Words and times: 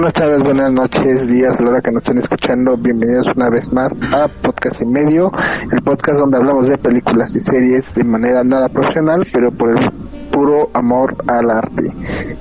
buenas 0.00 0.14
tardes, 0.14 0.42
buenas 0.42 0.72
noches, 0.72 1.28
días, 1.28 1.60
la 1.60 1.72
hora 1.72 1.80
que 1.82 1.90
nos 1.90 2.02
estén 2.02 2.16
escuchando. 2.16 2.74
Bienvenidos 2.78 3.26
una 3.36 3.50
vez 3.50 3.70
más 3.70 3.92
a 4.14 4.28
Podcast 4.40 4.80
y 4.80 4.86
Medio, 4.86 5.30
el 5.70 5.82
podcast 5.82 6.18
donde 6.18 6.38
hablamos 6.38 6.68
de 6.68 6.78
películas 6.78 7.30
y 7.34 7.40
series 7.40 7.84
de 7.94 8.04
manera 8.04 8.42
nada 8.42 8.70
profesional, 8.70 9.26
pero 9.30 9.52
por 9.52 9.76
el 9.76 9.90
puro 10.32 10.70
amor 10.72 11.16
al 11.28 11.50
arte. 11.50 11.92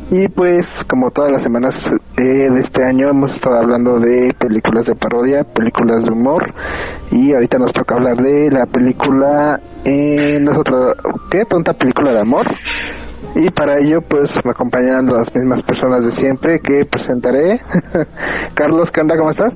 Y 0.10 0.30
pues, 0.30 0.66
como 0.90 1.12
todas 1.12 1.34
las 1.34 1.44
semanas 1.44 1.76
eh, 2.16 2.50
de 2.50 2.62
este 2.62 2.82
año, 2.82 3.10
hemos 3.10 3.36
estado 3.36 3.58
hablando 3.58 4.00
de 4.00 4.34
películas 4.40 4.86
de 4.86 4.96
parodia, 4.96 5.44
películas 5.44 6.06
de 6.06 6.14
humor, 6.14 6.54
y 7.12 7.34
ahorita 7.34 7.58
nos 7.58 7.74
toca 7.74 7.96
hablar 7.96 8.16
de 8.22 8.52
la 8.52 8.68
película, 8.68 9.60
eh, 9.84 10.40
no 10.40 10.54
es 10.54 10.58
otra, 10.60 10.78
¿qué? 11.30 11.44
Tonta 11.44 11.74
película 11.74 12.14
de 12.14 12.22
amor. 12.22 12.46
Y 13.36 13.50
para 13.52 13.80
ello, 13.80 14.00
pues 14.02 14.30
me 14.44 14.52
acompañan 14.52 15.06
las 15.06 15.34
mismas 15.34 15.62
personas 15.64 16.04
de 16.04 16.12
siempre 16.14 16.60
que 16.60 16.86
presentaré. 16.86 17.60
Carlos, 18.54 18.90
¿qué 18.92 19.02
onda? 19.02 19.18
¿Cómo 19.18 19.32
estás? 19.32 19.54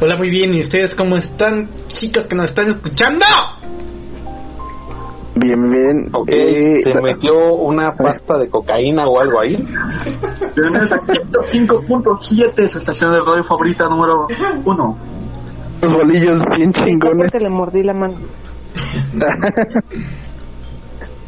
Hola, 0.00 0.16
muy 0.16 0.28
bien. 0.30 0.52
¿Y 0.54 0.60
ustedes 0.60 0.94
cómo 0.94 1.16
están, 1.16 1.68
chicos 1.88 2.26
que 2.26 2.34
nos 2.36 2.50
están 2.50 2.68
escuchando? 2.70 3.24
Bien, 5.36 5.70
bien. 5.70 6.08
Ok, 6.12 6.28
Eh, 6.30 6.80
¿se 6.82 6.94
metió 7.02 7.54
una 7.54 7.94
pasta 7.94 8.38
de 8.38 8.48
cocaína 8.48 9.06
o 9.06 9.20
algo 9.20 9.40
ahí? 9.40 9.56
Bienvenidos 10.54 10.92
a 10.92 10.98
105.7, 11.00 12.68
su 12.68 12.78
estación 12.78 13.12
de 13.12 13.20
radio 13.20 13.44
favorita 13.44 13.86
número 13.88 14.26
1. 14.64 14.98
Los 15.82 15.92
bolillos 15.92 16.40
bien 16.56 16.72
chingones. 16.72 17.30
Le 17.38 17.50
mordí 17.50 17.82
la 17.82 17.92
mano. 17.92 18.14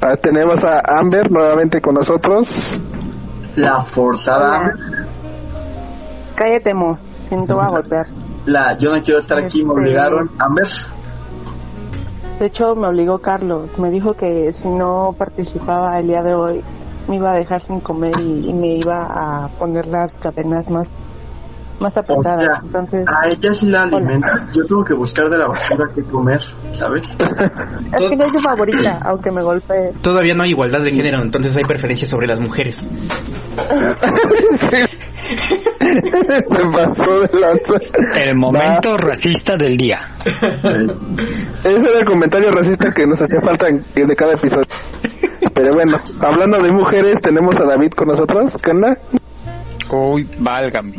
Ah, 0.00 0.16
tenemos 0.20 0.62
a 0.64 0.80
Amber 1.00 1.30
nuevamente 1.30 1.80
con 1.80 1.94
nosotros. 1.94 2.46
La 3.56 3.82
forzada, 3.94 4.72
Cállate, 6.36 6.72
Mo. 6.72 6.96
Siento 7.28 7.60
a 7.60 7.68
golpear. 7.68 8.06
la 8.46 8.78
yo 8.78 8.94
no 8.94 9.02
quiero 9.02 9.18
estar 9.20 9.38
aquí, 9.38 9.64
me 9.64 9.70
Este- 9.70 9.80
obligaron. 9.80 10.30
Amber, 10.38 10.66
De 12.38 12.46
hecho, 12.46 12.76
me 12.76 12.86
obligó 12.86 13.18
Carlos. 13.18 13.68
Me 13.78 13.90
dijo 13.90 14.14
que 14.14 14.52
si 14.52 14.68
no 14.68 15.12
participaba 15.18 15.98
el 15.98 16.06
día 16.06 16.22
de 16.22 16.34
hoy, 16.34 16.62
me 17.08 17.16
iba 17.16 17.32
a 17.32 17.34
dejar 17.34 17.62
sin 17.62 17.80
comer 17.80 18.12
y, 18.20 18.48
y 18.48 18.54
me 18.54 18.76
iba 18.76 19.02
a 19.02 19.48
poner 19.58 19.88
las 19.88 20.12
cadenas 20.18 20.70
más, 20.70 20.86
más 21.80 21.96
o 21.96 22.00
apretadas. 22.00 22.44
sea, 22.44 22.60
Entonces, 22.64 23.06
a 23.08 23.28
ella 23.28 23.52
sí 23.52 23.66
la 23.66 23.82
alimenta. 23.84 24.46
Yo 24.54 24.64
tengo 24.66 24.84
que 24.84 24.94
buscar 24.94 25.28
de 25.30 25.38
la 25.38 25.46
basura 25.46 25.86
que 25.94 26.02
comer, 26.04 26.40
¿sabes? 26.74 27.02
es 27.98 28.08
que 28.10 28.16
no 28.16 28.24
es 28.24 28.32
su 28.32 28.40
favorita, 28.40 28.98
aunque 29.04 29.30
me 29.30 29.42
golpee. 29.42 29.92
Todavía 30.02 30.34
no 30.34 30.42
hay 30.42 30.50
igualdad 30.50 30.80
de 30.82 30.90
género, 30.92 31.22
entonces 31.22 31.56
hay 31.56 31.64
preferencias 31.64 32.10
sobre 32.10 32.26
las 32.26 32.40
mujeres. 32.40 32.76
Se 35.78 36.44
pasó 36.72 37.20
de 37.20 37.40
lanza. 37.40 37.74
El 38.24 38.34
momento 38.36 38.96
racista 38.96 39.56
del 39.56 39.76
día. 39.76 39.98
Ese 40.24 41.76
era 41.76 41.98
el 42.00 42.04
comentario 42.06 42.50
racista 42.50 42.90
que 42.94 43.06
nos 43.06 43.20
hacía 43.20 43.40
falta 43.40 43.66
en- 43.68 43.82
de 44.08 44.16
cada 44.16 44.32
episodio. 44.32 44.64
Pero 45.54 45.70
bueno, 45.74 45.98
hablando 46.20 46.62
de 46.62 46.72
mujeres, 46.72 47.20
tenemos 47.22 47.54
a 47.56 47.64
David 47.64 47.90
con 47.96 48.08
nosotros. 48.08 48.52
¿Qué 48.62 48.70
onda? 48.70 48.96
Uy, 49.90 50.28
válgame. 50.38 50.96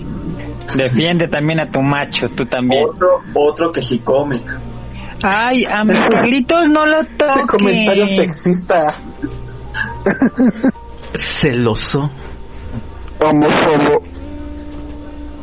Defiende 0.75 1.27
también 1.27 1.59
a 1.61 1.69
tu 1.71 1.81
macho, 1.81 2.27
tú 2.35 2.45
también. 2.45 2.85
Otro, 2.89 3.07
otro 3.33 3.71
que 3.71 3.81
sí 3.81 3.99
come. 3.99 4.41
Ay, 5.21 5.65
a 5.65 5.83
mis 5.83 5.99
Carlitos 6.11 6.69
no 6.69 6.85
lo 6.85 7.01
Ese 7.01 7.15
toques. 7.17 7.45
comentario 7.47 8.07
sexista. 8.07 8.95
Celoso. 11.41 12.09
Homofobo. 13.21 14.01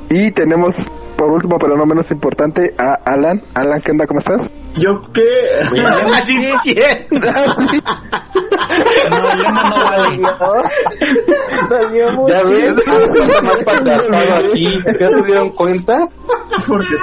Y 0.08 0.30
tenemos, 0.32 0.74
por 1.16 1.30
último, 1.30 1.56
pero 1.58 1.76
no 1.76 1.86
menos 1.86 2.10
importante, 2.10 2.74
a 2.78 2.94
Alan. 3.04 3.40
Alan, 3.54 3.80
¿qué 3.82 3.92
onda? 3.92 4.06
¿Cómo 4.06 4.20
estás? 4.20 4.50
¿Yo 4.76 5.00
qué? 5.14 5.22
Así 5.62 5.80
no 6.38 6.54
quiero. 6.62 7.06
No, 9.10 9.16
no 9.62 9.84
vale. 9.84 10.20
¿Ya 12.28 12.42
ves? 12.44 12.74
Más 13.42 13.62
patriarcado 13.64 14.34
aquí. 14.36 14.78
¿Ya 14.84 14.92
se 15.08 15.22
dieron 15.26 15.48
cuenta? 15.50 16.06
Porque 16.68 16.86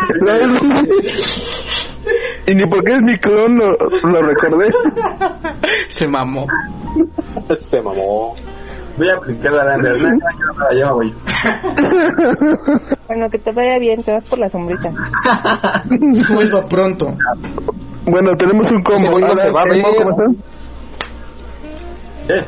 y 2.47 2.55
ni 2.55 2.65
porque 2.67 2.91
es 2.91 3.01
mi 3.01 3.17
clon 3.17 3.57
lo, 3.57 3.71
lo 4.09 4.21
recordé. 4.21 4.69
Se 5.89 6.07
mamó. 6.07 6.45
Se 7.69 7.81
mamó. 7.81 8.35
Voy 8.97 9.09
a 9.09 9.13
aplicar 9.15 9.51
la 9.51 9.77
de 9.77 10.85
voy. 10.91 11.13
Bueno, 13.07 13.29
que 13.29 13.37
te 13.37 13.51
vaya 13.51 13.77
bien, 13.79 14.01
te 14.01 14.11
vas 14.11 14.23
por 14.29 14.39
la 14.39 14.49
sombrita. 14.49 14.89
Vuelva 16.33 16.61
pronto. 16.63 17.07
Bueno, 18.05 18.31
tenemos 18.37 18.71
un 18.71 18.81
combo. 18.81 19.11
güey 19.11 19.23
no 19.23 19.35
se 19.35 19.49
va 19.49 19.61
a 19.61 19.65
Nemo. 19.65 19.87
¿cómo 19.95 20.09
están? 20.11 20.35
Eh, 22.29 22.45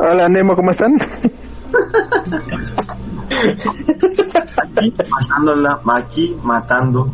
Hola, 0.00 0.28
Nemo, 0.28 0.54
¿cómo 0.56 0.70
están? 0.70 0.92
aquí 4.66 4.94
matándola, 5.10 5.80
aquí 5.94 6.36
matando. 6.42 7.08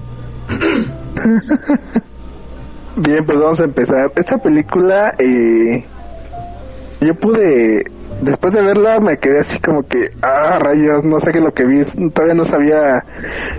Bien, 2.97 3.25
pues 3.25 3.41
vamos 3.41 3.61
a 3.61 3.65
empezar. 3.65 4.13
Esta 4.17 4.37
película, 4.39 5.15
eh, 5.19 5.85
yo 7.01 7.15
pude, 7.15 7.85
después 8.21 8.55
de 8.55 8.63
verla, 8.63 9.01
me 9.01 9.17
quedé 9.17 9.41
así 9.41 9.59
como 9.61 9.83
que, 9.83 10.11
ah, 10.23 10.59
rayos, 10.59 11.05
no 11.05 11.21
sé 11.21 11.33
qué 11.33 11.39
es 11.39 11.45
lo 11.45 11.53
que 11.53 11.65
vi. 11.65 11.85
Todavía 12.11 12.35
no 12.35 12.45
sabía 12.45 13.03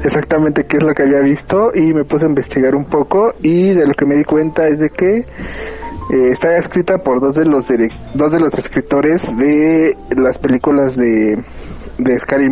exactamente 0.03 0.65
qué 0.65 0.77
es 0.77 0.83
lo 0.83 0.93
que 0.93 1.03
había 1.03 1.21
visto 1.21 1.71
y 1.73 1.93
me 1.93 2.05
puse 2.05 2.25
a 2.25 2.29
investigar 2.29 2.75
un 2.75 2.85
poco 2.85 3.33
y 3.41 3.73
de 3.73 3.87
lo 3.87 3.93
que 3.93 4.05
me 4.05 4.15
di 4.15 4.23
cuenta 4.23 4.67
es 4.67 4.79
de 4.79 4.89
que 4.89 5.17
eh, 5.17 6.31
está 6.31 6.57
escrita 6.57 6.97
por 6.97 7.21
dos 7.21 7.35
de 7.35 7.45
los 7.45 7.65
dos 8.13 8.31
de 8.31 8.39
los 8.39 8.53
escritores 8.55 9.21
de 9.37 9.95
las 10.15 10.37
películas 10.37 10.95
de 10.95 11.43
de 11.97 12.19
Scary. 12.19 12.49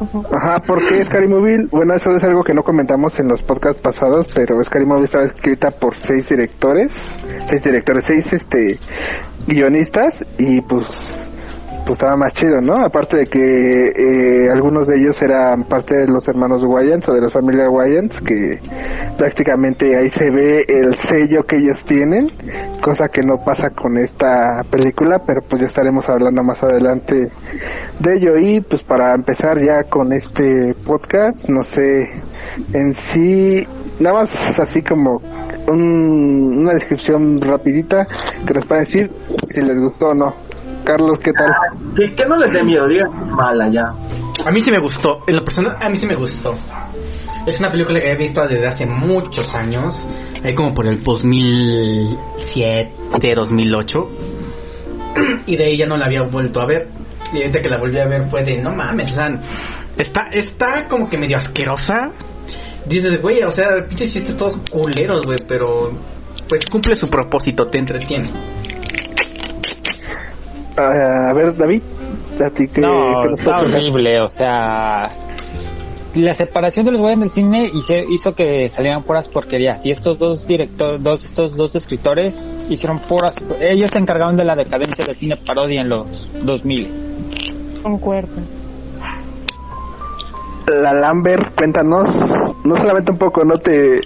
Ujú. 0.00 0.24
Ajá, 0.32 0.58
¿por 0.66 0.86
qué 0.88 1.04
Scary 1.04 1.28
Movie? 1.28 1.66
Bueno, 1.70 1.94
eso 1.94 2.10
es 2.16 2.24
algo 2.24 2.42
que 2.42 2.52
no 2.52 2.62
comentamos 2.62 3.18
en 3.18 3.28
los 3.28 3.42
podcasts 3.42 3.80
pasados, 3.80 4.26
pero 4.34 4.62
Scary 4.64 4.86
Movie 4.86 5.04
estaba 5.04 5.24
escrita 5.24 5.70
por 5.70 5.96
seis 5.98 6.28
directores, 6.28 6.90
seis 7.48 7.62
directores, 7.62 8.04
seis 8.06 8.32
este 8.32 8.78
guionistas 9.46 10.24
y 10.38 10.60
pues 10.62 10.86
pues 11.84 11.98
estaba 11.98 12.16
más 12.16 12.32
chido, 12.32 12.60
¿no? 12.62 12.74
Aparte 12.84 13.18
de 13.18 13.26
que 13.26 13.88
eh, 13.88 14.50
algunos 14.50 14.86
de 14.86 14.96
ellos 14.98 15.16
eran 15.22 15.64
parte 15.64 15.94
de 15.94 16.06
los 16.08 16.26
hermanos 16.26 16.64
Wayans 16.64 17.06
o 17.08 17.12
de 17.12 17.20
la 17.20 17.28
familia 17.28 17.68
Wayans, 17.68 18.20
que 18.22 18.58
prácticamente 19.18 19.94
ahí 19.96 20.10
se 20.10 20.30
ve 20.30 20.64
el 20.66 20.96
sello 21.08 21.42
que 21.42 21.56
ellos 21.56 21.78
tienen, 21.86 22.30
cosa 22.82 23.08
que 23.08 23.20
no 23.22 23.36
pasa 23.44 23.70
con 23.70 23.98
esta 23.98 24.62
película, 24.70 25.20
pero 25.26 25.42
pues 25.42 25.60
ya 25.60 25.68
estaremos 25.68 26.08
hablando 26.08 26.42
más 26.42 26.62
adelante 26.62 27.30
de 28.00 28.14
ello. 28.14 28.38
Y 28.38 28.60
pues 28.62 28.82
para 28.82 29.14
empezar 29.14 29.58
ya 29.60 29.82
con 29.84 30.12
este 30.12 30.74
podcast, 30.86 31.46
no 31.48 31.64
sé, 31.64 32.08
en 32.72 32.94
sí, 33.12 33.66
nada 34.00 34.22
más 34.22 34.30
así 34.58 34.80
como 34.82 35.20
un- 35.68 36.58
una 36.62 36.72
descripción 36.72 37.40
rapidita 37.40 38.06
que 38.46 38.54
nos 38.54 38.66
pueda 38.66 38.80
decir 38.82 39.08
si 39.50 39.60
les 39.60 39.78
gustó 39.78 40.06
o 40.08 40.14
no. 40.14 40.34
Carlos, 40.84 41.18
¿qué 41.20 41.32
tal? 41.32 41.52
Que, 41.96 42.14
que 42.14 42.26
no 42.26 42.36
les 42.36 42.52
dé 42.52 42.62
miedo, 42.62 42.86
digan 42.86 43.10
mala 43.34 43.68
ya. 43.70 43.94
A 44.44 44.50
mí 44.50 44.60
sí 44.60 44.70
me 44.70 44.78
gustó. 44.80 45.20
En 45.26 45.36
lo 45.36 45.44
personal, 45.44 45.76
a 45.80 45.88
mí 45.88 45.98
sí 45.98 46.06
me 46.06 46.16
gustó. 46.16 46.52
Es 47.46 47.58
una 47.58 47.70
película 47.70 48.00
que 48.00 48.12
he 48.12 48.16
visto 48.16 48.46
desde 48.46 48.66
hace 48.66 48.86
muchos 48.86 49.54
años. 49.54 49.94
Ahí 50.42 50.54
como 50.54 50.74
por 50.74 50.86
el 50.86 51.02
2007, 51.02 53.34
2008. 53.34 54.08
Y 55.46 55.56
de 55.56 55.64
ahí 55.64 55.76
ya 55.76 55.86
no 55.86 55.96
la 55.96 56.06
había 56.06 56.22
vuelto 56.22 56.60
a 56.60 56.66
ver. 56.66 56.88
Y 57.32 57.36
ahorita 57.38 57.62
que 57.62 57.68
la 57.68 57.78
volví 57.78 57.98
a 57.98 58.06
ver 58.06 58.28
fue 58.30 58.44
de, 58.44 58.60
no 58.60 58.74
mames, 58.74 59.12
o 59.12 59.14
sea, 59.14 59.28
está, 59.96 60.24
está 60.32 60.86
como 60.88 61.08
que 61.08 61.16
medio 61.16 61.36
asquerosa. 61.36 62.10
Dices, 62.86 63.20
güey, 63.22 63.42
o 63.42 63.50
sea, 63.50 63.68
pinches 63.88 64.12
chistes 64.12 64.36
todos 64.36 64.56
culeros, 64.70 65.22
güey, 65.24 65.38
pero 65.48 65.90
pues 66.48 66.64
cumple 66.70 66.94
su 66.96 67.08
propósito, 67.08 67.66
te 67.68 67.78
entretiene. 67.78 68.30
Ah, 70.76 71.30
a 71.30 71.34
ver, 71.34 71.56
David, 71.56 71.82
a 72.44 72.50
ti 72.50 72.68
que, 72.68 72.80
No, 72.80 73.22
que 73.22 73.40
está 73.40 73.60
horrible, 73.60 74.20
o 74.20 74.28
sea... 74.28 75.04
La 76.14 76.32
separación 76.34 76.84
de 76.86 76.92
los 76.92 77.00
güeyes 77.00 77.18
del 77.18 77.30
cine 77.30 77.70
hizo, 77.74 77.94
hizo 77.94 78.34
que 78.36 78.68
salieran 78.68 79.02
puras 79.02 79.28
porquerías 79.28 79.84
y 79.84 79.90
estos 79.90 80.16
dos 80.16 80.46
directores, 80.46 81.02
dos, 81.02 81.24
estos 81.24 81.56
dos 81.56 81.74
escritores 81.74 82.34
hicieron 82.68 83.00
puras... 83.00 83.34
Ellos 83.60 83.90
se 83.90 83.98
encargaron 83.98 84.36
de 84.36 84.44
la 84.44 84.54
decadencia 84.54 85.04
del 85.04 85.16
cine 85.16 85.34
parodia 85.44 85.80
en 85.80 85.88
los 85.88 86.06
2000. 86.44 87.82
Concuerdo. 87.82 88.63
La 90.66 90.92
Lambert, 90.94 91.54
cuéntanos, 91.56 92.08
no 92.64 92.74
solamente 92.78 93.12
un 93.12 93.18
poco, 93.18 93.44
no 93.44 93.58
te, 93.58 93.96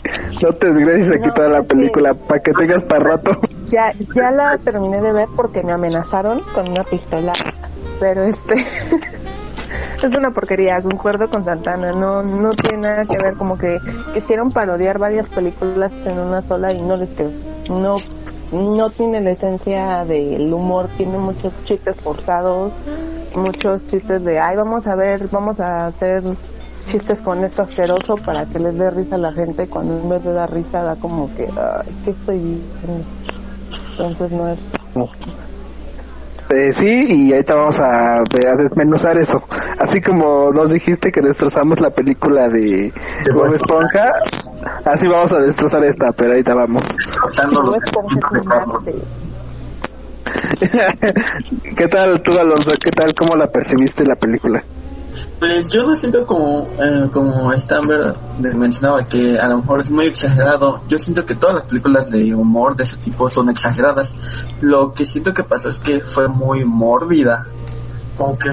no 0.43 0.53
te 0.59 0.71
desgracies 0.73 1.09
aquí 1.13 1.29
No, 1.29 1.35
toda 1.35 1.49
la 1.49 1.61
que- 1.61 1.67
película, 1.69 2.15
para 2.15 2.41
que 2.41 2.53
tengas 2.53 2.83
para 2.85 3.05
rato. 3.05 3.31
Ya, 3.67 3.93
ya 4.15 4.31
la 4.33 4.59
terminé 4.59 5.01
de 5.01 5.13
ver 5.13 5.29
porque 5.37 5.63
me 5.63 5.73
amenazaron 5.73 6.41
con 6.55 6.69
una 6.69 6.83
pistola. 6.85 7.33
Pero 8.01 8.25
este. 8.25 8.55
es 10.03 10.19
una 10.19 10.31
porquería, 10.31 10.81
concuerdo 10.83 11.29
con 11.29 11.45
Santana, 11.45 11.93
no 11.93 12.23
no 12.23 12.51
tiene 12.51 12.89
nada 12.89 13.05
que 13.05 13.17
ver 13.23 13.35
como 13.35 13.57
que 13.59 13.77
quisieron 14.15 14.51
parodiar 14.51 14.99
varias 14.99 15.29
películas 15.29 15.93
en 16.07 16.19
una 16.19 16.41
sola 16.43 16.73
y 16.73 16.81
no 16.83 16.97
les 16.97 17.11
quedó. 17.11 17.31
No 17.71 17.97
no 18.53 18.91
tiene 18.91 19.21
la 19.21 19.31
esencia 19.31 20.05
del 20.05 20.53
humor, 20.53 20.89
tiene 20.97 21.19
muchos 21.19 21.53
chistes 21.65 21.97
forzados, 22.01 22.73
muchos 23.35 23.87
chistes 23.89 24.25
de, 24.25 24.39
ay, 24.39 24.57
vamos 24.57 24.87
a 24.87 24.95
ver, 24.95 25.29
vamos 25.31 25.61
a 25.61 25.87
hacer 25.87 26.23
chistes 26.91 27.19
con 27.21 27.45
esto 27.45 27.63
asqueroso 27.63 28.15
para 28.25 28.47
que 28.47 28.59
les 28.59 28.79
dé 28.79 28.91
risa 28.91 29.17
a 29.17 29.19
la 29.19 29.33
gente, 29.33 29.67
cuando 29.69 29.99
en 29.99 30.09
vez 30.09 30.25
de 30.25 30.33
dar 30.33 30.51
risa 30.53 30.83
da 30.83 30.97
como 30.97 31.29
que, 31.35 31.45
ay, 31.45 31.95
¿qué 32.05 32.11
estoy 32.11 32.39
diciendo? 32.39 33.05
Entonces 33.91 34.33
no 34.33 34.49
es... 34.49 34.59
Eh, 36.51 36.73
sí, 36.79 37.05
y 37.09 37.33
ahorita 37.35 37.55
vamos 37.55 37.79
a, 37.79 38.21
a 38.21 38.57
desmenuzar 38.63 39.19
eso. 39.19 39.43
Así 39.81 40.01
como 40.01 40.51
nos 40.51 40.71
dijiste 40.71 41.13
que 41.13 41.21
destrozamos 41.21 41.79
la 41.79 41.91
película 41.91 42.49
de 42.49 42.91
Bob 43.35 43.55
Esponja, 43.55 44.11
así 44.85 45.07
vamos 45.07 45.33
a 45.33 45.39
destrozar 45.39 45.85
esta, 45.85 46.13
pero 46.13 46.31
ahorita 46.33 46.55
vamos. 46.55 46.83
Destrozando 46.97 47.63
No 47.63 47.71
los 47.71 47.83
es 47.83 47.91
como 47.93 48.09
que 48.09 48.21
sentimientos 48.21 48.33
de 48.33 48.45
Carlos. 48.45 48.83
mate. 48.85 49.03
¿Qué 51.77 51.89
tal 51.89 52.23
tú, 52.23 52.39
Alonso? 52.39 52.71
¿Qué 52.83 52.91
tal? 52.91 53.15
¿Cómo 53.15 53.37
la 53.37 53.47
percibiste 53.47 54.05
la 54.05 54.17
película? 54.17 54.63
Pues 55.39 55.69
yo 55.73 55.85
lo 55.85 55.97
siento 55.97 56.25
como, 56.27 56.69
eh, 56.81 57.09
como 57.13 57.53
Stamber 57.59 58.15
mencionaba 58.39 59.05
que 59.07 59.39
a 59.39 59.49
lo 59.49 59.59
mejor 59.59 59.81
es 59.81 59.91
muy 59.91 60.07
exagerado. 60.07 60.83
Yo 60.89 60.99
siento 60.99 61.25
que 61.25 61.35
todas 61.35 61.57
las 61.57 61.67
películas 61.67 62.11
de 62.11 62.35
humor 62.35 62.77
de 62.77 62.85
ese 62.85 62.97
tipo 62.99 63.31
son 63.31 63.49
exageradas. 63.49 64.13
Lo 64.61 64.93
que 64.93 65.05
siento 65.05 65.33
que 65.33 65.45
pasó 65.45 65.71
es 65.71 65.79
que 65.79 66.01
fue 66.15 66.29
muy 66.29 66.65
mórbida. 66.65 67.47
Como 68.19 68.37
que 68.37 68.51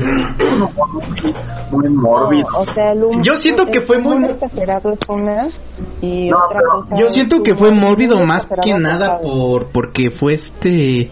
muy, 1.71 1.89
mórbido. 1.89 2.47
No, 2.51 2.59
o 2.59 2.65
sea, 2.73 2.91
el 2.91 3.03
humor- 3.03 3.23
Yo 3.23 3.35
siento 3.38 3.65
que 3.65 3.81
fue 3.81 3.97
muy- 3.97 4.15
humor 4.17 4.31
exagerado 4.31 4.91
es 4.94 5.00
una 5.09 5.47
y 6.01 6.29
No, 6.29 6.38
otra 6.38 6.59
pero 6.59 6.69
cosa 6.81 6.95
Yo 6.95 7.09
siento 7.09 7.41
que 7.44 7.56
fue 7.56 7.71
mórbido 7.71 8.23
más 8.25 8.47
que 8.63 8.73
nada 8.75 9.19
por 9.21 9.71
porque 9.71 10.12
fue 10.12 10.33
este 10.35 11.09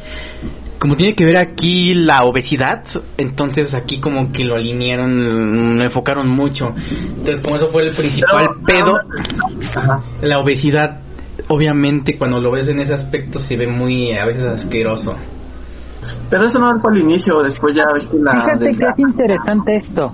como 0.80 0.98
tiene 0.98 1.16
que 1.16 1.24
ver 1.24 1.38
aquí 1.38 1.94
la 1.94 2.26
obesidad, 2.26 2.84
entonces 3.18 3.74
aquí 3.74 4.02
como 4.02 4.34
que 4.34 4.44
lo 4.44 4.56
alinearon, 4.56 5.78
lo 5.78 5.82
enfocaron 5.84 6.28
mucho. 6.28 6.74
Entonces 7.18 7.40
como 7.42 7.56
eso 7.56 7.70
fue 7.70 7.88
el 7.88 7.96
principal 7.96 8.50
pedo, 8.68 9.00
la 10.22 10.40
obesidad 10.40 11.00
obviamente 11.48 12.18
cuando 12.18 12.40
lo 12.42 12.52
ves 12.52 12.68
en 12.68 12.82
ese 12.82 12.94
aspecto 12.94 13.40
se 13.40 13.56
ve 13.56 13.66
muy 13.68 14.12
a 14.12 14.26
veces 14.26 14.46
asqueroso. 14.46 15.16
Pero 16.30 16.48
eso 16.48 16.60
no 16.60 16.80
fue 16.80 16.92
al 16.92 16.98
inicio, 17.00 17.42
después 17.42 17.76
ya 17.76 17.86
ves 17.94 18.08
que 18.08 18.18
la... 18.18 18.32
Fíjate 18.32 18.72
que 18.72 18.86
es 18.86 19.00
interesante 19.00 19.76
esto. 19.76 20.12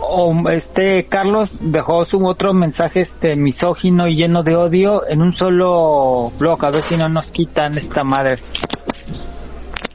O, 0.00 0.32
este 0.50 1.06
Carlos 1.06 1.50
dejó 1.60 2.04
su 2.04 2.24
otro 2.24 2.54
mensaje 2.54 3.02
este 3.02 3.36
misógino 3.36 4.06
y 4.06 4.16
lleno 4.16 4.42
de 4.42 4.56
odio 4.56 5.06
en 5.08 5.20
un 5.20 5.34
solo 5.34 6.30
blog, 6.38 6.64
a 6.64 6.70
ver 6.70 6.82
si 6.84 6.96
no 6.96 7.08
nos 7.08 7.30
quitan 7.30 7.76
esta 7.76 8.04
madre. 8.04 8.38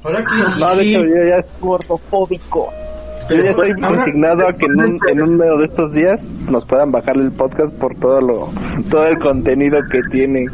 Ahora 0.04 0.24
que 0.26 0.76
de 0.76 0.84
sí, 0.84 0.92
ya, 0.94 1.60
gordofóbico. 1.62 2.70
Yo 3.30 3.36
ya 3.38 3.52
estoy 3.52 3.72
resignado 3.74 4.48
a 4.48 4.54
que 4.54 4.66
en, 4.66 4.80
un, 4.80 5.00
en 5.10 5.22
uno 5.22 5.58
de 5.58 5.66
estos 5.66 5.92
días 5.94 6.22
nos 6.50 6.66
puedan 6.68 6.92
bajar 6.92 7.18
el 7.18 7.32
podcast 7.32 7.74
por 7.80 7.96
todo 8.00 8.20
lo 8.22 8.50
todo 8.90 9.06
el 9.08 9.18
contenido 9.20 9.80
que 9.92 10.00
tiene. 10.12 10.46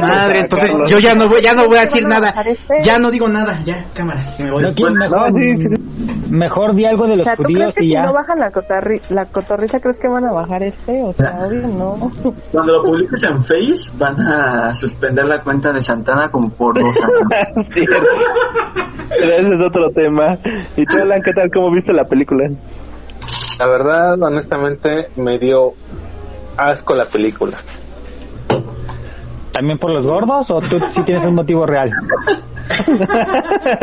Madre, 0.00 0.40
entonces 0.40 0.70
Carlos. 0.70 0.90
yo 0.90 0.98
ya 0.98 1.14
no 1.14 1.28
voy, 1.28 1.42
ya 1.42 1.54
no 1.54 1.66
voy 1.66 1.78
a 1.78 1.82
¿Te 1.82 1.86
decir 1.88 2.06
nada. 2.06 2.34
Ya 2.84 2.98
no 2.98 3.10
digo 3.10 3.28
nada, 3.28 3.60
ya, 3.64 3.84
cámaras, 3.94 4.38
me 4.40 4.50
voy. 4.50 4.62
No, 4.62 4.74
¿quién 4.74 4.94
No, 4.94 5.00
mejor, 5.00 5.32
sí, 5.32 5.56
sí, 5.56 5.66
sí. 5.68 6.30
mejor 6.32 6.74
di 6.74 6.84
algo 6.84 7.06
de 7.06 7.12
O 7.14 7.16
los 7.16 7.24
sea, 7.24 7.36
¿tú 7.36 7.42
judíos 7.44 7.60
crees 7.60 7.74
que 7.76 7.84
y 7.84 7.88
si 7.88 7.94
ya. 7.94 8.02
no 8.04 8.12
bajan 8.12 8.38
la, 8.38 8.50
cotarri 8.50 9.00
la 9.10 9.24
cotorriza, 9.26 9.80
crees 9.80 9.98
que 9.98 10.08
van 10.08 10.24
a 10.26 10.32
bajar 10.32 10.62
este? 10.62 11.02
O 11.02 11.12
sea, 11.12 11.38
obvio 11.46 11.66
no. 11.68 12.10
Cuando 12.52 12.72
lo 12.72 12.82
publiques 12.82 13.22
en 13.22 13.38
Face, 13.44 13.90
van 13.98 14.20
a 14.20 14.74
suspender 14.74 15.24
la 15.24 15.42
cuenta 15.42 15.72
de 15.72 15.82
Santana 15.82 16.28
como 16.30 16.50
por 16.50 16.74
dos 16.78 16.96
años. 17.02 17.68
Pero 19.08 19.32
ese 19.32 19.54
es 19.54 19.60
otro 19.60 19.90
tema. 19.90 20.38
¿Y 20.76 20.84
tú, 20.86 20.96
Alan, 20.98 21.20
qué 21.24 21.32
tal? 21.32 21.50
¿Cómo 21.52 21.69
viste 21.70 21.92
la 21.92 22.04
película? 22.04 22.48
La 23.58 23.66
verdad, 23.66 24.20
honestamente, 24.22 25.06
me 25.16 25.38
dio 25.38 25.72
asco 26.56 26.94
la 26.94 27.06
película. 27.06 27.58
¿También 29.52 29.78
por 29.78 29.90
los 29.90 30.04
gordos 30.04 30.48
o 30.50 30.60
tú 30.60 30.78
sí 30.94 31.02
tienes 31.04 31.24
un 31.24 31.34
motivo 31.34 31.66
real? 31.66 31.90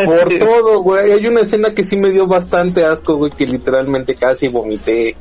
Por 0.05 0.29
todo, 0.39 0.81
güey. 0.81 1.11
Hay 1.11 1.25
una 1.27 1.41
escena 1.41 1.69
que 1.75 1.83
sí 1.83 1.97
me 1.97 2.11
dio 2.11 2.25
bastante 2.25 2.83
asco, 2.85 3.15
güey, 3.17 3.31
que 3.31 3.45
literalmente 3.45 4.15
casi 4.15 4.47
vomité. 4.47 5.15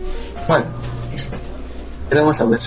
Bueno, 0.49 0.67
queremos 2.09 2.37
saber. 2.37 2.61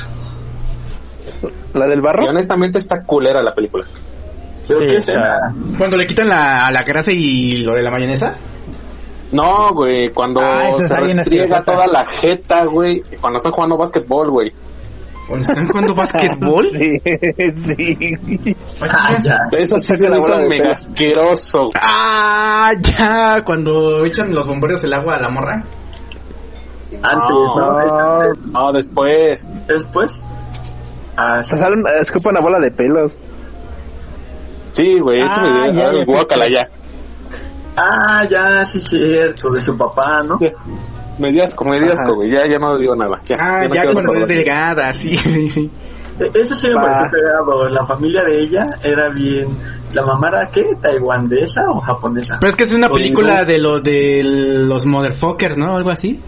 ¿La 1.74 1.86
del 1.88 2.00
Y 2.00 2.02
barro? 2.02 2.26
honestamente 2.30 2.80
está 2.80 3.04
culera 3.06 3.42
la 3.42 3.54
película. 3.56 3.86
¿Pero 4.68 4.82
Sí, 4.82 4.86
qué 4.88 4.98
o 4.98 5.02
sea, 5.02 5.16
escena? 5.16 5.38
Cuando 5.78 5.98
le 5.98 6.06
quitan 6.06 6.28
la, 6.28 6.70
la 6.72 6.84
grasa 6.84 7.12
y 7.12 7.64
lo 7.64 7.74
de 7.74 7.82
la 7.82 7.90
mayonesa. 7.92 8.36
No, 9.32 9.74
güey, 9.74 10.12
cuando 10.12 10.42
Ah, 10.42 10.72
se 10.88 10.96
restriega 10.96 11.64
toda 11.64 11.86
la 11.88 12.06
jeta, 12.06 12.66
güey. 12.66 13.02
Cuando 13.22 13.38
están 13.38 13.52
jugando 13.52 13.78
básquetbol, 13.78 14.30
güey. 14.32 14.52
Cuando 15.28 15.46
están 15.46 15.68
jugando 15.68 15.94
básquetbol. 15.94 16.70
Sí, 16.80 18.16
sí. 18.44 18.56
Ah, 18.82 19.18
ya. 19.24 19.36
Eso 19.58 19.78
sí 19.78 19.96
se 19.96 20.04
la 20.10 20.16
me 20.16 20.22
bola 20.22 20.36
hizo 20.36 20.42
de 20.42 20.50
mega 20.50 20.72
asqueroso. 20.72 21.70
Ah, 21.80 22.72
ya, 22.82 23.44
cuando 23.46 24.04
echan 24.06 24.34
los 24.34 24.48
bomberos 24.48 24.84
el 24.84 24.94
agua 24.94 25.16
a 25.16 25.20
la 25.22 25.30
morra. 25.30 25.64
Antes, 27.04 27.30
¿no? 27.36 28.52
No, 28.52 28.72
después. 28.72 29.48
Después. 29.68 30.12
Ah, 31.16 31.44
se 31.44 31.56
salen, 31.58 31.84
escupa 32.02 32.32
una 32.32 32.42
bola 32.42 32.58
de 32.60 32.72
pelos. 32.72 33.12
Sí, 34.72 35.00
güey, 35.00 35.20
eso 35.20 35.28
Ah, 35.38 35.42
me 35.68 35.72
dio 35.74 35.84
ah, 36.02 36.04
guácala 36.08 36.46
sí. 36.46 36.54
ya. 36.54 36.68
Ah, 37.78 38.24
ya, 38.30 38.66
sí, 38.66 38.80
cierto, 38.82 39.50
de 39.50 39.62
su 39.64 39.78
papá, 39.78 40.22
¿no? 40.24 40.38
Me 41.18 41.32
dio 41.32 41.44
asco, 41.44 41.66
me 41.66 41.78
dio 41.78 41.92
Ajá. 41.92 42.02
asco, 42.04 42.16
güey. 42.16 42.32
Ya, 42.32 42.44
ya 42.50 42.60
no 42.60 42.78
digo 42.78 42.96
nada. 42.96 43.20
Ya, 43.28 43.36
Ah, 43.40 43.64
ya 43.66 43.70
quiero 43.70 43.94
cuando 43.94 44.14
es 44.16 44.28
delgada, 44.28 44.94
sí. 44.94 45.12
E- 46.20 46.32
Eso 46.34 46.54
sí 46.56 46.68
me 46.68 46.74
Va. 46.76 46.82
pareció 46.82 47.12
pegado. 47.12 47.68
La 47.70 47.86
familia 47.86 48.24
de 48.24 48.42
ella 48.42 48.64
era 48.84 49.10
bien. 49.10 49.48
¿La 49.94 50.04
mamá 50.06 50.28
era 50.30 50.50
qué? 50.52 50.64
¿Taiwandesa 50.82 51.70
o 51.72 51.80
japonesa? 51.80 52.38
Pero 52.42 52.52
es 52.52 52.58
que 52.58 52.64
es 52.66 52.74
una 52.74 52.88
O 52.88 52.94
película 52.94 53.42
hindú. 53.42 53.52
de 53.52 53.58
los 53.60 53.84
de 53.84 54.22
los 54.68 54.86
motherfuckers, 54.86 55.58
¿no? 55.58 55.78
Algo 55.78 55.90
así. 55.92 56.20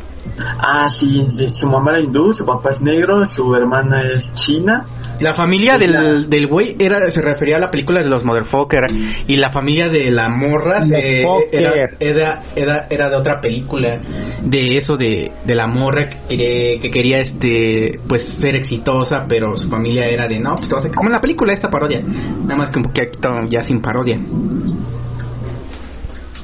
Ah, 0.60 0.89
sí, 0.89 1.25
sí, 1.38 1.50
su 1.53 1.67
mamá 1.67 1.91
era 1.91 2.00
hindú, 2.01 2.31
su 2.33 2.45
papá 2.45 2.69
es 2.71 2.81
negro, 2.81 3.25
su 3.25 3.53
hermana 3.55 4.01
es 4.13 4.31
china. 4.33 4.86
La 5.21 5.33
familia 5.35 5.77
del, 5.77 6.29
del 6.29 6.47
güey 6.47 6.75
era, 6.79 7.09
se 7.11 7.21
refería 7.21 7.57
a 7.57 7.59
la 7.59 7.69
película 7.71 8.01
de 8.01 8.09
los 8.09 8.23
motherfuckers 8.23 8.91
y 9.27 9.37
la 9.37 9.51
familia 9.51 9.87
de 9.87 10.09
la 10.11 10.29
morra 10.29 10.81
se- 10.81 11.23
Motherfucker. 11.23 11.59
era, 11.61 11.89
era, 11.99 12.41
era, 12.55 12.87
era 12.89 13.09
de 13.09 13.15
otra 13.15 13.39
película 13.39 13.99
de 14.41 14.77
eso 14.77 14.97
de, 14.97 15.31
de 15.45 15.55
la 15.55 15.67
morra 15.67 16.07
que 16.09 16.17
quería, 16.37 16.79
que 16.81 16.91
quería 16.91 17.17
este 17.19 17.99
pues 18.07 18.23
ser 18.39 18.55
exitosa 18.55 19.25
pero 19.29 19.55
su 19.57 19.69
familia 19.69 20.05
era 20.07 20.27
de 20.27 20.39
no 20.39 20.55
pues 20.55 20.67
te 20.67 20.75
vas 20.75 20.85
a 20.85 20.89
como 20.91 21.09
en 21.09 21.13
la 21.13 21.21
película 21.21 21.53
esta 21.53 21.69
parodia 21.69 22.01
nada 22.01 22.55
más 22.55 22.69
que 22.71 22.79
un 22.79 22.83
poquito 22.85 23.35
ya 23.49 23.63
sin 23.63 23.81
parodia 23.81 24.17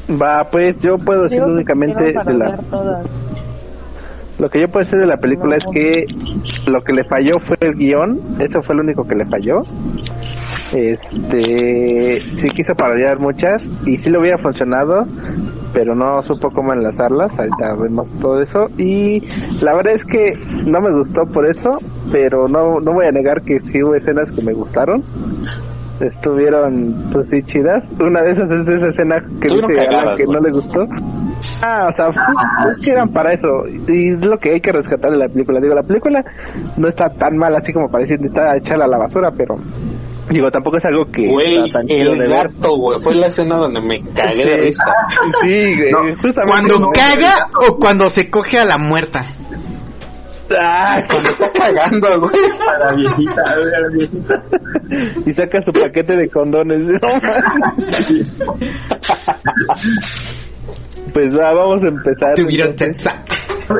Va, 0.10 0.46
pues 0.50 0.76
yo 0.82 0.98
puedo 0.98 1.24
decir 1.24 1.40
que 1.40 1.44
únicamente 1.46 2.02
de 2.02 2.34
la... 2.34 2.56
todas. 2.70 3.06
Lo 4.40 4.50
que 4.50 4.62
yo 4.62 4.68
puedo 4.68 4.86
decir 4.86 5.00
de 5.00 5.08
la 5.08 5.18
película 5.18 5.58
es 5.58 5.64
que 5.74 6.06
lo 6.68 6.82
que 6.84 6.94
le 6.94 7.04
falló 7.06 7.40
fue 7.40 7.58
el 7.62 7.74
guion, 7.74 8.20
eso 8.40 8.62
fue 8.62 8.76
lo 8.76 8.84
único 8.84 9.04
que 9.08 9.16
le 9.16 9.26
falló. 9.26 9.64
Este, 10.74 12.20
sí 12.36 12.50
quiso 12.50 12.74
parodiar 12.76 13.20
muchas 13.20 13.64
y 13.86 13.98
sí 13.98 14.10
le 14.10 14.20
hubiera 14.20 14.38
funcionado, 14.38 15.06
pero 15.74 15.96
no 15.96 16.22
supo 16.24 16.52
cómo 16.52 16.74
enlazarlas, 16.74 17.38
ahorita 17.38 17.76
vemos 17.82 18.10
todo 18.20 18.42
eso 18.42 18.68
y 18.78 19.22
la 19.62 19.74
verdad 19.76 19.94
es 19.96 20.04
que 20.04 20.34
no 20.66 20.82
me 20.82 20.92
gustó 20.92 21.26
por 21.34 21.48
eso, 21.50 21.80
pero 22.12 22.48
no, 22.48 22.80
no 22.80 22.94
voy 22.94 23.06
a 23.08 23.12
negar 23.12 23.42
que 23.42 23.60
sí 23.60 23.82
hubo 23.82 23.96
escenas 23.96 24.32
que 24.32 24.42
me 24.42 24.54
gustaron. 24.54 25.04
Estuvieron, 26.00 27.10
pues 27.12 27.28
sí, 27.30 27.42
chidas. 27.42 27.84
Una 28.00 28.22
de 28.22 28.34
esas 28.34 28.52
es 28.52 28.68
esa 28.68 28.88
escena 28.88 29.20
que 29.42 29.48
dice 29.48 29.74
cagadas, 29.74 30.16
que 30.18 30.26
no 30.26 30.40
le 30.40 30.52
gustó. 30.52 30.86
Ah, 31.62 31.88
o 31.90 31.92
sea, 31.96 32.08
es 32.72 32.78
que 32.84 32.92
eran 32.92 33.10
para 33.12 33.34
eso. 33.34 33.48
Y 33.88 34.14
es 34.14 34.20
lo 34.22 34.38
que 34.38 34.52
hay 34.52 34.62
que 34.62 34.72
rescatar 34.72 35.12
de 35.12 35.18
la 35.18 35.28
película. 35.28 35.60
Digo, 35.60 35.74
la 35.76 35.84
película 35.84 36.24
no 36.78 36.88
está 36.88 37.10
tan 37.10 37.36
mal 37.38 37.54
así 37.56 37.74
como 37.74 37.90
parece 37.90 38.16
está 38.16 38.56
echarla 38.58 38.86
a 38.86 38.90
la 38.90 38.98
basura, 38.98 39.32
pero 39.36 39.56
digo, 40.30 40.50
tampoco 40.52 40.78
es 40.78 40.86
algo 40.86 41.06
que 41.12 41.28
Güey, 41.28 41.58
está 41.66 41.80
tan 41.80 41.88
chido 41.88 42.16
de 42.16 42.26
el 42.26 42.30
ver. 42.32 42.48
gato, 42.54 42.76
güey. 42.78 43.00
Fue 43.02 43.16
la 43.16 43.28
escena 43.28 43.58
donde 43.58 43.82
me 43.82 44.00
cagué 44.14 44.46
de 44.46 44.60
Sí. 44.60 44.66
risa. 44.68 44.84
Sí, 45.42 45.76
güey, 45.78 45.92
No, 45.92 46.00
justamente 46.22 46.52
cuando 46.52 46.80
no. 46.80 46.90
caga 46.92 47.48
o 47.68 47.76
cuando 47.78 48.10
se 48.10 48.30
coge 48.30 48.58
a 48.60 48.66
la 48.66 48.78
muerta 48.78 49.26
Ah, 50.58 50.96
Cuando 51.12 51.30
está 51.32 51.52
cagando, 51.52 52.08
güey. 52.22 52.32
A 52.74 52.78
la 52.80 52.94
viejita, 52.96 53.42
a 53.42 53.56
la 53.58 53.90
viejita. 53.94 54.36
y 55.26 55.34
saca 55.34 55.62
su 55.62 55.74
paquete 55.74 56.16
de 56.16 56.30
condones. 56.30 56.84
No. 56.84 56.90
Pues 61.18 61.34
va, 61.36 61.52
vamos 61.52 61.84
a 61.84 61.88
empezar. 61.88 62.36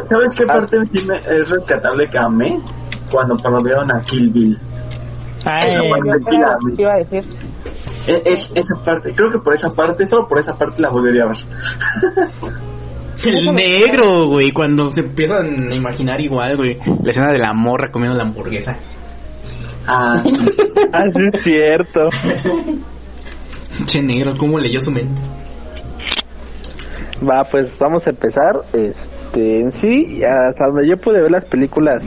¿Sabes 0.10 0.36
qué 0.36 0.44
Ah. 0.50 0.54
parte 0.54 0.78
es 0.82 1.50
rescatable 1.52 2.08
que 2.10 2.18
amé? 2.18 2.58
Cuando 3.12 3.38
parodiaron 3.38 3.92
a 3.92 4.02
Kill 4.06 4.32
Bill. 4.32 4.58
Ay, 5.46 5.70
Esa 5.70 5.80
parte 5.88 6.82
iba 6.82 6.94
a 6.94 6.98
decir. 6.98 7.24
Es, 8.08 8.22
es- 8.26 8.52
esa 8.56 8.84
parte, 8.84 9.14
creo 9.14 9.30
que 9.32 9.38
por 9.38 9.54
esa 9.54 9.70
parte, 9.70 10.08
solo 10.08 10.28
por 10.28 10.40
esa 10.40 10.58
parte 10.58 10.82
la 10.82 10.90
volvería 10.90 11.26
a 11.26 11.28
ver. 11.28 11.38
El 13.24 13.54
negro, 13.54 14.26
güey, 14.26 14.52
cuando 14.52 14.90
se 14.92 15.02
empiezan 15.02 15.72
a 15.72 15.76
imaginar 15.76 16.20
igual, 16.20 16.58
güey. 16.58 16.78
La 17.04 17.12
escena 17.12 17.32
de 17.34 17.38
la 17.38 17.54
morra 17.54 17.92
comiendo 17.92 18.18
la 18.18 18.24
hamburguesa. 18.24 18.76
Ah, 19.88 20.22
sí. 20.24 20.32
Ah, 20.92 21.04
sí, 21.14 21.20
es 21.34 21.44
cierto. 21.44 22.10
Che 23.86 24.02
negro, 24.02 24.36
¿cómo 24.40 24.58
leyó 24.58 24.82
su 24.82 24.90
mente? 24.90 25.22
Va, 27.24 27.44
pues 27.50 27.72
vamos 27.80 28.06
a 28.06 28.10
empezar. 28.10 28.62
Este, 28.74 29.62
en 29.62 29.72
sí, 29.74 30.22
hasta 30.24 30.68
donde 30.68 30.88
yo 30.88 30.98
pude 30.98 31.22
ver 31.22 31.32
las 31.32 31.46
películas 31.46 32.04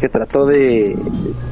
que 0.00 0.08
trató 0.08 0.46
de 0.46 0.96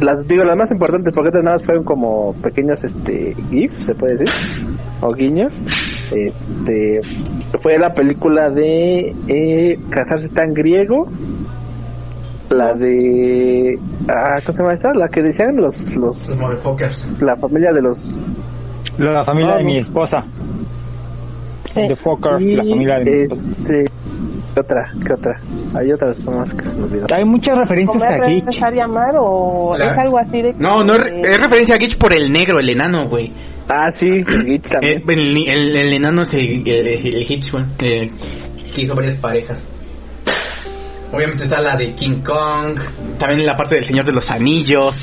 las 0.01 0.27
digo 0.27 0.43
las 0.43 0.57
más 0.57 0.69
importantes 0.73 1.15
porque 1.15 1.29
otras 1.29 1.45
nada 1.45 1.57
más 1.57 1.65
fueron 1.65 1.85
como 1.85 2.35
pequeños 2.43 2.83
este 2.83 3.33
gifs 3.49 3.87
se 3.87 3.95
puede 3.95 4.17
decir 4.17 4.29
o 5.03 5.15
guiños 5.15 5.53
este 6.11 7.01
fue 7.63 7.79
la 7.79 7.95
película 7.95 8.51
de 8.51 9.15
eh, 9.29 9.79
casarse 9.89 10.27
en 10.43 10.53
griego 10.53 11.07
la 12.49 12.75
de 12.75 13.79
ah 14.09 14.39
¿cómo 14.45 14.57
se 14.57 14.63
llama 14.65 14.75
esta? 14.75 14.95
la 14.95 15.07
que 15.07 15.23
decían 15.23 15.55
los 15.55 15.79
los 15.95 16.29
Los 16.29 16.37
motherfuckers. 16.37 17.23
la 17.23 17.37
familia 17.37 17.73
de 17.73 17.83
los 17.83 17.99
la 18.99 19.25
familia 19.25 19.57
de 19.57 19.65
mi 19.65 19.79
esposa. 19.79 20.25
Sí. 21.75 21.83
De 21.83 21.97
Fokker, 21.97 22.41
y, 22.43 22.57
la 22.57 22.65
familia 22.65 22.99
de 22.99 23.23
este 23.25 23.85
¿qué 24.55 24.61
otra 24.61 24.85
qué 25.07 25.13
otra 25.15 25.41
hay 25.79 25.93
otras 25.93 26.19
más 26.25 26.53
que 26.53 26.65
se 26.65 26.75
me 26.77 26.83
olvidó 26.85 27.07
Hay 27.15 27.25
muchas 27.25 27.57
referencias 27.57 27.97
¿Comer 27.97 28.23
aquí. 28.25 28.37
es 28.39 28.45
necesaria 28.47 28.85
amar 28.85 29.15
o 29.21 29.77
es 29.77 29.97
algo 29.99 30.19
así 30.19 30.43
de 30.43 30.53
No, 30.55 30.83
no, 30.83 30.95
es 30.97 31.39
referencia 31.41 31.77
a 31.77 31.79
Gitch 31.79 31.97
por 31.97 32.13
el 32.13 32.33
negro, 32.33 32.59
el 32.59 32.69
enano, 32.71 33.09
güey. 33.09 33.33
ah 33.69 33.91
sí 33.93 34.07
el 34.07 34.25
Gitch 34.47 34.69
también 34.69 35.03
El, 35.09 35.19
el, 35.19 35.49
el- 35.49 35.77
el 35.77 35.93
enano 35.93 36.23
es 36.23 36.35
el, 36.35 36.67
el, 36.67 37.27
Hitch, 37.31 37.53
güey, 37.53 37.65
que 37.79 38.11
hizo 38.83 38.95
varias 38.97 39.15
parejas. 39.21 39.65
Obviamente 41.13 41.45
está 41.45 41.61
la 41.61 41.77
de 41.77 41.93
King 41.93 42.23
Kong, 42.25 42.79
también 43.19 43.45
la 43.47 43.57
parte 43.57 43.75
del 43.77 43.85
Señor 43.85 44.07
de 44.07 44.13
los 44.13 44.29
Anillos. 44.31 44.95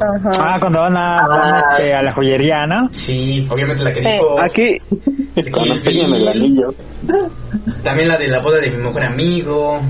Ajá. 0.00 0.30
Ah, 0.38 0.56
cuando 0.60 0.80
van 0.80 0.96
a, 0.96 1.26
van, 1.28 1.62
este, 1.76 1.94
a 1.94 2.02
la 2.02 2.12
joyería, 2.12 2.66
¿no? 2.66 2.88
Sí, 3.06 3.46
obviamente 3.50 3.82
la 3.84 3.92
que 3.92 4.00
Eh, 4.00 4.12
dijo. 4.14 4.40
aquí 4.40 4.78
de 5.34 5.50
Cuando 5.50 5.74
el 5.74 6.28
anillo. 6.28 6.68
También 7.84 8.08
la 8.08 8.16
de 8.16 8.28
la 8.28 8.40
boda 8.40 8.58
de 8.60 8.70
mi 8.70 8.76
mejor 8.82 9.02
amigo. 9.04 9.80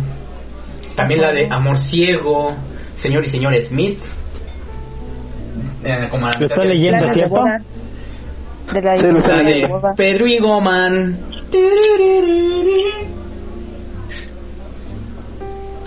También 0.96 1.20
la 1.20 1.32
de 1.32 1.46
Amor 1.50 1.78
Ciego. 1.78 2.54
Señor 2.96 3.24
y 3.24 3.30
señor 3.30 3.54
Smith. 3.68 3.98
Eh, 5.84 6.08
como 6.10 6.26
la 6.26 6.32
Lo 6.38 6.46
de- 6.62 6.68
leyendo, 6.68 7.06
de 7.06 7.12
¿cierto? 7.14 7.42
De 8.72 8.82
la 8.82 8.94
estoy 8.96 9.12
La 9.36 9.42
de 9.42 9.44
de. 9.54 9.68
Pedro 9.96 10.26
y 10.26 10.38
Goman. 10.38 11.18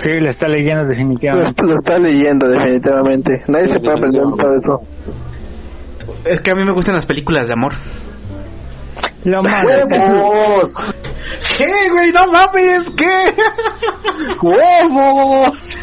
Sí, 0.03 0.09
lo 0.19 0.29
está 0.29 0.47
leyendo 0.47 0.85
definitivamente. 0.85 1.63
lo 1.65 1.73
está 1.75 1.97
leyendo 1.97 2.47
definitivamente 2.47 3.41
nadie 3.47 3.67
se 3.67 3.79
puede 3.79 3.93
aprender 3.97 4.21
todo 4.21 4.55
eso 4.55 4.81
Es 6.25 6.41
que 6.41 6.51
a 6.51 6.55
mí 6.55 6.63
me 6.65 6.71
gustan 6.73 6.95
las 6.95 7.05
películas 7.05 7.47
de 7.47 7.53
amor. 7.53 7.73
Lo. 9.25 9.39
¡Huevos! 9.39 10.73
¿Qué, 11.57 11.71
güey? 11.91 12.11
No 12.11 12.27
mames, 12.31 12.89
¿qué? 12.97 13.33
¡Huevos! 14.41 15.77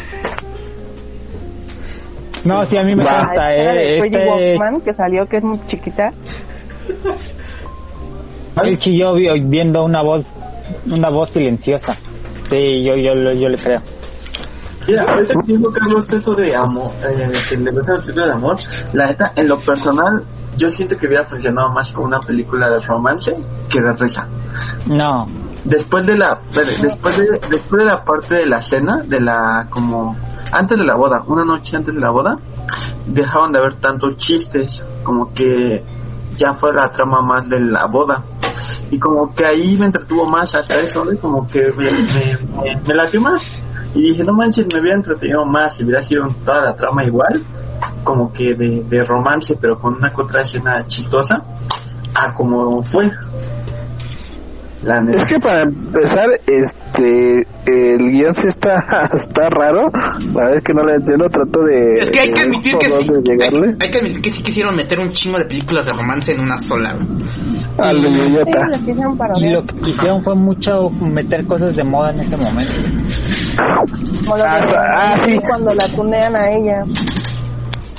No, 2.45 2.65
sí, 2.65 2.77
a 2.77 2.83
mí 2.83 2.95
me 2.95 3.03
de 3.03 3.09
eh. 3.09 3.97
Este, 3.99 4.25
Woman 4.57 4.81
que 4.81 4.93
salió 4.93 5.25
que 5.27 5.37
es 5.37 5.43
muy 5.43 5.59
chiquita. 5.67 6.11
él 8.63 8.77
chilló 8.79 9.13
vi- 9.13 9.41
viendo 9.45 9.83
una 9.83 10.01
voz, 10.01 10.25
una 10.87 11.09
voz 11.09 11.29
silenciosa. 11.31 11.95
Sí, 12.49 12.83
yo, 12.83 12.95
yo, 12.95 13.13
yo, 13.15 13.31
yo 13.33 13.49
le 13.49 13.57
creo. 13.57 13.79
Mira, 14.87 15.03
ahorita 15.07 15.33
que 15.45 15.57
dijo 15.57 15.71
Carlos 15.71 16.05
eso 16.11 16.33
de 16.33 16.55
amor, 16.55 16.91
eh, 17.03 17.31
que 17.49 17.57
le 17.57 17.71
gusta 17.71 17.93
la 17.93 18.01
película 18.01 18.25
de 18.25 18.31
amor, 18.33 18.57
la 18.93 19.07
neta, 19.07 19.31
en 19.35 19.47
lo 19.47 19.59
personal, 19.59 20.23
yo 20.57 20.69
siento 20.69 20.97
que 20.97 21.07
hubiera 21.07 21.25
funcionado 21.25 21.71
más 21.71 21.91
como 21.93 22.07
una 22.07 22.19
película 22.19 22.69
de 22.69 22.79
romance 22.81 23.35
que 23.69 23.81
de 23.81 23.93
risa. 23.93 24.27
No, 24.87 25.25
Después 25.63 26.07
de 26.07 26.17
la, 26.17 26.39
después 26.55 27.17
de, 27.17 27.39
después 27.49 27.83
de 27.83 27.85
la 27.85 28.03
parte 28.03 28.33
de 28.33 28.45
la 28.47 28.61
cena, 28.61 29.01
de 29.05 29.19
la, 29.19 29.67
como, 29.69 30.17
antes 30.51 30.77
de 30.77 30.83
la 30.83 30.95
boda, 30.95 31.23
una 31.27 31.45
noche 31.45 31.77
antes 31.77 31.93
de 31.93 32.01
la 32.01 32.09
boda, 32.09 32.35
dejaron 33.05 33.51
de 33.51 33.59
haber 33.59 33.75
tantos 33.75 34.17
chistes, 34.17 34.83
como 35.03 35.31
que 35.33 35.83
ya 36.35 36.55
fue 36.55 36.73
la 36.73 36.91
trama 36.91 37.21
más 37.21 37.47
de 37.47 37.59
la 37.59 37.85
boda. 37.85 38.23
Y 38.89 38.97
como 38.97 39.35
que 39.35 39.45
ahí 39.45 39.77
me 39.77 39.85
entretuvo 39.85 40.25
más 40.25 40.55
hasta 40.55 40.75
eso, 40.79 41.05
¿no? 41.05 41.15
como 41.19 41.47
que 41.47 41.71
me, 41.77 41.91
me, 41.91 42.37
me, 42.63 42.81
me 42.87 42.95
latió 42.95 43.21
más. 43.21 43.41
Y 43.93 44.11
dije, 44.11 44.23
no 44.23 44.33
manches, 44.33 44.67
me 44.73 44.79
hubiera 44.79 44.97
entretenido 44.97 45.45
más 45.45 45.75
si 45.75 45.83
hubiera 45.83 46.01
sido 46.03 46.27
toda 46.45 46.61
la 46.61 46.75
trama 46.75 47.03
igual, 47.03 47.43
como 48.03 48.31
que 48.31 48.55
de, 48.55 48.83
de 48.83 49.03
romance, 49.03 49.57
pero 49.59 49.77
con 49.77 49.95
una 49.95 50.11
otra 50.15 50.41
escena 50.41 50.85
chistosa, 50.87 51.43
a 52.13 52.33
como 52.33 52.81
fue. 52.83 53.11
La 54.83 54.99
Es 54.99 55.25
que 55.27 55.39
para 55.39 55.61
empezar, 55.61 56.27
este, 56.47 57.45
el 57.67 57.99
guion 57.99 58.33
sí 58.33 58.47
está, 58.47 58.73
está 59.13 59.49
raro. 59.49 59.91
La 60.33 60.41
verdad 60.41 60.55
es 60.55 60.63
que 60.63 60.73
no 60.73 60.83
le 60.83 60.95
entiendo, 60.95 61.25
trato 61.29 61.63
de... 61.63 61.99
Es 61.99 62.09
que 62.09 62.19
hay 62.19 62.33
que 62.33 62.41
ver 62.41 62.49
admitir 62.49 62.77
que 62.79 62.87
sí. 62.87 62.93
hay 63.79 63.91
que 63.91 63.97
admitir 63.99 64.21
que 64.21 64.31
sí 64.31 64.41
quisieron 64.41 64.75
meter 64.75 64.99
un 64.99 65.11
chingo 65.11 65.37
de 65.37 65.45
películas 65.45 65.85
de 65.85 65.91
romance 65.91 66.33
en 66.33 66.39
una 66.39 66.57
sola. 66.59 66.97
Al 67.83 67.97
idiota. 67.97 68.67
quisieron 68.79 69.17
y 69.37 69.49
lo 69.49 69.63
que 69.65 69.89
hicieron 69.89 70.23
fue 70.23 70.35
mucho 70.35 70.89
meter 71.01 71.45
cosas 71.45 71.75
de 71.75 71.83
moda 71.83 72.11
en 72.11 72.21
ese 72.21 72.37
momento. 72.37 72.73
Como 74.25 74.37
lo 74.37 74.43
de 74.43 74.49
Ah, 74.49 74.61
ah, 74.97 75.15
sí. 75.25 75.37
cuando 75.47 75.73
la 75.73 75.87
tunean 75.95 76.35
a 76.35 76.49
ella. 76.51 76.83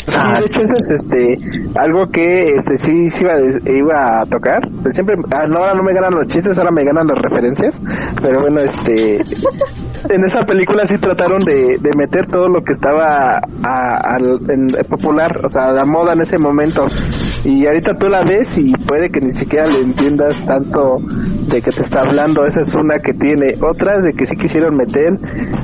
Sí, 0.05 0.19
de 0.41 0.45
hecho 0.47 0.61
eso 0.61 0.75
es 0.79 0.91
este 1.01 1.39
algo 1.79 2.07
que 2.13 2.55
este 2.57 2.77
sí, 2.79 3.11
sí 3.11 3.21
iba, 3.23 3.35
de- 3.35 3.77
iba 3.79 4.21
a 4.21 4.27
tocar. 4.27 4.61
Pero 4.83 4.93
siempre 4.93 5.15
ah, 5.35 5.47
no, 5.49 5.59
ahora 5.59 5.75
no 5.75 5.83
me 5.83 5.95
ganan 5.95 6.15
los 6.15 6.27
chistes, 6.27 6.59
ahora 6.59 6.71
me 6.73 6.85
ganan 6.85 7.07
las 7.07 7.19
referencias. 7.23 7.75
Pero 8.21 8.41
bueno, 8.43 8.61
este 8.61 9.19
en 10.09 10.25
esa 10.25 10.45
película 10.45 10.85
sí 10.87 10.97
trataron 10.99 11.39
de, 11.45 11.79
de 11.81 11.91
meter 11.97 12.27
todo 12.27 12.49
lo 12.49 12.63
que 12.63 12.73
estaba 12.73 13.39
a- 13.67 14.15
al- 14.15 14.41
en- 14.51 14.75
eh, 14.79 14.85
popular, 14.89 15.33
o 15.45 15.49
sea, 15.49 15.73
la 15.73 15.85
moda 15.85 16.13
en 16.15 16.23
ese 16.23 16.39
momento. 16.39 16.85
Y 17.45 17.67
ahorita 17.67 17.95
tú 17.99 18.09
la 18.09 18.23
ves 18.25 18.57
y 18.57 18.73
puede 18.87 19.11
que 19.11 19.21
ni 19.21 19.33
siquiera 19.33 19.67
le 19.67 19.81
entiendas 19.81 20.35
tanto 20.47 20.99
de 21.49 21.61
que 21.61 21.71
te 21.73 21.83
está 21.83 22.01
hablando. 22.01 22.45
Esa 22.45 22.61
es 22.63 22.73
una 22.75 23.01
que 23.01 23.15
tiene. 23.15 23.55
Otras 23.61 24.03
de 24.05 24.13
que 24.13 24.27
sí 24.27 24.37
quisieron 24.37 24.77
meter 24.77 25.11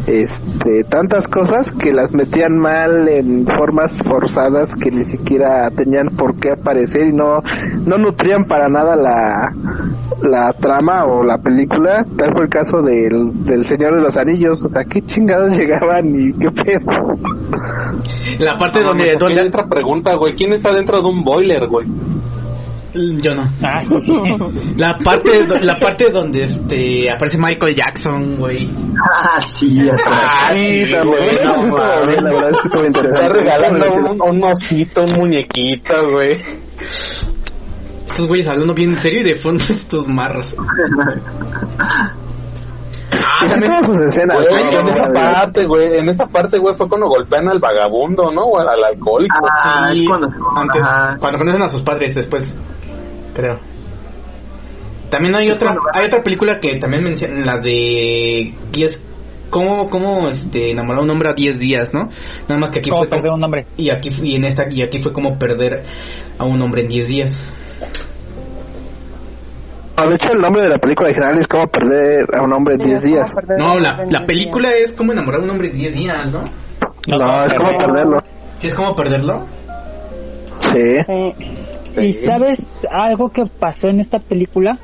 este 0.06 0.82
tantas 0.90 1.26
cosas 1.28 1.70
que 1.80 1.92
las 1.92 2.12
metían 2.12 2.58
mal 2.58 3.08
en 3.08 3.46
formas 3.46 3.92
forzadas 4.04 4.68
que 4.82 4.90
ni 4.90 5.04
siquiera 5.04 5.70
tenían 5.76 6.08
por 6.16 6.38
qué 6.40 6.50
aparecer 6.52 7.06
y 7.08 7.12
no 7.12 7.40
no 7.86 7.98
nutrían 7.98 8.44
para 8.46 8.68
nada 8.68 8.96
la 8.96 9.52
la 10.22 10.52
trama 10.54 11.04
o 11.04 11.22
la 11.22 11.38
película 11.38 12.04
tal 12.16 12.32
fue 12.32 12.42
el 12.44 12.48
caso 12.50 12.82
del, 12.82 13.44
del 13.44 13.66
Señor 13.66 13.94
de 13.96 14.02
los 14.02 14.16
Anillos 14.16 14.27
o 14.32 14.68
sea 14.68 14.84
qué 14.84 15.00
chingados 15.02 15.50
llegaban 15.56 16.08
y 16.08 16.32
qué 16.32 16.50
pedo 16.50 16.90
La 18.38 18.58
parte 18.58 18.80
No, 18.80 18.88
donde, 18.88 19.16
donde 19.18 19.42
otra 19.42 19.66
pregunta, 19.68 20.14
güey. 20.16 20.34
¿Quién 20.34 20.52
está 20.52 20.72
dentro 20.72 21.00
de 21.02 21.08
un 21.08 21.24
boiler, 21.24 21.66
güey? 21.66 21.86
yo 22.94 23.34
no. 23.34 23.44
Ah, 23.62 23.82
La 24.76 24.98
parte 24.98 25.46
la 25.60 25.78
parte 25.78 26.10
donde 26.10 26.44
este 26.44 27.10
aparece 27.10 27.38
Michael 27.38 27.74
Jackson, 27.74 28.36
güey. 28.36 28.68
Ah, 29.04 29.40
sí. 29.40 29.78
Ah, 30.06 30.52
sí, 30.54 30.84
también. 30.90 31.44
no 31.44 31.76
la 31.76 32.32
verdad 32.32 32.50
es 32.50 32.70
que 32.70 32.86
interesante 32.86 33.06
está 33.06 33.28
regalando 33.28 33.92
un, 33.92 34.22
un 34.22 34.44
osito, 34.44 35.04
un 35.04 35.12
muñequito, 35.18 36.10
güey. 36.10 36.40
Estos 38.08 38.26
güeyes 38.26 38.48
hablando 38.48 38.74
bien 38.74 38.94
en 38.94 39.02
serio 39.02 39.20
y 39.20 39.24
de 39.24 39.34
fondo 39.36 39.64
estos 39.68 40.08
marros. 40.08 40.54
Ah, 43.40 43.44
sí 43.44 43.48
también- 43.48 43.84
sus 43.84 43.98
escenas 44.00 44.36
Güey, 44.36 44.64
¿no? 44.64 44.80
en 44.80 44.88
esa 44.88 45.06
parte, 45.08 45.66
güey, 45.66 45.98
en 45.98 46.08
esa 46.08 46.26
parte, 46.26 46.58
güey, 46.58 46.74
fue 46.74 46.88
cuando 46.88 47.08
golpean 47.08 47.48
al 47.48 47.58
vagabundo, 47.58 48.30
¿no? 48.32 48.42
O 48.42 48.58
al, 48.58 48.68
al 48.68 48.84
alcohólico. 48.84 49.36
Ah, 49.50 49.90
Sí, 49.92 50.02
es 50.02 50.08
cuando 50.08 50.28
se 50.30 50.36
antes, 50.56 50.82
cuando 51.20 51.38
conocen 51.38 51.62
a 51.62 51.68
sus 51.68 51.82
padres 51.82 52.14
después, 52.14 52.44
creo. 53.34 53.58
También 55.10 55.34
hay 55.36 55.50
otra 55.50 55.72
cuando- 55.74 55.88
hay 55.94 56.06
otra 56.06 56.22
película 56.22 56.60
que 56.60 56.78
también 56.78 57.02
menciona 57.02 57.44
la 57.44 57.58
de 57.60 58.52
10 58.72 59.00
cómo 59.50 59.88
cómo 59.88 60.28
este 60.28 60.72
enamorar 60.72 61.00
a 61.00 61.04
un 61.04 61.10
hombre 61.10 61.30
a 61.30 61.32
10 61.32 61.58
días, 61.58 61.94
¿no? 61.94 62.10
Nada 62.46 62.60
más 62.60 62.70
que 62.70 62.80
aquí 62.80 62.90
¿Cómo 62.90 63.02
fue 63.02 63.08
como- 63.08 63.22
perder 63.22 63.32
un 63.32 63.42
hombre? 63.44 63.66
y 63.78 63.88
aquí 63.88 64.10
y 64.22 64.36
en 64.36 64.44
esta 64.44 64.64
y 64.70 64.82
aquí 64.82 65.02
fue 65.02 65.12
como 65.14 65.38
perder 65.38 65.84
a 66.38 66.44
un 66.44 66.60
hombre 66.60 66.82
en 66.82 66.88
10 66.88 67.08
días. 67.08 67.34
De 70.06 70.14
hecho 70.14 70.32
el 70.32 70.40
nombre 70.40 70.62
de 70.62 70.68
la 70.68 70.78
película 70.78 71.08
original 71.08 71.38
es 71.38 71.46
Cómo 71.46 71.66
perder 71.68 72.26
a 72.36 72.42
un 72.42 72.52
hombre 72.52 72.74
en 72.74 72.80
Sí, 72.80 72.86
10 72.88 73.04
es 73.04 73.04
como 73.04 73.56
días. 73.56 73.58
No, 73.58 73.78
la, 73.78 74.04
la 74.10 74.26
película 74.26 74.70
es 74.70 74.92
como 74.92 75.12
enamorar 75.12 75.40
a 75.40 75.44
un 75.44 75.50
hombre 75.50 75.70
en 75.70 75.76
10 75.76 75.94
días, 75.94 76.32
¿no? 76.32 76.40
No, 77.08 77.44
es 77.44 77.54
como 77.54 77.70
perder. 77.70 77.86
perderlo. 77.86 78.18
¿Sí 78.60 78.66
es 78.66 78.74
como 78.74 78.94
perderlo? 78.94 79.46
Sí. 80.60 81.02
Sí. 81.06 82.00
¿Y 82.00 82.12
sabes 82.24 82.58
algo 82.90 83.30
que 83.30 83.44
pasó 83.58 83.88
en 83.88 84.00
esta 84.00 84.18
película? 84.18 84.78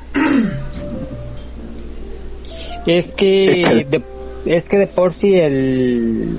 Es 2.85 3.13
que 3.15 3.85
de, 3.89 4.01
es 4.45 4.63
que 4.69 4.77
de 4.77 4.87
por 4.87 5.13
sí 5.13 5.33
el, 5.33 6.37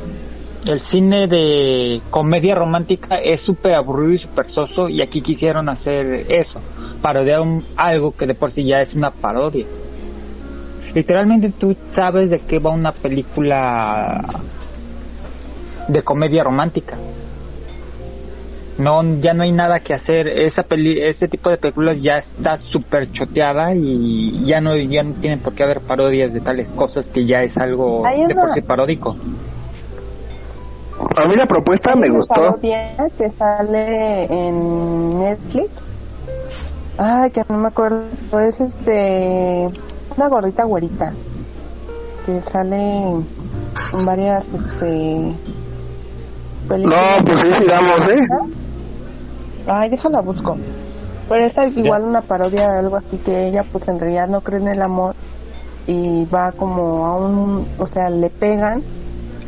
el 0.66 0.80
cine 0.90 1.26
de 1.28 2.00
comedia 2.10 2.54
romántica 2.54 3.16
es 3.16 3.40
súper 3.40 3.74
aburrido 3.74 4.12
y 4.14 4.18
súper 4.18 4.48
soso 4.50 4.88
y 4.88 5.02
aquí 5.02 5.22
quisieron 5.22 5.68
hacer 5.68 6.26
eso, 6.28 6.60
parodiar 7.06 7.40
un- 7.40 7.62
algo 7.76 8.10
que 8.16 8.26
de 8.26 8.34
por 8.34 8.50
sí 8.50 8.64
ya 8.66 8.80
es 8.80 8.92
una 8.92 9.12
parodia. 9.12 9.64
Literalmente 10.92 11.52
tú 11.56 11.76
sabes 11.90 12.28
de 12.30 12.40
qué 12.40 12.58
va 12.58 12.70
una 12.70 12.90
película 12.90 14.24
de 15.86 16.02
comedia 16.02 16.42
romántica. 16.42 16.96
No, 18.78 19.20
ya 19.20 19.34
no 19.34 19.44
hay 19.44 19.52
nada 19.52 19.78
que 19.78 19.94
hacer. 19.94 20.26
Esa 20.26 20.64
peli, 20.64 21.00
ese 21.00 21.28
tipo 21.28 21.48
de 21.48 21.58
películas 21.58 22.02
ya 22.02 22.18
está 22.18 22.58
súper 22.58 23.12
choteada 23.12 23.72
y 23.76 24.44
ya 24.44 24.60
no, 24.60 24.76
ya 24.76 25.04
no 25.04 25.14
tienen 25.20 25.38
por 25.38 25.54
qué 25.54 25.62
haber 25.62 25.82
parodias 25.82 26.32
de 26.34 26.40
tales 26.40 26.68
cosas 26.72 27.06
que 27.06 27.24
ya 27.24 27.44
es 27.44 27.56
algo 27.56 28.04
Hay 28.04 28.18
de 28.18 28.24
una- 28.34 28.42
por 28.42 28.52
sí 28.52 28.60
paródico. 28.62 29.16
A 31.16 31.28
mí 31.28 31.36
la 31.36 31.46
propuesta 31.46 31.94
me 31.94 32.08
gustó. 32.10 32.56
que 33.16 33.30
sale 33.38 34.24
en 34.24 35.18
Netflix. 35.20 35.70
Ay, 36.98 37.30
que 37.30 37.42
no 37.48 37.58
me 37.58 37.68
acuerdo. 37.68 38.04
Es 38.40 38.60
este. 38.60 39.68
Una 40.16 40.28
gordita 40.28 40.64
güerita. 40.64 41.12
Que 42.24 42.40
sale 42.50 43.02
en 43.92 44.06
varias 44.06 44.44
este, 44.46 45.34
películas. 46.68 47.18
No, 47.18 47.24
pues 47.24 47.40
sí, 47.40 47.48
sí 47.58 47.64
damos, 47.68 48.02
¿eh? 48.08 48.54
Ay, 49.66 49.90
déjala 49.90 50.20
busco. 50.20 50.56
Pero 51.28 51.44
esa 51.44 51.64
es 51.64 51.76
igual 51.76 52.04
una 52.04 52.20
parodia 52.22 52.70
de 52.70 52.78
algo 52.78 52.96
así 52.96 53.18
que 53.18 53.48
ella 53.48 53.62
pues 53.72 53.86
en 53.88 53.98
realidad 53.98 54.28
no 54.28 54.40
cree 54.40 54.60
en 54.60 54.68
el 54.68 54.80
amor 54.80 55.16
y 55.88 56.24
va 56.26 56.52
como 56.52 57.06
a 57.06 57.16
un, 57.16 57.66
o 57.78 57.86
sea, 57.88 58.08
le 58.08 58.30
pegan 58.30 58.82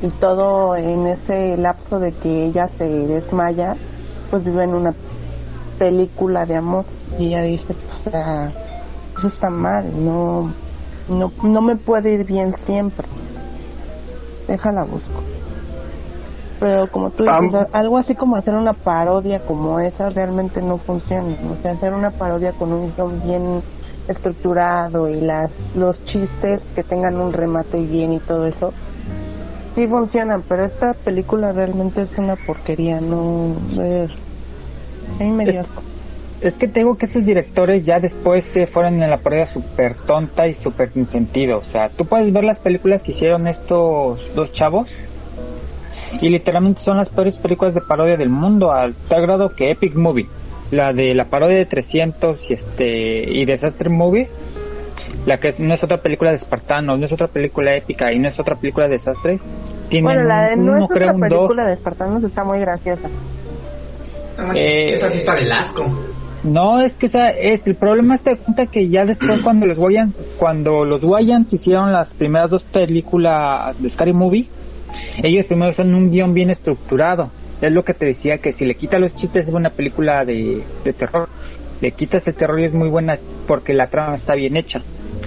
y 0.02 0.09
todo 0.21 0.76
en 0.76 1.07
ese 1.07 1.57
lapso 1.57 1.99
de 1.99 2.12
que 2.12 2.47
ella 2.47 2.69
se 2.78 2.85
desmaya, 2.85 3.75
pues 4.31 4.45
vive 4.45 4.64
en 4.64 4.75
una 4.75 4.93
película 5.78 6.44
de 6.44 6.56
amor 6.56 6.85
y 7.18 7.28
ella 7.28 7.42
dice, 7.42 7.75
pues, 7.75 8.06
o 8.06 8.11
sea, 8.11 8.52
eso 9.18 9.28
está 9.28 9.49
mal, 9.50 9.85
no, 10.04 10.50
no, 11.08 11.32
no 11.42 11.62
me 11.62 11.76
puede 11.76 12.14
ir 12.14 12.26
bien 12.26 12.52
siempre. 12.66 13.06
Déjala 14.47 14.85
busco. 14.85 15.23
Pero 16.61 16.88
como 16.90 17.11
tú 17.11 17.25
dices, 17.25 17.66
algo 17.73 17.99
así 17.99 18.14
como 18.14 18.37
hacer 18.37 18.54
una 18.54 18.73
parodia 18.73 19.40
como 19.40 19.78
esa 19.78 20.08
realmente 20.11 20.61
no 20.61 20.78
funciona. 20.78 21.37
O 21.52 21.62
sea, 21.62 21.73
hacer 21.73 21.94
una 21.94 22.11
parodia 22.11 22.52
con 22.52 22.73
un 22.73 22.92
guion 22.94 23.23
bien 23.23 23.62
estructurado 24.08 25.08
y 25.08 25.20
las 25.20 25.50
los 25.76 26.02
chistes 26.04 26.62
que 26.75 26.82
tengan 26.82 27.20
un 27.20 27.32
remate 27.32 27.78
bien 27.78 28.14
y 28.14 28.18
todo 28.18 28.47
eso, 28.47 28.73
sí 29.75 29.87
funcionan. 29.87 30.42
Pero 30.49 30.64
esta 30.64 30.94
película 31.04 31.52
realmente 31.52 32.02
es 32.02 32.18
una 32.18 32.35
porquería, 32.47 33.00
no 33.00 33.54
es... 33.80 34.11
Es 36.41 36.55
que 36.55 36.69
tengo 36.69 36.97
que 36.97 37.06
esos 37.06 37.25
directores 37.26 37.85
ya 37.85 37.99
después 37.99 38.45
se 38.52 38.67
fueron 38.69 39.02
en 39.02 39.11
la 39.11 39.19
parodia 39.19 39.47
súper 39.47 39.95
tonta 40.06 40.47
y 40.47 40.54
súper 40.54 40.93
sin 40.93 41.06
sentido. 41.06 41.59
O 41.59 41.65
sea, 41.73 41.89
tú 41.89 42.04
puedes 42.04 42.32
ver 42.32 42.45
las 42.45 42.59
películas 42.61 43.02
que 43.02 43.11
hicieron 43.11 43.49
estos 43.49 44.21
dos 44.37 44.52
chavos 44.52 44.89
y 46.21 46.28
literalmente 46.28 46.80
son 46.82 46.97
las 46.97 47.09
peores 47.09 47.35
películas 47.37 47.75
de 47.75 47.80
parodia 47.80 48.17
del 48.17 48.30
mundo, 48.30 48.71
al 48.73 48.95
tal 49.09 49.23
grado 49.23 49.50
que 49.50 49.73
Epic 49.73 49.95
Movie, 49.97 50.26
la 50.71 50.93
de 50.93 51.13
la 51.15 51.25
parodia 51.25 51.56
de 51.59 51.67
300 51.67 52.39
y 52.49 52.54
este 52.54 53.30
y 53.32 53.45
Disaster 53.45 53.91
Movie, 53.91 54.28
la 55.26 55.39
que 55.39 55.49
es- 55.49 55.59
no 55.61 55.75
es 55.75 55.82
otra 55.82 55.99
película 55.99 56.30
de 56.30 56.37
espartanos, 56.37 56.99
no 57.00 57.04
es 57.04 57.13
otra 57.13 57.26
película 57.26 57.75
épica 57.75 58.13
y 58.13 58.19
no 58.21 58.28
es 58.28 58.39
otra 58.39 58.54
película 58.54 58.87
de 58.87 58.93
desastres, 58.93 59.41
tienen 59.89 60.04
Bueno, 60.04 60.23
la 60.23 60.49
de 60.50 60.54
un 60.54 60.67
no 60.67 60.73
uno, 60.73 60.85
es 60.85 60.91
otra 60.91 61.13
un 61.13 61.21
dos. 61.21 61.28
película 61.30 61.67
de 61.67 61.73
Espartanos 61.75 62.23
está 62.23 62.45
muy 62.45 62.61
graciosa. 62.61 63.09
Eh, 64.55 64.95
esa 64.95 65.11
sí 65.11 65.19
está 65.19 65.35
del 65.35 65.51
asco. 65.51 65.85
No, 66.45 66.81
es 66.81 66.93
que 66.95 67.07
o 67.07 67.09
sea, 67.09 67.31
es, 67.31 67.67
el 67.67 67.75
problema 67.75 68.15
es 68.15 68.23
que 68.23 68.37
cuenta 68.37 68.67
que 68.67 68.89
ya 68.89 69.05
después 69.05 69.41
cuando 69.45 69.67
los 69.67 69.79
Wayans, 69.79 70.15
cuando 70.39 70.85
los 70.85 71.03
Wayans 71.03 71.53
hicieron 71.53 71.93
las 71.93 72.09
primeras 72.15 72.51
dos 72.51 72.63
películas 72.65 73.81
de 73.81 73.91
Scary 73.91 74.13
Movie, 74.13 74.47
ellos 75.23 75.47
primero 75.47 75.73
hicieron 75.73 75.95
un 75.95 76.11
guion 76.11 76.35
bien 76.35 76.51
estructurado. 76.51 77.31
Es 77.61 77.73
lo 77.73 77.83
que 77.83 77.93
te 77.93 78.07
decía 78.07 78.39
que 78.39 78.53
si 78.53 78.65
le 78.65 78.77
quitas 78.77 79.01
los 79.01 79.15
chistes 79.17 79.49
es 79.49 79.55
una 79.55 79.71
película 79.71 80.25
de, 80.25 80.63
de 80.85 80.93
terror. 80.93 81.29
Le 81.81 81.91
quitas 81.93 82.27
el 82.27 82.35
terror 82.35 82.61
y 82.61 82.65
es 82.65 82.75
muy 82.75 82.89
buena 82.89 83.19
porque 83.47 83.73
la 83.73 83.89
trama 83.89 84.15
está 84.15 84.35
bien 84.35 84.57
hecha. 84.57 84.81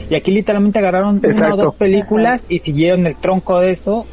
Y 0.09 0.15
aquí 0.15 0.31
literalmente 0.31 0.79
agarraron 0.79 1.21
una 1.23 1.53
o 1.53 1.57
dos 1.57 1.75
películas 1.75 2.41
y 2.49 2.59
siguieron 2.59 3.07
el 3.07 3.15
tronco 3.15 3.59
de 3.59 3.71
eso, 3.71 4.05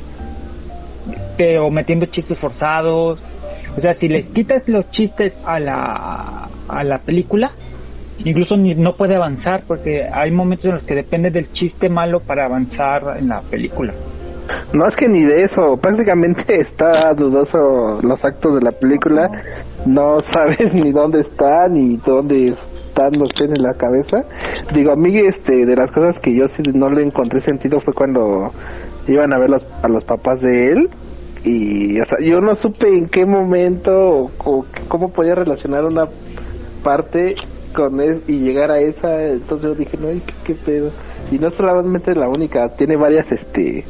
pero 1.37 1.71
metiendo 1.71 2.07
chistes 2.07 2.39
forzados. 2.39 3.21
O 3.79 3.81
sea, 3.81 3.95
si 3.95 4.09
le 4.09 4.25
quitas 4.25 4.69
los 4.69 4.91
chistes 4.91 5.33
a 5.47 5.61
la, 5.61 6.49
a 6.69 6.83
la 6.83 6.99
película, 6.99 7.53
incluso 8.25 8.57
ni- 8.57 8.75
no 8.75 8.97
puede 8.97 9.15
avanzar 9.15 9.63
porque 9.69 10.03
hay 10.13 10.33
momentos 10.33 10.65
en 10.67 10.73
los 10.75 10.83
que 10.83 10.97
depende 10.97 11.31
del 11.31 11.53
chiste 11.53 11.89
malo 11.89 12.19
para 12.19 12.47
avanzar 12.47 13.17
en 13.21 13.29
la 13.29 13.41
película. 13.43 13.95
No 14.73 14.85
es 14.89 14.97
que 14.97 15.07
ni 15.07 15.23
de 15.23 15.43
eso, 15.45 15.77
prácticamente 15.77 16.43
está 16.61 17.13
dudoso 17.15 18.01
los 18.03 18.25
actos 18.25 18.57
de 18.57 18.63
la 18.63 18.73
película, 18.73 19.31
no 19.87 20.23
sabes 20.33 20.75
ni 20.75 20.91
dónde 20.91 21.21
están 21.21 21.75
ni 21.75 21.99
dónde 21.99 22.49
están 22.49 23.13
los 23.17 23.33
pies 23.33 23.51
en 23.55 23.63
la 23.63 23.75
cabeza. 23.75 24.25
Digo, 24.75 24.91
a 24.91 24.97
mí 24.97 25.17
este, 25.21 25.65
de 25.65 25.77
las 25.77 25.93
cosas 25.93 26.19
que 26.21 26.35
yo 26.35 26.49
sí 26.49 26.63
no 26.75 26.91
le 26.91 27.05
encontré 27.05 27.41
sentido 27.43 27.79
fue 27.79 27.95
cuando 27.95 28.51
iban 29.07 29.33
a 29.33 29.39
ver 29.39 29.51
los, 29.51 29.65
a 29.85 29.89
los 29.89 30.03
papás 30.03 30.41
de 30.41 30.73
él 30.73 30.89
y 31.45 32.01
o 32.01 32.05
sea, 32.07 32.19
yo 32.21 32.41
no 32.41 32.55
supe 32.57 32.89
en 32.89 33.09
qué 33.09 33.25
momento 33.25 33.93
o, 33.93 34.31
o 34.45 34.65
cómo 34.89 35.13
podía 35.13 35.35
relacionar 35.35 35.85
una 35.85 36.07
parte 36.83 37.35
con 37.75 38.01
él 38.01 38.23
y 38.27 38.41
llegar 38.41 38.71
a 38.71 38.81
esa, 38.81 39.23
entonces 39.25 39.71
yo 39.71 39.75
dije, 39.75 39.97
no, 39.99 40.11
¿y 40.11 40.21
¿qué, 40.45 40.55
pedo? 40.55 40.91
Y 41.31 41.39
no 41.39 41.51
solamente 41.51 42.15
la 42.15 42.29
única, 42.29 42.69
tiene 42.77 42.97
varias 42.97 43.31
este 43.31 43.85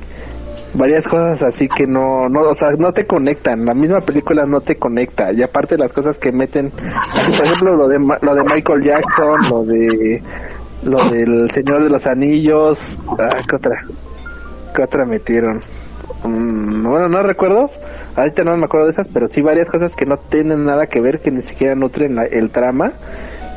varias 0.74 1.02
cosas 1.06 1.40
así 1.54 1.66
que 1.68 1.86
no, 1.86 2.28
no, 2.28 2.40
o 2.40 2.54
sea, 2.54 2.68
no 2.78 2.92
te 2.92 3.06
conectan, 3.06 3.64
la 3.64 3.72
misma 3.72 4.00
película 4.00 4.44
no 4.46 4.60
te 4.60 4.76
conecta, 4.76 5.32
y 5.32 5.42
aparte 5.42 5.78
las 5.78 5.92
cosas 5.92 6.18
que 6.18 6.30
meten, 6.30 6.70
por 6.70 7.46
ejemplo, 7.46 7.76
lo 7.76 7.88
de, 7.88 7.98
lo 7.98 8.34
de 8.34 8.42
Michael 8.42 8.84
Jackson, 8.84 9.48
lo 9.50 9.64
de, 9.64 10.22
lo 10.82 11.08
del 11.10 11.50
Señor 11.52 11.84
de 11.84 11.88
los 11.88 12.04
Anillos, 12.06 12.78
ah, 13.18 13.40
¿qué 13.48 13.56
otra? 13.56 13.76
¿Qué 14.74 14.82
otra 14.82 15.06
metieron? 15.06 15.62
Mm, 16.24 16.84
bueno, 16.88 17.08
no 17.08 17.22
recuerdo, 17.22 17.70
ahorita 18.16 18.42
no 18.44 18.56
me 18.56 18.64
acuerdo 18.64 18.86
de 18.86 18.92
esas, 18.92 19.08
pero 19.08 19.28
sí 19.28 19.40
varias 19.40 19.68
cosas 19.70 19.92
que 19.94 20.04
no 20.06 20.16
tienen 20.30 20.64
nada 20.64 20.86
que 20.86 21.00
ver, 21.00 21.20
que 21.20 21.30
ni 21.30 21.42
siquiera 21.42 21.74
nutren 21.74 22.14
la- 22.16 22.24
el 22.24 22.50
trama, 22.50 22.92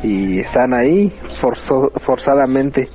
y 0.04 0.40
están 0.40 0.74
ahí 0.74 1.12
forzo- 1.42 1.92
forzadamente. 2.06 2.90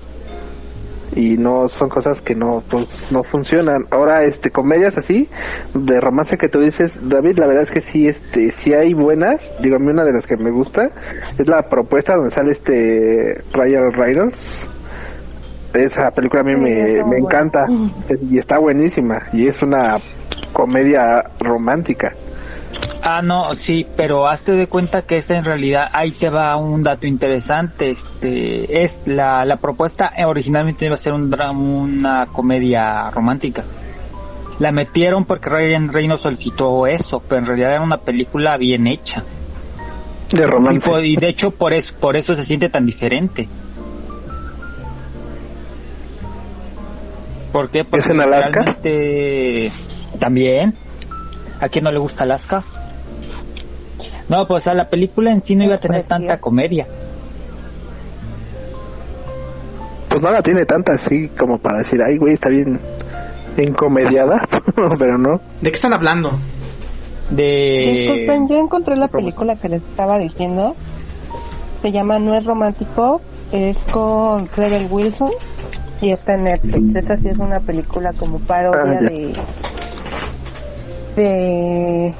Y 1.14 1.36
no 1.38 1.68
son 1.68 1.88
cosas 1.88 2.20
que 2.20 2.34
no 2.34 2.62
pues 2.68 2.86
no 3.10 3.22
funcionan. 3.22 3.84
Ahora 3.90 4.24
este 4.24 4.50
comedias 4.50 4.98
así 4.98 5.28
de 5.72 6.00
romance 6.00 6.36
que 6.36 6.48
tú 6.48 6.60
dices 6.60 6.92
David 7.08 7.38
la 7.38 7.46
verdad 7.46 7.62
es 7.62 7.70
que 7.70 7.80
sí 7.92 8.06
este 8.08 8.52
sí 8.62 8.74
hay 8.74 8.92
buenas. 8.92 9.40
Digo 9.62 9.76
a 9.76 9.78
una 9.78 10.04
de 10.04 10.12
las 10.12 10.26
que 10.26 10.36
me 10.36 10.50
gusta 10.50 10.90
es 11.38 11.46
la 11.46 11.62
propuesta 11.70 12.14
donde 12.16 12.34
sale 12.34 12.52
este 12.52 13.40
Ryan 13.54 13.92
Reynolds 13.92 14.38
esa 15.84 16.10
película 16.10 16.40
a 16.42 16.44
mí 16.44 16.52
Sí, 16.54 16.60
me, 16.60 17.04
me 17.04 17.18
encanta 17.18 17.64
y 18.30 18.38
está 18.38 18.58
buenísima 18.58 19.18
y 19.32 19.46
es 19.46 19.60
una 19.62 19.98
comedia 20.52 21.22
romántica 21.40 22.12
Ah, 23.08 23.22
no, 23.22 23.54
sí, 23.54 23.86
pero 23.96 24.26
hazte 24.28 24.52
de 24.52 24.66
cuenta 24.66 25.02
que 25.02 25.18
esta 25.18 25.36
en 25.36 25.44
realidad, 25.44 25.84
ahí 25.92 26.10
te 26.10 26.28
va 26.28 26.56
un 26.56 26.82
dato 26.82 27.06
interesante. 27.06 27.92
Este, 27.92 28.84
es 28.84 28.92
la, 29.06 29.44
la 29.44 29.58
propuesta 29.58 30.10
eh, 30.16 30.24
originalmente 30.24 30.84
iba 30.86 30.96
a 30.96 30.98
ser 30.98 31.12
un 31.12 31.30
dra- 31.30 31.56
una 31.56 32.26
comedia 32.26 33.08
romántica. 33.10 33.62
La 34.58 34.72
metieron 34.72 35.24
porque 35.24 35.48
Ryan 35.48 35.92
Reynolds 35.92 36.22
solicitó 36.22 36.86
eso, 36.88 37.22
pero 37.28 37.40
en 37.42 37.46
realidad 37.46 37.72
era 37.74 37.80
una 37.82 37.98
película 37.98 38.56
bien 38.56 38.88
hecha. 38.88 39.22
de 40.32 40.42
Y, 40.42 40.46
romance 40.46 40.90
por- 40.90 41.04
y 41.04 41.14
de 41.16 41.28
hecho 41.28 41.52
por 41.52 41.72
eso, 41.74 41.92
por 42.00 42.16
eso 42.16 42.34
se 42.34 42.44
siente 42.44 42.68
tan 42.70 42.84
diferente. 42.86 43.46
¿Por 47.56 47.70
qué? 47.70 47.84
Porque 47.84 48.04
¿Es 48.04 48.10
en 48.10 48.20
Alaska? 48.20 48.64
realmente 48.64 49.72
también. 50.20 50.74
¿A 51.58 51.70
quién 51.70 51.84
no 51.84 51.90
le 51.90 51.98
gusta 51.98 52.24
Alaska? 52.24 52.62
No, 54.28 54.46
pues 54.46 54.66
a 54.66 54.74
la 54.74 54.90
película 54.90 55.30
en 55.30 55.40
sí 55.40 55.54
no 55.56 55.64
iba 55.64 55.76
a 55.76 55.78
tener 55.78 56.04
tanta 56.04 56.36
comedia. 56.36 56.84
pues 60.10 60.22
no 60.22 60.30
la 60.30 60.42
tiene 60.42 60.66
tanta 60.66 60.96
así 60.96 61.28
como 61.28 61.58
para 61.58 61.78
decir, 61.78 61.98
ay, 62.06 62.18
güey, 62.18 62.34
está 62.34 62.50
bien 62.50 62.78
encomediada, 63.56 64.46
pero 64.98 65.16
no. 65.16 65.40
¿De 65.62 65.70
qué 65.70 65.76
están 65.76 65.94
hablando? 65.94 66.32
De... 67.30 68.06
Disculpen, 68.06 68.48
yo 68.48 68.56
encontré 68.58 68.96
la 68.96 69.08
película 69.08 69.56
que 69.56 69.70
les 69.70 69.82
estaba 69.82 70.18
diciendo. 70.18 70.76
Se 71.80 71.90
llama 71.90 72.18
No 72.18 72.36
es 72.36 72.44
romántico. 72.44 73.22
Es 73.50 73.78
con 73.92 74.46
Rebel 74.48 74.88
Wilson 74.90 75.30
y 76.00 76.12
está 76.12 76.34
en 76.34 76.44
Netflix. 76.44 76.96
Esa 76.96 77.16
sí 77.16 77.28
es 77.28 77.38
una 77.38 77.60
película 77.60 78.12
como 78.18 78.38
parodia 78.40 78.80
Ah, 78.82 79.02
de 79.02 79.34
de 81.16 82.14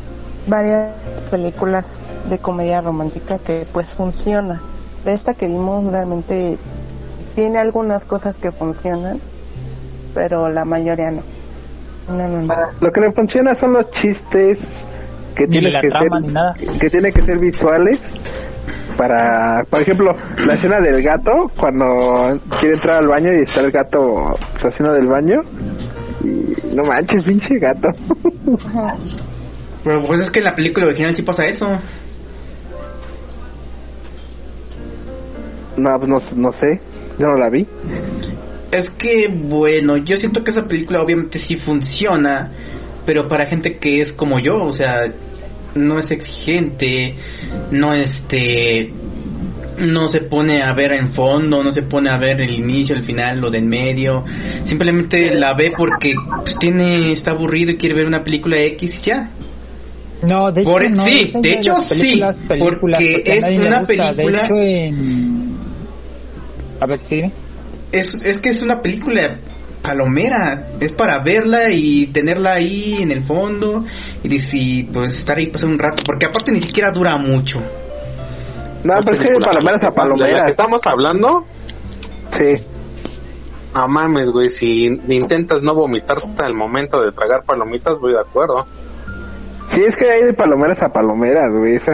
varias 0.46 0.90
películas 1.30 1.84
de 2.30 2.38
comedia 2.38 2.80
romántica 2.80 3.38
que 3.38 3.66
pues 3.72 3.88
funciona. 3.90 4.60
De 5.04 5.12
esta 5.12 5.34
que 5.34 5.46
vimos 5.46 5.92
realmente 5.92 6.56
tiene 7.34 7.58
algunas 7.58 8.02
cosas 8.04 8.34
que 8.36 8.50
funcionan, 8.50 9.20
pero 10.14 10.48
la 10.48 10.64
mayoría 10.64 11.10
no. 11.10 11.22
No, 12.08 12.28
no, 12.28 12.42
no. 12.42 12.54
Lo 12.80 12.90
que 12.90 13.00
le 13.00 13.12
funciona 13.12 13.54
son 13.56 13.74
los 13.74 13.90
chistes 13.90 14.58
que 15.34 15.46
tienen 15.46 15.78
que 15.80 15.88
trama, 15.88 16.20
ser 16.20 16.28
ni 16.28 16.32
nada. 16.32 16.54
que 16.80 16.88
tienen 16.88 17.12
que 17.12 17.22
ser 17.22 17.38
visuales 17.38 18.00
para, 18.96 19.64
por 19.68 19.82
ejemplo, 19.82 20.12
la 20.38 20.54
escena 20.54 20.80
del 20.80 21.02
gato 21.02 21.30
cuando 21.56 22.40
quiere 22.61 22.76
entrar 22.76 22.98
al 22.98 23.09
baño 23.09 23.32
y 23.32 23.42
está 23.42 23.61
el 23.61 23.70
gato 23.70 23.98
pues, 24.52 24.66
haciendo 24.66 24.94
del 24.94 25.06
baño 25.06 25.40
y 26.24 26.74
no 26.74 26.82
manches, 26.85 27.22
pinche 27.24 27.59
gato. 27.59 27.88
Pero 29.85 30.02
pues 30.02 30.20
es 30.20 30.30
que 30.30 30.40
en 30.40 30.44
la 30.46 30.54
película 30.54 30.87
original 30.87 31.14
sí 31.14 31.22
pasa 31.22 31.46
eso. 31.46 31.66
no, 35.76 35.98
pues 35.98 36.09
no, 36.09 36.20
no 36.37 36.52
sé, 36.52 36.80
yo 37.18 37.26
no 37.26 37.37
la 37.37 37.50
vi. 37.50 37.66
Es 38.72 38.90
que, 38.90 39.28
bueno, 39.28 39.96
yo 39.98 40.16
siento 40.16 40.42
que 40.42 40.50
esa 40.50 40.62
película 40.62 41.02
obviamente 41.02 41.38
sí 41.38 41.56
funciona, 41.56 42.50
pero 43.04 43.28
para 43.28 43.46
gente 43.46 43.78
que 43.78 44.00
es 44.00 44.12
como 44.12 44.38
yo, 44.38 44.62
o 44.64 44.72
sea, 44.72 45.12
no 45.76 45.98
es 45.98 46.10
exigente, 46.10 47.14
no 47.70 47.92
este 47.94 48.92
no 49.78 50.08
se 50.08 50.22
pone 50.22 50.62
a 50.62 50.72
ver 50.72 50.92
en 50.92 51.10
fondo, 51.10 51.62
no 51.62 51.70
se 51.72 51.82
pone 51.82 52.08
a 52.08 52.16
ver 52.16 52.40
el 52.40 52.54
inicio, 52.54 52.96
el 52.96 53.04
final, 53.04 53.38
lo 53.40 53.50
del 53.50 53.64
medio, 53.66 54.24
simplemente 54.64 55.34
la 55.36 55.52
ve 55.52 55.72
porque 55.76 56.14
pues, 56.42 56.58
tiene 56.58 57.12
está 57.12 57.32
aburrido 57.32 57.72
y 57.72 57.76
quiere 57.76 57.94
ver 57.94 58.06
una 58.06 58.24
película 58.24 58.56
X 58.58 59.00
y 59.02 59.06
ya. 59.10 59.30
No, 60.22 60.50
de 60.50 60.62
hecho, 60.62 60.70
Por- 60.70 60.90
no, 60.90 61.04
sí, 61.04 61.30
de 61.42 61.52
hecho, 61.52 61.74
películas, 61.90 62.36
sí, 62.38 62.48
películas, 62.48 62.98
porque 62.98 63.22
es 63.26 63.42
una 63.58 63.78
gusta. 63.80 63.86
película- 64.14 64.42
De 64.42 64.44
hecho, 64.46 64.56
en... 64.62 65.54
A 66.80 66.86
ver, 66.86 67.00
sí. 67.06 67.22
Es, 67.92 68.14
es 68.24 68.38
que 68.38 68.48
es 68.48 68.62
una 68.62 68.80
película 68.80 69.36
palomera, 69.87 70.66
es 70.81 70.92
para 70.92 71.18
verla 71.22 71.70
y 71.70 72.09
tenerla 72.09 72.55
ahí 72.55 72.99
en 73.01 73.12
el 73.12 73.25
fondo 73.25 73.85
y 74.22 74.29
decir, 74.29 74.88
pues 74.92 75.14
estar 75.14 75.38
ahí 75.38 75.46
pasar 75.46 75.68
un 75.68 75.79
rato, 75.79 76.03
porque 76.05 76.27
aparte 76.27 76.51
ni 76.53 76.61
siquiera 76.61 76.90
dura 76.90 77.16
mucho. 77.16 77.59
No, 78.85 78.94
pero 79.05 79.12
es 79.12 79.18
que 79.18 79.25
de 79.25 79.38
película 79.38 79.53
palomeras 79.53 79.83
a 79.83 79.87
¿De 79.87 79.90
la 79.90 79.90
que 79.90 79.96
palomeras. 79.96 80.51
estamos 80.51 80.81
hablando? 80.85 81.44
Sí. 82.33 82.64
No 83.75 83.88
mames, 83.88 84.31
güey, 84.31 84.49
si 84.49 84.87
intentas 84.87 85.62
no 85.62 85.75
vomitar 85.75 86.16
hasta 86.16 86.46
el 86.46 86.55
momento 86.55 87.01
de 87.03 87.12
tragar 87.12 87.42
palomitas, 87.44 87.99
voy 88.01 88.12
de 88.12 88.20
acuerdo. 88.20 88.64
Sí, 89.70 89.81
es 89.87 89.96
que 89.96 90.11
hay 90.11 90.22
de 90.22 90.33
palomeras 90.33 90.83
a 90.83 90.88
palomeras, 90.88 91.53
güey. 91.59 91.75
Esa. 91.75 91.92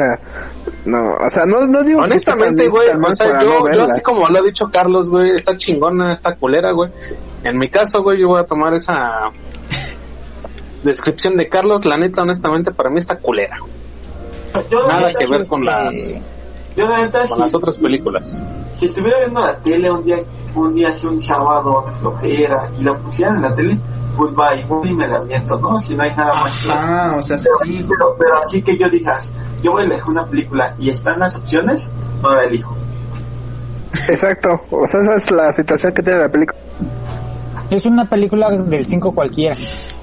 No, 0.85 0.99
o 0.99 1.31
sea, 1.33 1.45
no, 1.47 1.67
no 1.67 1.83
digo. 1.85 2.01
que 2.01 2.05
Honestamente, 2.07 2.69
güey, 2.69 2.89
o 2.89 3.13
sea, 3.15 3.41
yo, 3.43 3.61
no 3.61 3.73
yo 3.73 3.85
así 3.85 4.01
como 4.03 4.29
lo 4.29 4.39
ha 4.39 4.43
dicho 4.43 4.67
Carlos, 4.73 5.09
güey, 5.09 5.31
está 5.37 5.57
chingona, 5.57 6.13
está 6.13 6.35
culera, 6.37 6.73
güey. 6.73 6.91
En 7.45 7.59
mi 7.59 7.69
caso, 7.69 8.03
güey, 8.03 8.21
yo 8.21 8.29
voy 8.29 8.41
a 8.41 8.45
tomar 8.45 8.75
esa 8.75 9.29
descripción 10.85 11.37
de 11.37 11.49
Carlos, 11.49 11.85
la 11.85 11.97
neta, 11.97 12.23
honestamente, 12.23 12.73
para 12.73 12.91
mí 12.91 12.99
está 12.99 13.17
culera. 13.17 13.57
Yo, 14.71 14.83
la 14.87 15.01
Nada 15.01 15.13
que 15.19 15.27
ver 15.27 15.47
con 15.47 15.65
las, 15.65 15.95
Yo 16.77 16.85
la 16.85 17.03
neta, 17.03 17.27
con 17.29 17.37
si, 17.37 17.43
las 17.43 17.55
otras 17.55 17.79
películas. 17.79 18.43
si 18.79 18.87
estuviera 18.87 19.19
viendo 19.21 19.41
la 19.41 19.55
tele 19.59 19.91
un 19.91 20.05
día, 20.05 20.17
un 20.55 20.75
día 20.75 20.89
así 20.89 21.07
un 21.07 21.21
sábado 21.23 21.85
de 21.87 21.93
flojera 22.01 22.69
y 22.79 22.83
la 22.83 22.95
pusieran 22.95 23.37
en 23.37 23.43
la 23.43 23.55
tele, 23.55 23.79
pues 24.17 24.33
va, 24.35 24.55
y 24.57 24.95
me 24.95 25.09
la 25.09 25.21
miento, 25.23 25.57
¿no? 25.59 25.79
Si 25.81 25.95
no 25.95 26.03
hay 26.03 26.11
nada 26.15 26.35
más. 26.35 26.53
que- 26.65 26.73
Ajá, 26.73 27.17
o 27.17 27.23
sea, 27.23 27.37
Pero, 27.43 27.57
sí. 27.65 27.87
pero, 27.89 28.15
pero 28.19 28.39
así 28.45 28.63
que 28.63 28.77
yo 28.77 28.89
digas, 28.91 29.31
yo 29.63 29.73
voy 29.73 29.83
a 29.83 29.87
elegir 29.87 30.09
una 30.09 30.25
película 30.25 30.75
y 30.79 30.91
están 30.91 31.21
las 31.21 31.37
opciones, 31.37 31.91
no 32.23 32.31
la 32.35 32.45
elijo. 32.45 32.77
Exacto. 34.09 34.49
O 34.71 34.87
sea, 34.87 35.01
esa 35.01 35.15
es 35.17 35.31
la 35.31 35.53
situación 35.53 35.93
que 35.95 36.03
tiene 36.03 36.19
la 36.21 36.29
película. 36.29 36.59
Es 37.71 37.87
una 37.87 38.05
película 38.05 38.51
del 38.51 38.87
5 38.87 39.13
cualquiera. 39.13 39.57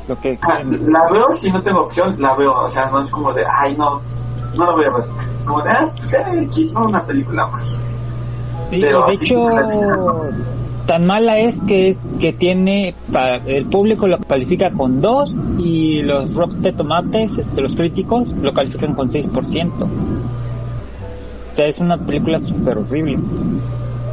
Lo 0.07 0.15
que 0.15 0.37
Ah, 0.41 0.59
La 0.63 1.07
veo 1.11 1.33
si 1.39 1.51
no 1.51 1.61
tengo 1.61 1.83
opción, 1.83 2.15
la 2.19 2.35
veo, 2.35 2.51
o 2.51 2.71
sea, 2.71 2.89
no 2.89 3.01
es 3.01 3.09
como 3.11 3.31
de, 3.33 3.43
ay, 3.47 3.75
no, 3.77 4.01
no 4.57 4.65
la 4.65 4.71
voy 4.71 4.85
a 4.85 4.89
ver. 4.89 5.05
Como 5.45 5.61
de, 5.63 5.69
ah, 5.69 5.87
pues, 5.95 6.13
eh, 6.13 6.71
una 6.75 7.05
película 7.05 7.45
más. 7.47 7.67
Sí, 8.69 8.79
Pero 8.81 9.05
de 9.05 9.13
hecho, 9.13 9.35
tan 10.89 11.05
mala 11.05 11.37
es 11.39 11.55
que 11.67 11.95
que 12.19 12.33
tiene 12.33 12.95
pa- 13.13 13.35
el 13.45 13.65
público 13.67 14.07
lo 14.07 14.17
califica 14.17 14.71
con 14.71 14.99
2 15.01 15.31
y 15.59 16.01
los 16.01 16.33
Rotten 16.33 16.75
Tomates, 16.75 17.37
este, 17.37 17.61
los 17.61 17.75
críticos, 17.75 18.27
lo 18.41 18.51
califican 18.53 18.95
con 18.95 19.11
6%. 19.11 19.85
O 21.51 21.55
sea, 21.55 21.67
es 21.67 21.77
una 21.79 21.97
película 21.97 22.39
súper 22.39 22.77
horrible. 22.79 23.19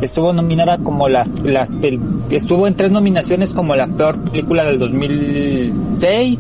Estuvo 0.02 0.32
nominada 0.34 0.76
como 0.78 1.08
las, 1.08 1.28
las 1.42 1.70
pel- 1.70 1.98
estuvo 2.30 2.66
en 2.66 2.74
tres 2.76 2.92
nominaciones 2.92 3.48
como 3.54 3.74
la 3.74 3.86
peor 3.86 4.18
película 4.30 4.64
del 4.64 4.78
2006. 4.78 6.38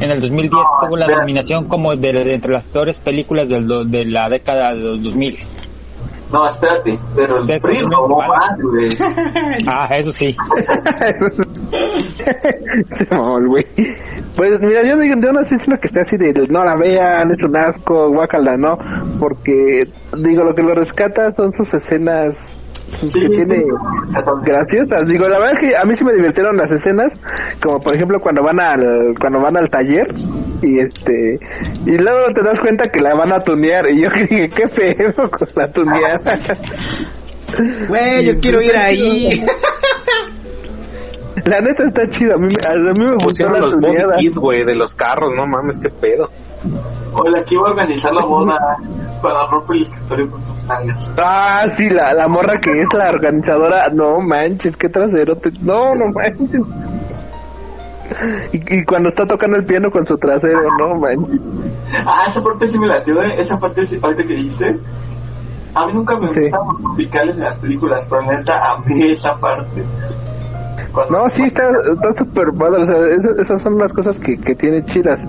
En 0.00 0.10
el 0.10 0.20
2010 0.20 0.52
No, 0.52 0.86
tuvo 0.86 0.96
la 0.96 1.04
espera. 1.06 1.20
nominación 1.20 1.64
como 1.66 1.96
de, 1.96 2.12
de 2.12 2.34
entre 2.34 2.52
las 2.52 2.64
peores 2.68 2.96
películas 2.98 3.48
del 3.48 3.66
de 3.90 4.04
la 4.04 4.28
década 4.28 4.72
de 4.74 4.80
los 4.82 5.02
2000. 5.02 5.36
No, 6.34 6.48
espérate, 6.48 6.98
pero 7.14 7.42
el 7.42 7.48
Eso 7.48 7.68
PRI 7.68 7.80
robó 7.82 8.18
más, 8.18 8.60
güey. 8.60 8.88
Ah, 9.68 9.86
eso 9.96 10.10
sí. 10.10 10.34
Se 12.98 13.06
mamó 13.08 13.38
el 13.38 13.46
güey. 13.46 13.64
Pues 14.36 14.60
mira, 14.60 14.82
yo, 14.82 14.98
digo, 14.98 15.14
yo 15.22 15.30
no 15.30 15.44
sé 15.44 15.56
si 15.60 15.70
lo 15.70 15.76
que 15.76 15.86
esté 15.86 16.00
así 16.00 16.16
de 16.16 16.34
no 16.48 16.64
la 16.64 16.74
vean, 16.74 17.30
es 17.30 17.40
un 17.44 17.56
asco, 17.56 18.08
guacala, 18.08 18.56
no. 18.56 18.76
Porque, 19.20 19.84
digo, 20.24 20.42
lo 20.42 20.56
que 20.56 20.62
lo 20.62 20.74
rescata 20.74 21.30
son 21.36 21.52
sus 21.52 21.72
escenas 21.72 22.34
que 23.00 23.28
tiene 23.28 23.64
graciosas. 24.44 25.00
Digo, 25.08 25.26
la 25.28 25.38
verdad 25.38 25.52
es 25.54 25.58
que 25.70 25.76
a 25.76 25.84
mí 25.84 25.96
sí 25.96 26.04
me 26.04 26.12
divirtieron 26.14 26.56
las 26.56 26.70
escenas, 26.70 27.12
como 27.62 27.80
por 27.80 27.94
ejemplo 27.94 28.18
cuando 28.20 28.42
van 28.42 28.60
al 28.60 29.14
cuando 29.20 29.40
van 29.40 29.56
al 29.56 29.68
taller 29.70 30.06
y 30.62 30.78
este 30.80 31.38
y 31.86 31.90
luego 31.98 32.26
te 32.34 32.42
das 32.42 32.58
cuenta 32.60 32.88
que 32.92 33.00
la 33.00 33.14
van 33.14 33.32
a 33.32 33.40
tunear 33.40 33.88
y 33.90 34.02
yo 34.02 34.08
dije, 34.30 34.48
qué 34.48 34.68
feo 34.68 35.12
con 35.30 35.48
la 35.56 35.70
tuneada. 35.72 36.38
Güey, 37.88 38.24
yo 38.26 38.32
quiero 38.40 38.60
ir 38.62 38.76
ahí. 38.76 39.44
La 41.46 41.60
neta 41.60 41.82
está 41.86 42.08
chido, 42.10 42.34
a 42.34 42.38
mí, 42.38 42.46
me- 42.48 42.68
a 42.68 42.92
mí 42.94 42.98
me 43.04 43.14
gustó 43.22 43.46
la 43.48 43.58
los 43.58 43.74
tuneada. 43.74 44.14
güey, 44.36 44.64
de 44.64 44.74
los 44.74 44.94
carros, 44.94 45.30
no 45.36 45.46
mames, 45.46 45.76
qué 45.82 45.90
pedo. 45.90 46.28
O 47.12 47.28
la 47.28 47.42
que 47.44 47.54
iba 47.54 47.68
a 47.68 47.70
organizar 47.72 48.12
la 48.14 48.24
boda 48.24 48.56
para 49.24 49.46
romper 49.50 49.76
el 49.76 49.82
escritorio 49.84 50.30
con 50.30 50.42
sus 50.42 50.64
nalgas. 50.66 51.14
Ah, 51.18 51.64
sí, 51.76 51.88
la, 51.88 52.12
la 52.12 52.28
morra 52.28 52.60
que 52.60 52.70
es 52.70 52.88
la 52.96 53.08
organizadora. 53.08 53.88
No 53.88 54.20
manches, 54.20 54.76
qué 54.76 54.88
traserote. 54.90 55.50
No, 55.62 55.94
no 55.94 56.04
manches. 56.12 56.60
Y, 58.52 58.58
y 58.80 58.84
cuando 58.84 59.08
está 59.08 59.24
tocando 59.26 59.56
el 59.56 59.64
piano 59.64 59.90
con 59.90 60.04
su 60.04 60.16
trasero, 60.18 60.60
no 60.78 60.94
manches. 61.00 61.40
Ah, 62.06 62.26
esa 62.28 62.42
parte 62.42 62.68
sí 62.68 62.78
me 62.78 62.86
la 62.86 63.00
dio, 63.00 63.20
¿eh? 63.22 63.34
esa 63.40 63.58
parte 63.58 63.86
sí, 63.86 63.98
ahorita 64.00 64.22
que 64.22 64.34
dijiste. 64.34 64.76
A 65.74 65.86
mí 65.86 65.92
nunca 65.94 66.16
me 66.18 66.32
Sí. 66.34 66.40
gustaban 66.42 66.68
los 66.68 66.80
musicales 66.82 67.36
en 67.36 67.42
las 67.44 67.58
películas, 67.58 68.06
pero 68.08 68.22
neta 68.22 68.72
amé 68.74 69.12
esa 69.12 69.34
parte. 69.36 69.82
No, 71.10 71.28
sí, 71.30 71.42
está 71.42 71.62
está 71.68 72.12
súper 72.24 72.46
padre. 72.58 72.82
O 72.82 72.86
sea, 72.86 72.96
esas, 73.08 73.38
esas 73.38 73.62
son 73.62 73.78
las 73.78 73.92
cosas 73.92 74.18
que, 74.20 74.36
que 74.38 74.54
tiene 74.54 74.84
chidas. 74.86 75.20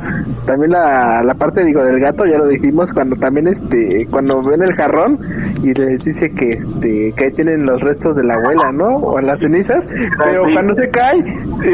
También 0.45 0.71
la, 0.71 1.21
la 1.23 1.33
parte, 1.33 1.63
digo, 1.63 1.83
del 1.83 1.99
gato, 1.99 2.23
ya 2.25 2.37
lo 2.37 2.47
dijimos, 2.47 2.89
cuando 2.93 3.15
también, 3.15 3.47
este, 3.47 4.05
cuando 4.11 4.41
ven 4.43 4.61
el 4.61 4.75
jarrón 4.75 5.17
y 5.63 5.73
les 5.73 6.03
dice 6.03 6.29
que, 6.31 6.51
este, 6.53 7.13
que 7.17 7.23
ahí 7.25 7.31
tienen 7.31 7.65
los 7.65 7.81
restos 7.81 8.15
de 8.15 8.23
la 8.23 8.35
abuela, 8.35 8.71
¿no? 8.73 8.95
O 8.97 9.19
las 9.21 9.39
cenizas. 9.39 9.83
Pero 10.23 10.45
sí. 10.45 10.53
cuando 10.53 10.75
se 10.75 10.89
cae, 10.89 11.19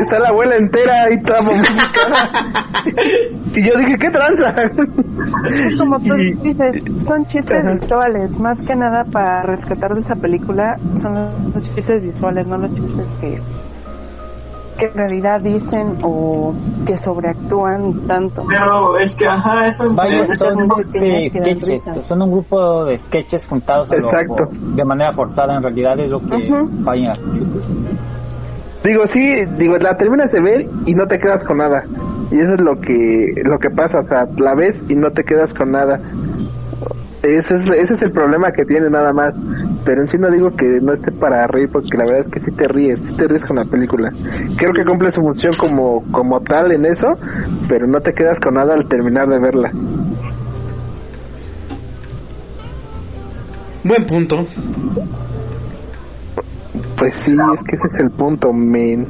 está 0.01 0.19
la 0.19 0.29
abuela 0.29 0.55
entera 0.55 1.03
ahí 1.03 1.21
toda. 1.23 1.39
Y 3.53 3.61
yo 3.67 3.77
dije, 3.79 3.95
¿qué 3.99 4.09
tranza? 4.09 4.61
Es 4.63 5.77
como 5.79 5.99
tú 5.99 6.15
Y- 6.15 6.33
dices, 6.41 6.83
son 7.05 7.25
chistes 7.25 7.57
Ajá. 7.59 7.73
visuales, 7.73 8.39
más 8.39 8.57
que 8.65 8.73
nada 8.75 9.03
para 9.11 9.43
rescatar 9.43 9.93
de 9.93 9.99
esa 10.01 10.15
película 10.15 10.77
son 11.01 11.13
los 11.53 11.75
chistes 11.75 12.01
visuales, 12.01 12.47
no 12.47 12.57
los 12.57 12.73
chistes 12.73 13.05
que 13.19 13.39
que 14.81 14.87
en 14.87 14.93
realidad 14.95 15.41
dicen 15.41 15.97
o 16.03 16.55
que 16.87 16.97
sobreactúan 16.97 18.07
tanto. 18.07 18.43
Pero 18.49 18.97
es 18.97 19.13
que, 19.15 19.27
ajá, 19.27 19.67
eso 19.67 19.83
es... 19.83 19.89
Son, 20.39 20.57
sketches, 21.29 21.83
son 22.07 22.21
un 22.23 22.31
grupo 22.31 22.85
de 22.85 22.97
sketches 22.97 23.45
juntados 23.45 23.91
a 23.91 23.95
lo- 23.97 24.09
Exacto. 24.11 24.49
de 24.75 24.83
manera 24.83 25.13
forzada, 25.13 25.55
en 25.57 25.61
realidad 25.61 25.99
es 25.99 26.09
lo 26.09 26.19
que 26.19 26.49
falla 26.83 27.09
las 27.09 27.19
películas. 27.19 27.67
Digo, 28.83 29.03
sí, 29.13 29.45
digo, 29.59 29.77
la 29.77 29.95
terminas 29.95 30.31
de 30.31 30.41
ver 30.41 30.61
y 30.87 30.95
no 30.95 31.05
te 31.05 31.19
quedas 31.19 31.43
con 31.43 31.57
nada. 31.57 31.83
Y 32.31 32.39
eso 32.39 32.55
es 32.55 32.61
lo 32.61 32.73
que 32.81 33.35
lo 33.43 33.59
que 33.59 33.69
pasa, 33.69 33.99
o 33.99 34.07
sea, 34.07 34.25
la 34.37 34.55
ves 34.55 34.75
y 34.89 34.95
no 34.95 35.11
te 35.11 35.23
quedas 35.23 35.53
con 35.53 35.71
nada. 35.71 35.99
Ese 37.21 37.53
es, 37.53 37.61
ese 37.83 37.93
es 37.93 38.01
el 38.01 38.11
problema 38.11 38.51
que 38.51 38.65
tiene 38.65 38.89
nada 38.89 39.13
más. 39.13 39.35
Pero 39.83 40.01
en 40.01 40.07
sí 40.09 40.17
no 40.17 40.29
digo 40.29 40.51
que 40.51 40.79
no 40.81 40.93
esté 40.93 41.11
para 41.11 41.47
reír, 41.47 41.69
porque 41.71 41.97
la 41.97 42.05
verdad 42.05 42.21
es 42.21 42.29
que 42.29 42.39
sí 42.39 42.51
te 42.51 42.67
ríes, 42.67 42.99
sí 42.99 43.15
te 43.17 43.27
ríes 43.27 43.43
con 43.45 43.57
la 43.57 43.65
película. 43.65 44.11
Creo 44.57 44.73
que 44.73 44.85
cumple 44.85 45.11
su 45.11 45.21
función 45.21 45.53
como, 45.59 46.03
como 46.11 46.39
tal 46.41 46.71
en 46.71 46.85
eso, 46.85 47.07
pero 47.67 47.87
no 47.87 47.99
te 47.99 48.13
quedas 48.13 48.39
con 48.39 48.53
nada 48.53 48.75
al 48.75 48.87
terminar 48.87 49.27
de 49.27 49.39
verla. 49.39 49.71
Buen 53.83 54.05
punto. 54.05 54.45
Pues 56.97 57.15
sí, 57.25 57.31
es 57.31 57.63
que 57.67 57.75
ese 57.75 57.87
es 57.87 57.99
el 57.99 58.11
punto, 58.11 58.53
men. 58.53 59.07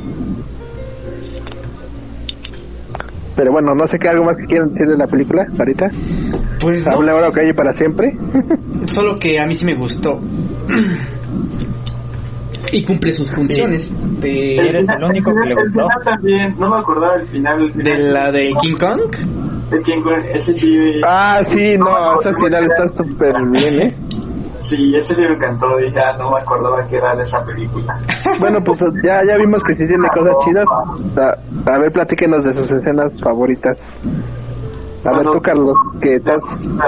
Pero 3.36 3.52
bueno, 3.52 3.74
no 3.74 3.88
sé 3.88 3.98
qué 3.98 4.10
algo 4.10 4.26
más 4.26 4.38
que 4.38 4.46
quieran 4.46 4.70
decir 4.70 4.88
de 4.88 4.98
la 4.98 5.08
película 5.08 5.46
ahorita. 5.58 5.90
Pues 6.62 6.86
no, 6.86 6.92
Hable 6.92 7.12
ahora 7.12 7.30
o 7.30 7.32
calle 7.32 7.54
para 7.54 7.74
siempre. 7.74 8.14
solo 8.88 9.18
que 9.18 9.40
a 9.40 9.46
mí 9.46 9.56
sí 9.56 9.66
me 9.66 9.76
gustó. 9.76 10.20
y 12.72 12.84
cumple 12.84 13.12
sus 13.14 13.34
funciones. 13.34 13.90
De, 14.20 14.56
Eres 14.56 14.88
el 14.90 15.04
único 15.04 15.32
que 15.34 15.50
le 15.50 15.56
gustó. 15.56 15.88
también, 16.04 16.56
no 16.60 16.70
me 16.70 16.78
acordaba 16.78 17.16
el 17.16 17.28
final. 17.28 17.72
el 17.74 17.84
de 17.84 17.98
la 18.12 18.32
de 18.32 18.54
King 18.62 18.76
Kong. 18.80 19.12
De 19.72 19.82
King 19.82 20.02
Kong, 20.02 20.24
ese 20.34 20.54
sí... 20.56 20.78
Ah, 21.06 21.40
sí, 21.50 21.78
no, 21.78 22.20
ese 22.20 22.34
final 22.36 22.66
está 22.66 22.90
súper 23.04 23.34
bien, 23.52 23.82
¿eh? 23.82 23.96
Sí, 24.70 24.96
ese 24.96 25.16
sí 25.16 25.22
me 25.22 25.34
encantó, 25.34 25.66
dije, 25.78 26.00
ah, 26.00 26.16
no 26.18 26.32
me 26.32 26.40
acordaba 26.40 26.86
que 26.88 26.98
era 26.98 27.16
de 27.16 27.24
esa 27.24 27.44
película. 27.44 27.98
Bueno, 28.40 28.60
pues 28.64 28.80
ya, 29.04 29.22
ya 29.28 29.38
vimos 29.38 29.62
que 29.64 29.76
sí 29.76 29.86
tiene 29.86 30.08
cosas 30.10 30.36
chidas. 30.46 30.66
A, 31.18 31.74
a 31.74 31.78
ver, 31.80 31.92
platíquenos 31.92 32.44
de 32.44 32.54
sus 32.54 32.72
escenas 32.72 33.20
favoritas. 33.22 33.78
A 35.04 35.18
ver 35.18 35.24
tú, 35.24 35.42
Carlos, 35.42 35.76
que, 36.00 36.16
estás, 36.16 36.42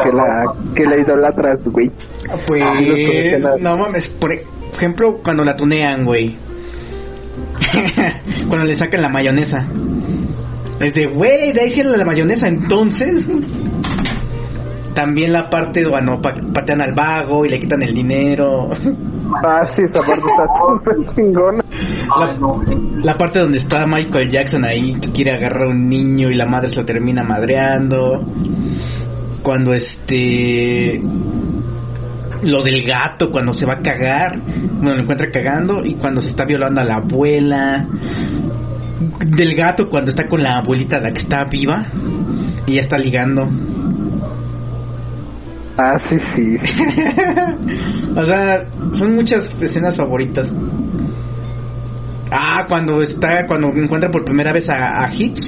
que, 0.04 0.12
la, 0.12 0.54
que 0.76 0.84
la 0.86 0.98
idolatras, 1.02 1.60
güey. 1.66 1.92
Pues, 2.48 2.64
Ah, 2.64 2.80
los 2.80 3.00
escenas. 3.00 3.60
no 3.60 3.78
mames, 3.78 4.08
por 4.20 4.32
ejemplo, 4.32 5.18
cuando 5.24 5.44
la 5.44 5.56
tunean, 5.56 6.06
güey. 6.06 6.38
cuando 8.48 8.66
le 8.66 8.76
sacan 8.76 9.02
la 9.02 9.10
mayonesa. 9.10 9.68
Es 10.80 10.94
de, 10.94 11.08
güey, 11.08 11.54
de 11.54 11.62
ahí 11.62 11.84
la 11.84 12.06
mayonesa, 12.06 12.48
entonces. 12.48 13.26
También 14.94 15.34
la 15.34 15.50
parte 15.50 15.84
pa- 16.22 16.34
patean 16.54 16.82
al 16.82 16.94
vago 16.94 17.46
y 17.46 17.50
le 17.50 17.60
quitan 17.60 17.82
el 17.84 17.94
dinero. 17.94 18.70
Ah, 19.36 19.62
sí, 19.76 19.82
esa 19.82 20.00
parte 20.00 20.22
está 20.30 20.46
súper 20.68 21.16
chingona. 21.16 21.64
No, 22.40 22.62
La 23.04 23.16
parte 23.16 23.40
donde 23.40 23.58
está 23.58 23.88
Michael 23.88 24.30
Jackson 24.30 24.64
ahí 24.64 24.94
que 25.00 25.12
quiere 25.12 25.32
agarrar 25.32 25.64
a 25.64 25.70
un 25.70 25.90
niño 25.90 26.30
y 26.30 26.36
la 26.36 26.46
madre 26.46 26.70
se 26.70 26.76
lo 26.76 26.86
termina 26.86 27.24
madreando. 27.24 28.24
Cuando 29.42 29.74
este 29.74 31.02
lo 32.44 32.62
del 32.62 32.84
gato 32.84 33.32
cuando 33.32 33.54
se 33.54 33.66
va 33.66 33.74
a 33.76 33.82
cagar, 33.82 34.38
bueno, 34.40 34.96
lo 34.98 35.02
encuentra 35.04 35.32
cagando 35.32 35.84
y 35.84 35.96
cuando 35.96 36.22
se 36.22 36.30
está 36.30 36.46
violando 36.46 36.82
a 36.82 36.84
la 36.84 36.96
abuela. 36.98 37.88
Del 39.26 39.56
gato 39.56 39.90
cuando 39.90 40.12
está 40.12 40.28
con 40.28 40.44
la 40.44 40.58
abuelita 40.58 41.00
la 41.00 41.12
que 41.12 41.22
está 41.22 41.46
viva 41.46 41.86
y 42.68 42.76
ya 42.76 42.82
está 42.82 42.98
ligando. 43.00 43.48
Ah, 45.78 45.98
sí, 46.08 46.16
sí. 46.36 46.58
o 48.16 48.24
sea, 48.26 48.66
son 48.94 49.14
muchas 49.14 49.50
escenas 49.62 49.98
favoritas. 49.98 50.54
Ah, 52.32 52.66
cuando 52.68 53.02
está, 53.02 53.48
cuando 53.48 53.70
encuentra 53.70 54.12
por 54.12 54.24
primera 54.24 54.54
vez 54.54 54.70
a, 54.70 55.04
a 55.04 55.12
Hitch. 55.14 55.42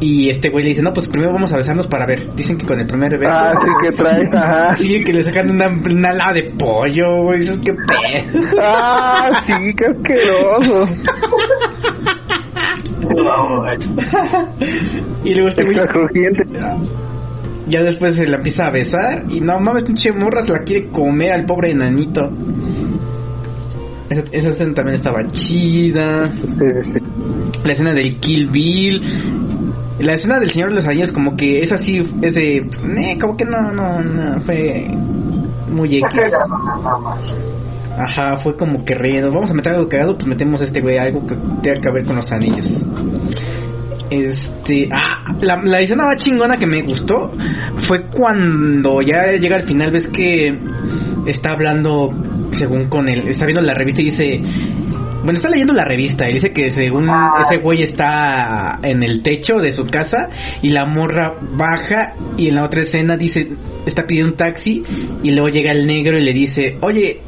Y 0.00 0.30
este 0.30 0.48
güey 0.48 0.64
le 0.64 0.70
dice, 0.70 0.82
no, 0.82 0.92
pues 0.92 1.06
primero 1.06 1.32
vamos 1.32 1.52
a 1.52 1.56
besarnos 1.56 1.86
para 1.86 2.04
ver. 2.06 2.34
Dicen 2.34 2.58
que 2.58 2.66
con 2.66 2.80
el 2.80 2.88
primer 2.88 3.16
beso... 3.16 3.32
Ah, 3.32 3.52
sí 3.52 3.70
que 3.82 3.92
trae, 3.96 4.28
ajá. 4.32 4.76
Sí, 4.76 5.04
que 5.04 5.12
le 5.12 5.22
sacan 5.22 5.50
una, 5.50 5.68
una 5.68 6.10
ala 6.10 6.32
de 6.32 6.50
pollo, 6.58 7.22
güey. 7.22 7.42
Eso 7.42 7.52
es 7.52 7.60
que 7.60 7.72
pedo. 7.72 8.40
Ah, 8.60 9.44
sí, 9.46 9.52
qué 9.76 9.86
asqueroso. 9.86 10.88
y 15.24 15.34
luego 15.34 15.48
este 15.48 15.64
güey 15.64 15.76
crujiente. 15.86 16.44
Ya 17.68 17.82
después 17.82 18.16
se 18.16 18.26
la 18.26 18.36
empieza 18.36 18.66
a 18.66 18.70
besar. 18.70 19.24
Y 19.28 19.40
no 19.40 19.58
mames, 19.60 19.84
pinche 19.84 20.12
morra 20.12 20.42
se 20.42 20.52
la 20.52 20.60
quiere 20.60 20.88
comer 20.88 21.32
al 21.32 21.44
pobre 21.44 21.70
enanito. 21.70 22.20
Esa, 24.10 24.22
esa 24.30 24.48
escena 24.50 24.74
también 24.74 24.96
estaba 24.96 25.26
chida. 25.30 26.26
Sí, 26.26 26.48
sí, 26.48 26.92
sí. 26.92 26.98
la 27.64 27.72
escena 27.72 27.94
del 27.94 28.18
Kill 28.20 28.50
Bill, 28.50 29.00
la 29.98 30.14
escena 30.14 30.38
del 30.38 30.50
Señor 30.50 30.70
de 30.70 30.76
los 30.76 30.86
Anillos 30.86 31.12
como 31.12 31.36
que 31.36 31.60
es 31.60 31.72
así, 31.72 31.98
es 32.22 32.34
de, 32.34 32.56
eh, 32.58 33.18
como 33.20 33.36
que 33.36 33.44
no, 33.44 33.70
no, 33.72 34.00
no, 34.00 34.40
fue 34.40 34.86
muy 35.70 35.96
X. 35.96 36.20
Ajá, 37.98 38.38
fue 38.38 38.56
como 38.56 38.84
que 38.84 38.94
relleno. 38.94 39.30
Vamos 39.30 39.50
a 39.50 39.54
meter 39.54 39.74
algo 39.74 39.88
cagado, 39.88 40.14
pues 40.16 40.26
metemos 40.26 40.60
a 40.60 40.64
este 40.64 40.80
güey 40.80 40.98
algo 40.98 41.26
que 41.26 41.36
tenga 41.62 41.80
que 41.80 41.90
ver 41.90 42.04
con 42.04 42.16
los 42.16 42.30
anillos. 42.32 42.66
Este, 44.12 44.90
ah, 44.92 45.34
la, 45.40 45.58
la 45.64 45.80
escena 45.80 46.04
más 46.04 46.18
chingona 46.18 46.58
que 46.58 46.66
me 46.66 46.82
gustó 46.82 47.32
fue 47.88 48.02
cuando 48.10 49.00
ya 49.00 49.32
llega 49.32 49.56
al 49.56 49.62
final, 49.62 49.90
ves 49.90 50.06
que 50.08 50.54
está 51.26 51.52
hablando 51.52 52.10
según 52.58 52.88
con 52.88 53.08
él, 53.08 53.26
está 53.28 53.46
viendo 53.46 53.62
la 53.62 53.72
revista 53.72 54.02
y 54.02 54.04
dice, 54.04 54.42
bueno, 55.24 55.38
está 55.38 55.48
leyendo 55.48 55.72
la 55.72 55.84
revista 55.84 56.28
y 56.28 56.34
dice 56.34 56.52
que 56.52 56.70
según 56.72 57.08
ese 57.46 57.62
güey 57.62 57.82
está 57.82 58.80
en 58.82 59.02
el 59.02 59.22
techo 59.22 59.58
de 59.58 59.72
su 59.72 59.86
casa 59.86 60.28
y 60.60 60.70
la 60.70 60.84
morra 60.84 61.34
baja 61.56 62.14
y 62.36 62.48
en 62.48 62.56
la 62.56 62.64
otra 62.64 62.82
escena 62.82 63.16
dice, 63.16 63.48
está 63.86 64.04
pidiendo 64.04 64.32
un 64.32 64.36
taxi 64.36 64.82
y 65.22 65.30
luego 65.30 65.48
llega 65.48 65.72
el 65.72 65.86
negro 65.86 66.18
y 66.18 66.22
le 66.22 66.32
dice, 66.32 66.76
oye, 66.82 67.20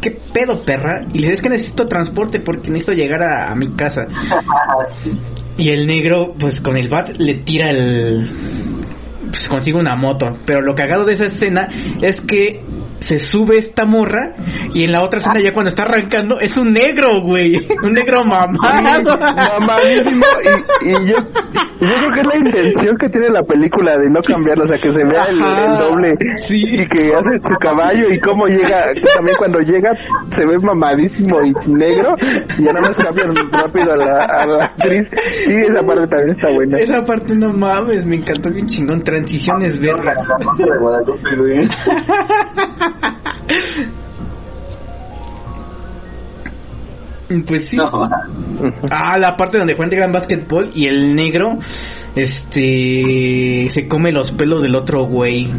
¿qué 0.00 0.18
pedo, 0.32 0.64
perra? 0.64 1.06
Y 1.12 1.18
le 1.18 1.30
dice, 1.30 1.42
que 1.42 1.50
necesito 1.50 1.86
transporte 1.86 2.40
porque 2.40 2.70
necesito 2.70 2.92
llegar 2.92 3.22
a, 3.22 3.52
a 3.52 3.54
mi 3.54 3.68
casa. 3.76 4.02
Y 5.58 5.70
el 5.70 5.86
negro, 5.86 6.34
pues 6.38 6.60
con 6.60 6.76
el 6.76 6.88
bat 6.88 7.16
le 7.18 7.34
tira 7.36 7.70
el... 7.70 8.28
Pues 9.30 9.48
consigue 9.48 9.78
una 9.78 9.96
moto. 9.96 10.36
Pero 10.44 10.60
lo 10.60 10.74
cagado 10.74 11.04
de 11.04 11.14
esa 11.14 11.26
escena 11.26 11.68
es 12.00 12.20
que 12.20 12.62
se 13.06 13.18
sube 13.18 13.58
esta 13.58 13.84
morra 13.84 14.34
y 14.74 14.84
en 14.84 14.92
la 14.92 15.02
otra 15.02 15.20
escena 15.20 15.40
ya 15.40 15.52
cuando 15.52 15.70
está 15.70 15.84
arrancando 15.84 16.40
es 16.40 16.56
un 16.56 16.72
negro, 16.72 17.20
güey. 17.20 17.56
Un 17.82 17.92
negro 17.92 18.24
mamado. 18.24 19.16
Mamadísimo. 19.16 20.24
Y, 20.82 20.88
y 20.88 21.06
yo, 21.06 21.16
yo 21.80 21.92
creo 21.92 22.12
que 22.12 22.20
es 22.20 22.26
la 22.26 22.36
intención 22.36 22.96
que 22.96 23.08
tiene 23.08 23.28
la 23.28 23.42
película 23.42 23.96
de 23.96 24.10
no 24.10 24.20
cambiarlo, 24.22 24.64
o 24.64 24.66
sea, 24.66 24.78
que 24.78 24.88
se 24.88 25.04
vea 25.04 25.24
el, 25.28 25.38
doble. 25.38 26.14
sí. 26.48 26.64
Y 26.66 26.86
que 26.88 27.14
hace 27.14 27.38
su 27.42 27.54
caballo 27.60 28.12
y 28.12 28.18
cómo 28.20 28.46
llega, 28.46 28.92
también 29.14 29.36
cuando 29.38 29.60
llega 29.60 29.92
se 30.34 30.44
ve 30.44 30.58
mamadísimo 30.58 31.40
y 31.42 31.52
negro. 31.70 32.16
Y 32.58 32.64
ya 32.64 32.72
nada 32.72 32.88
más 32.88 32.96
cambian 32.96 33.34
rápido 33.52 33.92
a 33.92 33.96
la, 33.96 34.24
a 34.24 34.46
la 34.46 34.64
actriz. 34.64 35.08
Sí, 35.46 35.54
esa 35.54 35.86
parte 35.86 36.06
también 36.08 36.30
está 36.30 36.50
buena. 36.50 36.78
Esa 36.78 37.04
parte 37.04 37.34
no 37.34 37.52
mames, 37.52 38.04
me 38.06 38.16
encantó 38.16 38.50
bien 38.50 38.66
chingón. 38.66 39.02
Transiciones 39.04 39.78
vergas. 39.80 40.18
Güey. 47.28 47.42
Pues 47.46 47.68
sí. 47.68 47.76
No, 47.76 47.90
Ah, 48.90 49.18
la 49.18 49.36
parte 49.36 49.58
donde 49.58 49.74
juegan 49.74 50.12
básquetbol 50.12 50.70
y 50.74 50.86
el 50.86 51.14
negro 51.14 51.58
este 52.14 53.68
se 53.74 53.88
come 53.88 54.12
los 54.12 54.30
pelos 54.32 54.62
del 54.62 54.74
otro 54.74 55.04
güey. 55.04 55.52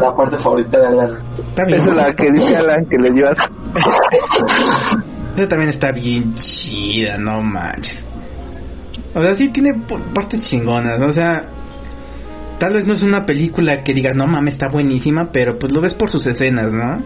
la 0.00 0.14
parte 0.16 0.36
favorita 0.38 0.80
de 0.80 0.86
Alan. 0.86 1.18
Esa 1.56 1.90
es 1.90 1.96
la 1.96 2.14
que 2.14 2.30
dice 2.32 2.56
Alan 2.56 2.86
que 2.86 2.96
le 2.98 3.28
asco. 3.28 3.54
Esa 5.36 5.48
también 5.48 5.68
está 5.68 5.92
bien 5.92 6.32
chida, 6.34 7.18
no 7.18 7.42
manches. 7.42 8.02
O 9.14 9.22
sea, 9.22 9.34
sí 9.34 9.48
tiene 9.50 9.74
partes 10.14 10.48
chingonas, 10.48 11.00
o 11.00 11.12
sea, 11.12 11.44
Tal 12.58 12.72
vez 12.72 12.86
no 12.86 12.94
es 12.94 13.02
una 13.02 13.26
película 13.26 13.82
que 13.82 13.92
digas, 13.92 14.16
no 14.16 14.26
mames, 14.26 14.54
está 14.54 14.68
buenísima, 14.68 15.30
pero 15.30 15.58
pues 15.58 15.72
lo 15.72 15.82
ves 15.82 15.94
por 15.94 16.10
sus 16.10 16.26
escenas, 16.26 16.72
¿no? 16.72 16.96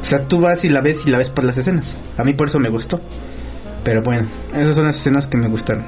O 0.00 0.04
sea, 0.04 0.28
tú 0.28 0.40
vas 0.40 0.64
y 0.64 0.68
la 0.68 0.80
ves 0.80 0.98
y 1.04 1.10
la 1.10 1.18
ves 1.18 1.30
por 1.30 1.44
las 1.44 1.58
escenas. 1.58 1.86
A 2.16 2.22
mí 2.22 2.34
por 2.34 2.48
eso 2.48 2.60
me 2.60 2.68
gustó. 2.68 3.00
Pero 3.82 4.02
bueno, 4.02 4.28
esas 4.54 4.76
son 4.76 4.86
las 4.86 4.96
escenas 4.96 5.26
que 5.26 5.36
me 5.36 5.48
gustaron. 5.48 5.84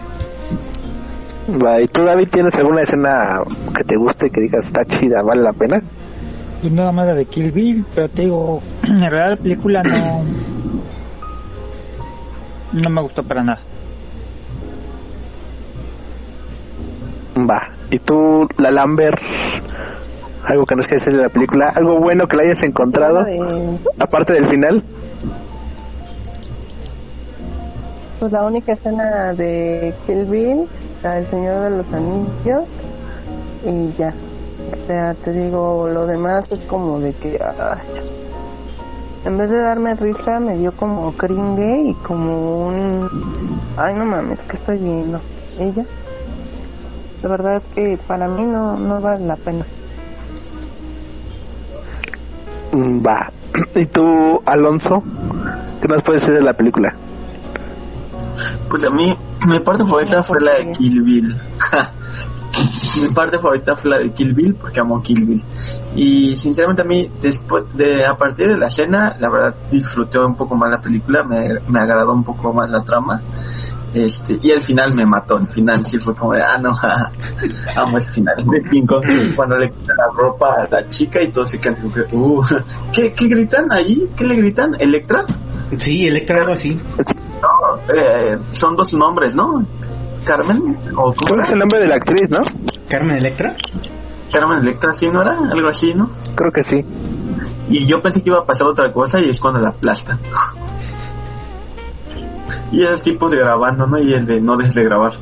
¿Y 1.48 1.86
tú, 1.86 2.04
David, 2.04 2.28
tienes 2.32 2.54
alguna 2.56 2.82
escena 2.82 3.40
que 3.76 3.84
te 3.84 3.96
guste, 3.96 4.30
que 4.30 4.40
digas, 4.40 4.66
está 4.66 4.84
chida, 4.84 5.22
vale 5.22 5.42
la 5.42 5.52
pena? 5.52 5.80
Pues 6.60 6.72
nada 6.72 6.90
más 6.90 7.06
la 7.06 7.14
de 7.14 7.26
Kill 7.26 7.52
Bill, 7.52 7.84
pero 7.94 8.08
te 8.08 8.22
digo, 8.22 8.60
en 8.82 8.98
realidad 8.98 9.30
la 9.30 9.36
película 9.36 9.82
no. 9.84 10.24
no 12.72 12.90
me 12.90 13.02
gustó 13.02 13.22
para 13.22 13.44
nada. 13.44 13.60
Va. 17.48 17.75
¿Y 17.90 17.98
tú, 18.00 18.48
la 18.58 18.70
Lambert? 18.70 19.18
Algo 20.44 20.64
que 20.64 20.76
nos 20.76 20.86
quieres 20.86 21.04
decir 21.04 21.16
de 21.18 21.24
la 21.24 21.28
película, 21.32 21.72
algo 21.74 21.98
bueno 21.98 22.26
que 22.28 22.36
la 22.36 22.42
hayas 22.44 22.62
encontrado, 22.62 23.24
De- 23.24 23.78
aparte 23.98 24.32
del 24.32 24.48
final. 24.48 24.82
Pues 28.20 28.32
la 28.32 28.44
única 28.44 28.72
escena 28.72 29.32
de 29.34 29.92
Kill 30.06 30.24
Bill, 30.24 30.66
la 31.02 31.16
del 31.16 31.26
Señor 31.26 31.62
de 31.70 31.76
los 31.78 31.92
Anillos, 31.92 32.64
y 33.64 33.92
ya. 33.98 34.12
O 34.82 34.86
sea, 34.86 35.14
te 35.14 35.32
digo, 35.32 35.88
lo 35.88 36.06
demás 36.06 36.44
es 36.50 36.60
como 36.60 36.98
de 37.00 37.12
que. 37.14 37.38
ay, 37.40 37.78
en 39.24 39.36
vez 39.36 39.50
de 39.50 39.58
darme 39.60 39.94
risa, 39.96 40.38
me 40.40 40.56
dio 40.56 40.72
como 40.72 41.12
cringe 41.12 41.88
y 41.90 41.94
como 42.04 42.66
un. 42.68 43.08
Ay, 43.76 43.94
no 43.94 44.04
mames, 44.06 44.38
¿qué 44.48 44.56
estoy 44.56 44.78
viendo? 44.78 45.20
Ella. 45.58 45.84
La 47.22 47.28
verdad 47.28 47.56
es 47.56 47.74
que 47.74 47.98
para 48.06 48.28
mí 48.28 48.42
no, 48.44 48.76
no 48.76 49.00
vale 49.00 49.26
la 49.26 49.36
pena. 49.36 49.64
Mm, 52.72 53.06
Va. 53.06 53.30
¿Y 53.74 53.86
tú, 53.86 54.40
Alonso? 54.44 55.02
¿Qué 55.80 55.88
nos 55.88 56.02
puedes 56.02 56.22
decir 56.22 56.34
de 56.34 56.42
la 56.42 56.52
película? 56.52 56.94
Pues 58.68 58.84
a 58.84 58.90
mí, 58.90 59.14
mi 59.46 59.60
parte 59.60 59.84
favorita 59.84 60.22
fue 60.22 60.40
la 60.40 60.54
de 60.54 60.72
Kill 60.72 61.02
Bill. 61.02 61.36
mi 63.00 63.14
parte 63.14 63.38
favorita 63.38 63.76
fue 63.76 63.90
la 63.90 63.98
de 63.98 64.10
Kill 64.10 64.34
Bill 64.34 64.54
porque 64.54 64.80
amo 64.80 65.02
Kill 65.02 65.24
Bill. 65.24 65.42
Y 65.94 66.36
sinceramente 66.36 66.82
a 66.82 66.84
mí, 66.84 67.10
después 67.22 67.64
de, 67.74 68.04
a 68.04 68.14
partir 68.16 68.48
de 68.48 68.58
la 68.58 68.66
escena, 68.66 69.16
la 69.18 69.30
verdad 69.30 69.54
disfruté 69.70 70.18
un 70.18 70.34
poco 70.34 70.54
más 70.54 70.70
la 70.70 70.80
película, 70.80 71.22
me, 71.22 71.60
me 71.68 71.80
agradó 71.80 72.12
un 72.12 72.24
poco 72.24 72.52
más 72.52 72.68
la 72.68 72.82
trama. 72.82 73.22
Este, 73.96 74.38
y 74.42 74.50
el 74.50 74.60
final 74.60 74.92
me 74.92 75.06
mató, 75.06 75.38
el 75.38 75.46
final 75.46 75.82
sí 75.86 75.98
fue 75.98 76.14
como 76.14 76.34
de, 76.34 76.42
ah, 76.42 76.58
no, 76.60 76.70
amo 77.76 77.96
el 77.96 78.04
final 78.12 78.36
de 78.44 78.62
King 78.70 78.84
Kong, 78.84 79.02
cuando 79.34 79.56
le 79.56 79.70
quita 79.70 79.94
la 79.96 80.08
ropa 80.14 80.54
a 80.64 80.68
la 80.68 80.86
chica 80.88 81.22
y 81.22 81.30
todos 81.30 81.50
se 81.50 81.58
quedan 81.58 81.76
como 81.76 81.94
que, 81.94 82.02
uh, 82.12 82.42
¿qué, 82.92 83.14
¿qué 83.14 83.26
gritan 83.26 83.72
allí? 83.72 84.06
¿Qué 84.14 84.24
le 84.24 84.36
gritan? 84.36 84.74
¿Electra? 84.78 85.24
Sí, 85.78 86.06
Electra 86.06 86.40
algo 86.40 86.52
así. 86.52 86.78
No, 87.40 87.94
eh, 87.94 88.38
son 88.50 88.76
dos 88.76 88.92
nombres, 88.92 89.34
¿no? 89.34 89.64
Carmen 90.26 90.76
o 90.94 91.14
¿Cuál 91.14 91.40
es 91.44 91.50
el 91.52 91.58
nombre 91.58 91.78
de 91.78 91.88
la 91.88 91.96
actriz, 91.96 92.28
no? 92.28 92.40
Carmen 92.90 93.16
Electra. 93.16 93.56
Carmen 94.30 94.58
Electra, 94.58 94.92
¿sí 94.92 95.06
no 95.10 95.22
era? 95.22 95.38
Algo 95.38 95.68
así, 95.68 95.94
¿no? 95.94 96.10
Creo 96.34 96.52
que 96.52 96.64
sí. 96.64 96.84
Y 97.70 97.86
yo 97.86 98.02
pensé 98.02 98.20
que 98.20 98.28
iba 98.28 98.40
a 98.40 98.44
pasar 98.44 98.66
otra 98.66 98.92
cosa 98.92 99.20
y 99.20 99.30
es 99.30 99.40
cuando 99.40 99.60
la 99.60 99.70
aplastan. 99.70 100.18
Y 102.72 102.82
esos 102.82 103.02
tipos 103.02 103.30
de 103.30 103.38
grabando, 103.38 103.86
¿no? 103.86 103.98
Y 103.98 104.12
el 104.14 104.26
de 104.26 104.40
no 104.40 104.56
dejes 104.56 104.74
de 104.74 104.84
grabar. 104.84 105.12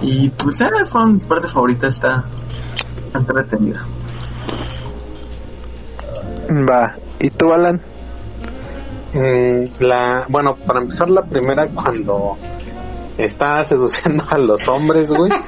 y 0.00 0.28
pues 0.30 0.60
eh, 0.60 0.86
fueron 0.90 1.14
mis 1.14 1.24
partes 1.24 1.52
favoritas, 1.52 1.94
está 1.94 2.24
entretenida. 3.14 3.84
Va. 6.50 6.94
¿Y 7.18 7.30
tú, 7.30 7.52
Alan? 7.52 7.80
Mm, 9.14 9.64
la, 9.80 10.26
bueno, 10.28 10.54
para 10.66 10.80
empezar 10.80 11.10
la 11.10 11.22
primera 11.22 11.68
cuando 11.68 12.36
está 13.18 13.64
seduciendo 13.64 14.24
a 14.28 14.38
los 14.38 14.66
hombres, 14.68 15.10
güey. 15.10 15.30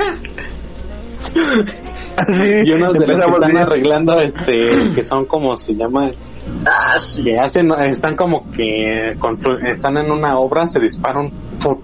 Así, 2.17 2.49
Y 2.65 2.71
unos 2.73 2.93
de 2.93 3.07
los 3.07 3.09
que 3.09 3.13
están 3.15 3.51
bien. 3.51 3.59
arreglando, 3.59 4.21
este, 4.21 4.93
que 4.95 5.03
son 5.05 5.25
como 5.25 5.57
se 5.57 5.75
llama, 5.75 6.07
Ah, 6.67 6.99
sí. 7.15 7.25
que 7.25 7.39
hacen, 7.39 7.71
están 7.73 8.17
como 8.17 8.51
que 8.53 9.11
están 9.71 9.97
en 9.97 10.11
una 10.11 10.39
obra, 10.39 10.67
se 10.69 10.79
disparan 10.81 11.27
un, 11.27 11.31
pu- 11.61 11.81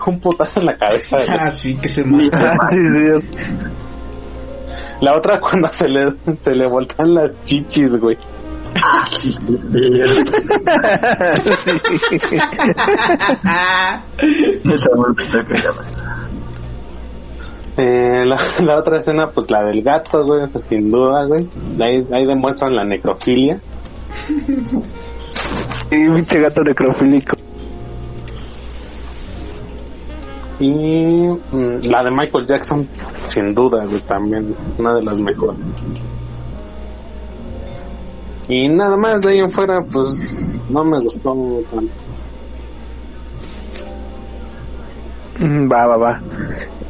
un 0.06 0.20
putazo 0.20 0.60
en 0.60 0.66
la 0.66 0.76
cabeza. 0.76 1.16
Ah, 1.28 1.50
sí, 1.52 1.76
que 1.76 1.88
se 1.88 2.04
mata. 2.04 2.38
Ah, 2.60 2.68
sí, 2.70 2.76
sí. 3.30 3.38
La 5.00 5.16
otra 5.16 5.38
cuando 5.38 5.68
se 5.74 5.86
le, 5.88 6.10
se 6.42 6.50
le 6.54 6.66
voltean 6.66 7.14
las 7.14 7.32
chichis, 7.44 7.94
güey. 8.00 8.16
sí. 9.20 9.34
Eh, 17.76 18.24
la, 18.26 18.36
la 18.64 18.76
otra 18.76 18.98
escena, 18.98 19.26
pues 19.26 19.48
la 19.50 19.62
del 19.64 19.82
gato, 19.82 20.24
güey, 20.24 20.42
eso 20.44 20.58
sin 20.60 20.90
duda, 20.90 21.24
güey. 21.26 21.46
Ahí, 21.80 22.04
ahí 22.12 22.26
demuestran 22.26 22.74
la 22.74 22.84
necrofilia. 22.84 23.60
Y 25.90 26.10
pinche 26.10 26.38
gato 26.40 26.62
necrofílico. 26.62 27.36
Y 30.60 31.24
mm, 31.52 31.84
la 31.84 32.02
de 32.02 32.10
Michael 32.10 32.46
Jackson, 32.46 32.86
sin 33.28 33.54
duda, 33.54 33.84
güey, 33.84 34.02
también 34.02 34.54
una 34.78 34.94
de 34.94 35.02
las 35.02 35.18
mejores. 35.18 35.58
Y 38.48 38.68
nada 38.68 38.96
más 38.96 39.20
de 39.20 39.30
ahí 39.30 39.38
en 39.38 39.50
fuera, 39.52 39.80
pues 39.82 40.58
no 40.68 40.84
me 40.84 41.00
gustó 41.00 41.34
tanto. 41.70 41.92
Mm, 45.38 45.70
Va, 45.70 45.86
va, 45.86 45.96
va. 45.96 46.20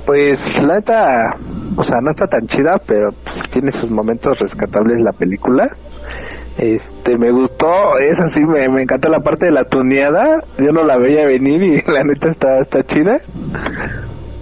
Pues 0.07 0.41
la 0.63 0.77
neta, 0.77 1.37
o 1.77 1.85
sea, 1.85 2.01
no 2.01 2.11
está 2.11 2.27
tan 2.27 2.47
chida, 2.47 2.81
pero 2.87 3.11
pues, 3.25 3.51
tiene 3.51 3.71
sus 3.73 3.91
momentos 3.91 4.39
rescatables 4.39 5.03
la 5.03 5.13
película. 5.13 5.69
Este, 6.57 6.98
me 7.17 7.31
gustó, 7.31 7.99
es 7.99 8.19
así, 8.21 8.41
me, 8.41 8.69
me 8.69 8.83
encantó 8.83 9.09
la 9.09 9.21
parte 9.21 9.47
de 9.47 9.53
la 9.53 9.65
tuneada. 9.65 10.43
Yo 10.59 10.73
no 10.73 10.83
la 10.83 10.99
veía 10.99 11.27
venir 11.27 11.63
y 11.63 11.83
la 11.91 12.05
neta 12.05 12.29
está, 12.29 12.59
está 12.61 12.83
chida. 12.85 13.17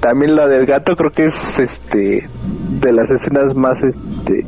También 0.00 0.34
la 0.34 0.46
del 0.46 0.66
gato 0.66 0.94
creo 0.96 1.10
que 1.10 1.24
es, 1.26 1.34
este, 1.58 2.28
de 2.80 2.92
las 2.92 3.10
escenas 3.10 3.54
más, 3.54 3.78
este, 3.82 4.44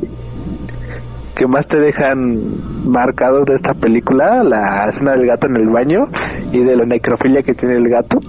que 1.35 1.47
más 1.47 1.67
te 1.67 1.77
dejan 1.79 2.89
marcado 2.89 3.43
de 3.45 3.55
esta 3.55 3.73
película, 3.73 4.43
la 4.43 4.89
escena 4.89 5.11
del 5.11 5.25
gato 5.25 5.47
en 5.47 5.55
el 5.55 5.69
baño 5.69 6.07
y 6.51 6.63
de 6.63 6.75
la 6.75 6.85
necrofilia 6.85 7.43
que 7.43 7.53
tiene 7.53 7.77
el 7.77 7.89
gato 7.89 8.19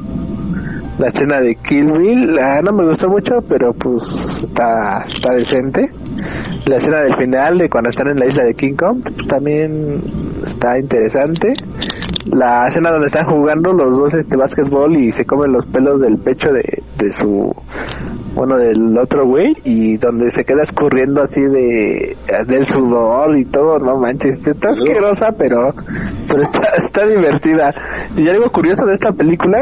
la 1.00 1.08
escena 1.08 1.40
de 1.40 1.54
Kill 1.54 1.92
Bill 1.92 2.38
no 2.62 2.72
me 2.72 2.86
gustó 2.86 3.08
mucho 3.08 3.36
pero 3.48 3.72
pues 3.72 4.02
está 4.44 5.02
está 5.08 5.32
decente. 5.32 5.90
La 6.66 6.76
escena 6.76 6.98
del 6.98 7.16
final 7.16 7.56
de 7.56 7.70
cuando 7.70 7.88
están 7.88 8.08
en 8.08 8.18
la 8.18 8.26
isla 8.26 8.44
de 8.44 8.54
King 8.54 8.74
Kong 8.74 9.02
también 9.26 10.02
está 10.46 10.78
interesante. 10.78 11.54
La 12.26 12.68
escena 12.68 12.90
donde 12.90 13.06
están 13.06 13.24
jugando 13.26 13.72
los 13.72 13.96
dos 13.98 14.12
este 14.12 14.36
básquetbol 14.36 14.94
y 14.96 15.10
se 15.12 15.24
comen 15.24 15.52
los 15.52 15.64
pelos 15.66 16.02
del 16.02 16.18
pecho 16.18 16.52
de, 16.52 16.82
de 16.98 17.12
su 17.14 17.50
bueno 18.34 18.56
del 18.56 18.96
otro 18.98 19.26
güey 19.26 19.54
y 19.64 19.96
donde 19.96 20.30
se 20.30 20.44
queda 20.44 20.62
escurriendo 20.62 21.22
así 21.22 21.40
de 21.40 22.16
del 22.46 22.66
sudor 22.68 23.36
y 23.38 23.44
todo 23.46 23.78
no 23.78 23.98
manches 23.98 24.46
está 24.46 24.70
asquerosa 24.70 25.28
pero 25.36 25.72
pero 26.28 26.42
está, 26.42 26.60
está 26.86 27.06
divertida. 27.06 27.72
Y 28.16 28.28
algo 28.28 28.50
curioso 28.50 28.84
de 28.86 28.94
esta 28.94 29.12
película 29.12 29.58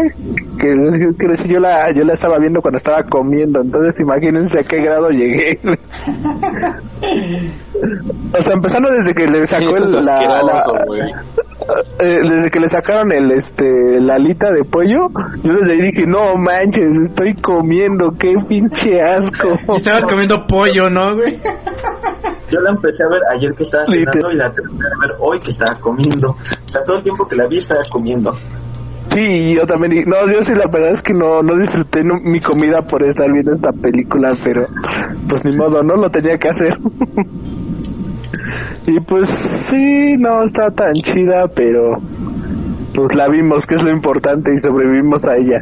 que 0.59 0.75
decir 1.29 1.47
yo 1.47 1.61
la 1.61 1.91
yo 1.93 2.05
la 2.05 2.15
estaba 2.15 2.39
viendo 2.39 2.61
cuando 2.61 2.79
estaba 2.79 3.03
comiendo 3.05 3.61
entonces 3.61 4.01
imagínense 4.01 4.59
a 4.59 4.63
qué 4.63 4.83
grado 4.83 5.11
llegué 5.11 5.59
o 8.39 8.43
sea 8.43 8.53
empezando 8.55 8.89
desde 8.91 9.15
que 9.15 9.27
le 9.27 9.47
sacó 9.47 9.77
el- 9.77 9.93
la, 10.05 10.43
la- 10.43 10.65
eh, 12.01 12.19
desde 12.23 12.51
que 12.51 12.61
le 12.61 12.69
sacaron 12.69 13.13
el 13.13 13.31
este 13.33 14.01
la 14.01 14.15
alita 14.15 14.51
de 14.51 14.65
pollo 14.65 15.09
yo 15.43 15.53
desde 15.55 15.73
ahí 15.73 15.81
dije 15.93 16.07
no 16.07 16.37
manches 16.37 16.85
estoy 17.09 17.35
comiendo 17.37 18.11
qué 18.19 18.35
pinche 18.49 19.01
asco 19.03 19.49
Y 19.75 19.77
estabas 19.79 20.05
comiendo 20.07 20.47
pollo, 20.47 20.89
¿no, 20.91 21.15
güey? 21.17 21.39
Yo 22.51 22.61
la 22.63 22.71
empecé 22.71 23.03
a 23.05 23.09
ver 23.09 23.21
ayer 23.37 23.53
que 23.55 23.63
estaba 23.63 23.85
cenando 23.85 24.31
y 24.33 24.37
la 24.37 24.51
terminé 24.51 24.79
de 24.79 25.07
ver 25.07 25.17
hoy 25.21 25.39
que 25.41 25.51
estaba 25.51 25.79
comiendo. 25.81 26.31
O 26.31 26.69
sea, 26.73 26.81
todo 26.87 26.97
el 26.97 27.03
tiempo 27.03 27.29
que 27.29 27.37
la 27.37 27.47
vi 27.47 27.59
estaba 27.59 27.83
comiendo. 27.93 28.33
Sí, 29.13 29.55
yo 29.55 29.67
también. 29.67 30.05
No, 30.09 30.17
yo 30.33 30.43
sí, 30.45 30.55
la 30.55 30.67
verdad 30.73 30.93
es 30.95 31.03
que 31.03 31.13
no, 31.13 31.43
no 31.43 31.55
disfruté 31.61 32.03
no- 32.03 32.15
mi 32.23 32.41
comida 32.41 32.81
por 32.81 33.03
estar 33.05 33.31
viendo 33.31 33.53
esta 33.53 33.71
película, 33.73 34.33
pero 34.43 34.67
pues 35.29 35.45
ni 35.45 35.55
modo, 35.59 35.83
¿no? 35.83 35.97
Lo 35.97 36.09
tenía 36.09 36.39
que 36.39 36.49
hacer. 36.49 36.75
y 38.87 39.01
pues 39.01 39.29
sí, 39.71 40.17
no 40.19 40.45
está 40.45 40.71
tan 40.71 40.93
chida, 40.95 41.47
pero 41.55 41.95
pues 42.95 43.15
la 43.15 43.29
vimos, 43.29 43.65
que 43.67 43.77
es 43.77 43.85
lo 43.85 43.91
importante, 43.93 44.51
y 44.55 44.61
sobrevivimos 44.61 45.25
a 45.25 45.37
ella. 45.37 45.61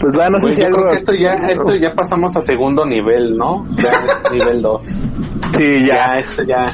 Pues 0.00 0.14
va, 0.16 0.28
no 0.30 0.38
sé 0.38 0.42
Güey, 0.46 0.54
si 0.54 0.60
yo 0.60 0.66
algo... 0.68 0.78
creo 0.78 0.90
que 0.90 0.96
esto 0.98 1.12
ya, 1.14 1.32
esto 1.48 1.74
ya 1.74 1.92
pasamos 1.92 2.36
a 2.36 2.40
segundo 2.42 2.86
nivel, 2.86 3.36
¿no? 3.36 3.66
Ya 3.82 3.90
es 3.90 4.32
nivel 4.32 4.62
2. 4.62 4.82
Sí, 5.56 5.86
Ya, 5.86 5.94
ya. 5.94 6.18
esto 6.20 6.42
ya. 6.44 6.72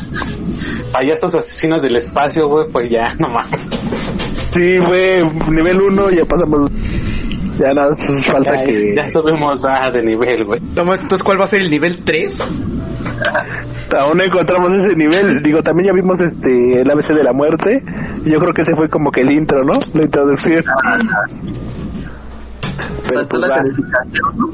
Payasos 0.93 1.35
asesinos 1.35 1.83
del 1.83 1.97
espacio, 1.97 2.47
güey, 2.49 2.67
pues 2.71 2.91
ya, 2.91 3.15
no 3.19 3.29
mames. 3.31 3.61
Sí, 4.53 4.77
fue 4.87 5.23
nivel 5.51 5.81
1, 5.81 6.11
ya 6.11 6.25
pasamos... 6.25 6.71
Ya 7.59 7.73
nada 7.73 7.91
más 7.91 8.27
falta 8.27 8.57
Ya, 8.57 8.65
que... 8.65 8.95
ya 8.97 9.09
subimos 9.11 9.65
ah, 9.65 9.91
de 9.91 10.03
nivel, 10.03 10.45
güey. 10.45 10.61
Toma, 10.75 10.95
Entonces, 10.95 11.23
¿cuál 11.23 11.41
va 11.41 11.45
a 11.45 11.47
ser 11.47 11.61
el 11.63 11.71
nivel 11.71 12.05
3? 12.05 12.37
Aún 13.99 14.19
no 14.19 14.25
encontramos 14.25 14.73
ese 14.73 14.95
nivel. 14.97 15.43
Digo, 15.43 15.61
también 15.63 15.89
ya 15.89 15.93
vimos 15.95 16.21
este 16.21 16.81
el 16.83 16.91
ABC 16.91 17.09
de 17.15 17.25
la 17.25 17.33
muerte. 17.33 17.83
Y 18.25 18.31
yo 18.31 18.39
creo 18.39 18.53
que 18.53 18.63
ese 18.63 18.75
fue 18.77 18.89
como 18.89 19.11
que 19.11 19.21
el 19.23 19.31
intro, 19.33 19.63
¿no? 19.65 19.75
La 19.95 20.03
introducción. 20.05 20.63
Pero 23.09 23.21
Faltó 23.21 23.29
pues 23.31 23.41
la 23.43 23.49
va. 23.49 23.55
calificación, 23.57 24.37
¿no? 24.37 24.47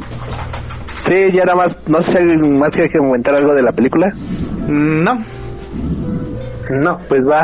Sí, 1.07 1.33
ya 1.33 1.45
nada 1.45 1.57
más, 1.57 1.89
no 1.89 2.01
sé 2.03 2.13
si 2.13 2.19
alguien 2.19 2.59
más 2.59 2.71
quiere 2.73 2.91
comentar 2.97 3.35
algo 3.35 3.55
de 3.55 3.63
la 3.63 3.73
película. 3.73 4.13
Mm, 4.69 5.03
No. 5.03 5.25
No, 6.71 6.99
pues 7.09 7.23
va 7.29 7.41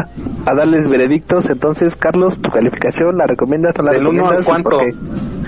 a 0.46 0.54
darles 0.54 0.88
veredictos. 0.88 1.50
Entonces, 1.50 1.96
Carlos, 1.96 2.40
tu 2.40 2.48
calificación, 2.50 3.16
¿la 3.16 3.26
recomiendas 3.26 3.74
o 3.76 3.82
la 3.82 3.90
¿Del 3.92 4.06
uno 4.06 4.28
al 4.28 4.36
recomiendas? 4.38 4.44
cuánto? 4.46 4.70
¿Por 4.70 4.78
qué? 4.78 4.92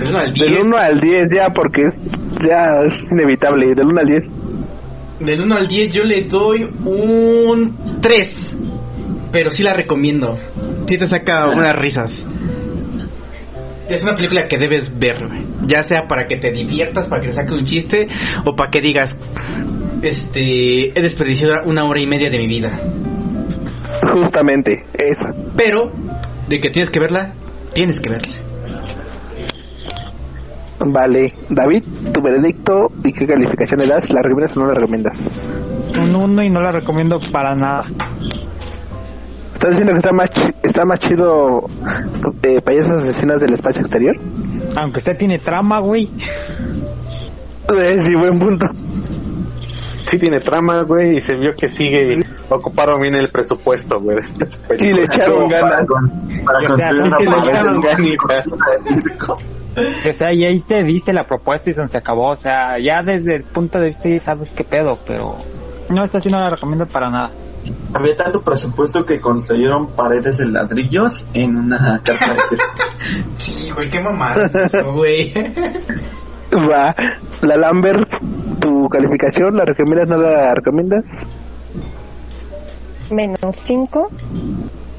Del 0.05 0.09
1 0.11 0.19
al 0.19 0.33
10. 0.35 0.51
Del 0.51 0.67
1 0.67 0.77
al 0.77 1.01
10 1.01 1.25
ya, 1.33 1.47
porque 1.55 1.83
es, 1.87 2.03
ya 2.45 2.73
es 2.85 3.13
inevitable. 3.13 3.75
Del 3.77 3.87
1 3.87 4.01
al 4.01 4.07
10. 4.09 4.25
Del 5.21 5.43
1 5.43 5.55
al 5.57 5.67
10 5.67 5.93
yo 5.93 6.05
le 6.05 6.23
doy 6.25 6.63
un 6.85 8.01
3. 8.01 8.57
Pero 9.33 9.51
sí 9.51 9.63
la 9.63 9.75
recomiendo. 9.75 10.39
Sí 10.87 10.97
te 10.97 11.09
saca 11.09 11.49
unas 11.49 11.75
risas. 11.77 12.11
Es 13.89 14.03
una 14.03 14.15
película 14.15 14.47
que 14.49 14.59
debes 14.59 14.97
ver. 14.99 15.19
Ya 15.67 15.83
sea 15.83 16.07
para 16.07 16.27
que 16.27 16.37
te 16.37 16.51
diviertas, 16.53 17.09
para 17.09 17.23
que 17.23 17.29
te 17.29 17.35
saque 17.35 17.53
un 17.53 17.65
chiste, 17.65 18.07
o 18.45 18.55
para 18.55 18.71
que 18.71 18.81
digas, 18.81 19.17
este, 20.03 20.99
he 20.99 21.03
desperdiciado 21.03 21.65
una 21.65 21.85
hora 21.85 22.01
y 22.01 22.07
media 22.07 22.31
de 22.31 22.39
mi 22.39 22.47
vida. 22.47 22.79
Justamente, 24.13 24.85
esa. 24.95 25.35
Pero, 25.57 25.93
de 26.49 26.61
que 26.61 26.71
tienes 26.71 26.91
que 26.91 27.01
verla, 27.01 27.33
tienes 27.75 27.99
que 28.01 28.11
verla. 28.11 28.48
Vale. 30.87 31.33
David, 31.51 31.83
tu 32.13 32.23
veredicto 32.23 32.89
y 33.05 33.13
qué 33.13 33.27
calificación 33.27 33.81
le 33.81 33.87
das. 33.89 34.09
¿La 34.11 34.21
recomiendas 34.23 34.57
o 34.57 34.61
no 34.61 34.67
la 34.69 34.75
recomiendas? 34.75 35.19
Un 35.99 36.15
uno 36.15 36.43
y 36.43 36.51
no 36.51 36.61
la 36.61 36.73
recomiendo 36.73 37.19
para 37.33 37.55
nada. 37.55 37.83
¿Estás 39.55 39.71
diciendo 39.73 39.93
que 39.93 39.99
está 39.99 40.13
más, 40.13 40.31
está 40.63 40.85
más 40.85 41.01
chido 41.01 41.59
eh, 42.45 42.61
Payasos 42.65 43.03
Asesinas 43.03 43.41
del 43.41 43.55
Espacio 43.55 43.81
Exterior? 43.81 44.15
Aunque 44.81 44.99
usted 45.01 45.17
tiene 45.19 45.39
trama, 45.41 45.81
güey. 45.81 46.05
Eh, 47.77 47.97
sí, 48.05 48.15
buen 48.15 48.39
punto. 48.39 48.67
Sí 50.11 50.19
tiene 50.19 50.39
trama, 50.41 50.83
güey, 50.85 51.17
y 51.17 51.21
se 51.21 51.35
vio 51.37 51.53
que 51.55 51.69
sigue 51.71 52.21
ocuparon 52.49 53.01
bien 53.03 53.15
el 53.17 53.29
presupuesto, 53.31 54.01
güey. 54.01 54.17
Y 54.79 54.93
le 54.93 55.03
echaron 55.03 55.51
Para, 55.51 55.69
ganas. 55.71 55.87
con- 55.87 56.11
para 56.47 56.59
o 56.73 56.77
sea, 56.77 56.89
sí 56.89 57.11
que 57.19 57.25
le 57.27 57.37
echaron 57.51 57.81
ganitas. 57.83 58.45
O 60.09 60.13
sea, 60.13 60.33
y 60.33 60.45
ahí 60.45 60.61
te 60.61 60.83
diste 60.83 61.13
la 61.13 61.25
propuesta 61.25 61.71
y 61.71 61.75
se 61.75 61.97
acabó. 61.97 62.31
O 62.31 62.37
sea, 62.37 62.79
ya 62.79 63.03
desde 63.03 63.37
el 63.37 63.45
punto 63.45 63.79
de 63.79 63.89
vista 63.89 64.09
ya 64.09 64.21
sabes 64.21 64.51
qué 64.51 64.65
pedo, 64.65 64.99
pero 65.07 65.37
no, 65.91 66.05
esta 66.05 66.21
sí 66.21 66.29
no 66.29 66.39
la 66.39 66.51
recomiendo 66.51 66.87
para 66.87 67.11
nada. 67.11 67.31
Había 67.93 68.17
tanto 68.17 68.41
presupuesto 68.41 69.05
que 69.05 69.21
construyeron 69.21 69.95
paredes 69.95 70.39
de 70.39 70.47
ladrillos 70.47 71.27
en 71.35 71.57
una 71.57 72.01
casa 72.05 72.33
de. 72.33 72.59
Sí, 73.39 73.71
güey, 73.75 73.91
qué 73.91 74.01
mamada 74.01 74.51
güey. 74.95 75.33
Va. 76.53 76.95
La 77.43 77.57
Lambert, 77.57 78.09
tu 78.61 78.89
calificación, 78.89 79.57
¿la 79.57 79.65
recomiendas 79.65 80.11
o 80.11 80.17
no 80.17 80.29
la 80.29 80.55
recomiendas? 80.55 81.05
Menos 83.11 83.57
5 83.65 84.09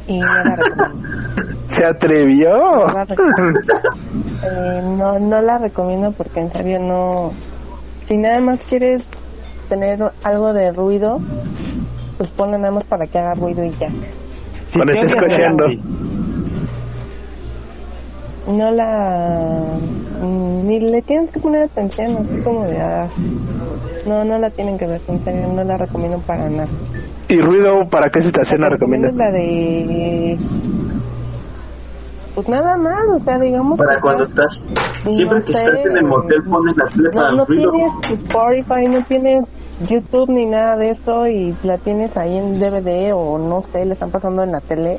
y 0.09 0.19
no 0.19 0.25
la 0.25 0.55
recomiendo. 0.55 1.09
Se 1.75 1.85
atrevió. 1.85 2.49
No 2.49 2.93
la 2.93 3.05
recomiendo. 3.05 3.59
Eh, 4.43 4.81
no, 4.97 5.19
no 5.19 5.41
la 5.41 5.57
recomiendo 5.59 6.11
porque 6.11 6.39
en 6.39 6.51
serio 6.51 6.79
no... 6.79 7.31
Si 8.07 8.17
nada 8.17 8.39
más 8.41 8.59
quieres 8.69 9.03
tener 9.69 9.99
algo 10.23 10.51
de 10.53 10.71
ruido, 10.71 11.19
pues 12.17 12.29
ponle 12.31 12.57
nada 12.57 12.71
más 12.71 12.83
para 12.85 13.05
que 13.05 13.19
haga 13.19 13.35
ruido 13.35 13.63
y 13.63 13.71
ya. 13.71 13.87
Cuando 14.73 14.93
estés 14.93 15.15
cocheando. 15.15 15.65
No 18.49 18.71
la... 18.71 19.77
mm, 20.21 20.65
Ni 20.67 20.79
le 20.79 21.01
tienes 21.03 21.29
que 21.31 21.39
poner 21.39 21.63
atención, 21.63 22.17
así 22.17 22.41
como 22.43 22.65
de... 22.65 22.77
ah, 22.81 23.07
no, 24.07 24.23
no 24.25 24.37
la 24.39 24.49
tienen 24.51 24.77
que 24.77 24.87
ver, 24.87 25.01
en 25.07 25.23
serio, 25.23 25.47
no 25.53 25.63
la 25.63 25.77
recomiendo 25.77 26.19
para 26.25 26.49
nada. 26.49 26.67
¿Y 27.27 27.39
ruido 27.41 27.87
para 27.91 28.09
qué 28.09 28.21
situación 28.21 28.61
la 28.61 28.69
recomiendas? 28.69 29.13
La 29.15 29.31
de... 29.31 30.37
Pues 32.35 32.47
nada 32.49 32.77
más, 32.77 33.21
o 33.21 33.23
sea, 33.23 33.37
digamos... 33.39 33.77
Para 33.77 33.95
que 33.95 34.01
cuando 34.01 34.23
estás- 34.23 34.45
estás, 34.65 35.13
siempre 35.15 35.39
no 35.39 35.45
que 35.45 35.53
sé, 35.53 35.59
estás 35.63 35.85
en 35.85 35.97
el 35.97 36.03
motel 36.05 36.43
pones 36.49 36.77
la 36.77 36.85
tele 36.85 37.09
para 37.11 37.25
No, 37.25 37.31
el 37.31 37.37
no 37.37 37.45
ruido. 37.45 37.71
tienes 37.71 37.93
Spotify, 38.23 38.85
no 38.97 39.05
tienes 39.07 39.45
YouTube 39.89 40.29
ni 40.29 40.45
nada 40.45 40.75
de 40.77 40.89
eso 40.91 41.27
y 41.27 41.55
la 41.63 41.77
tienes 41.77 42.15
ahí 42.17 42.37
en 42.37 42.59
DVD 42.59 43.13
o 43.13 43.37
no 43.37 43.61
sé, 43.73 43.85
le 43.85 43.93
están 43.93 44.09
pasando 44.11 44.43
en 44.43 44.51
la 44.51 44.61
tele. 44.61 44.97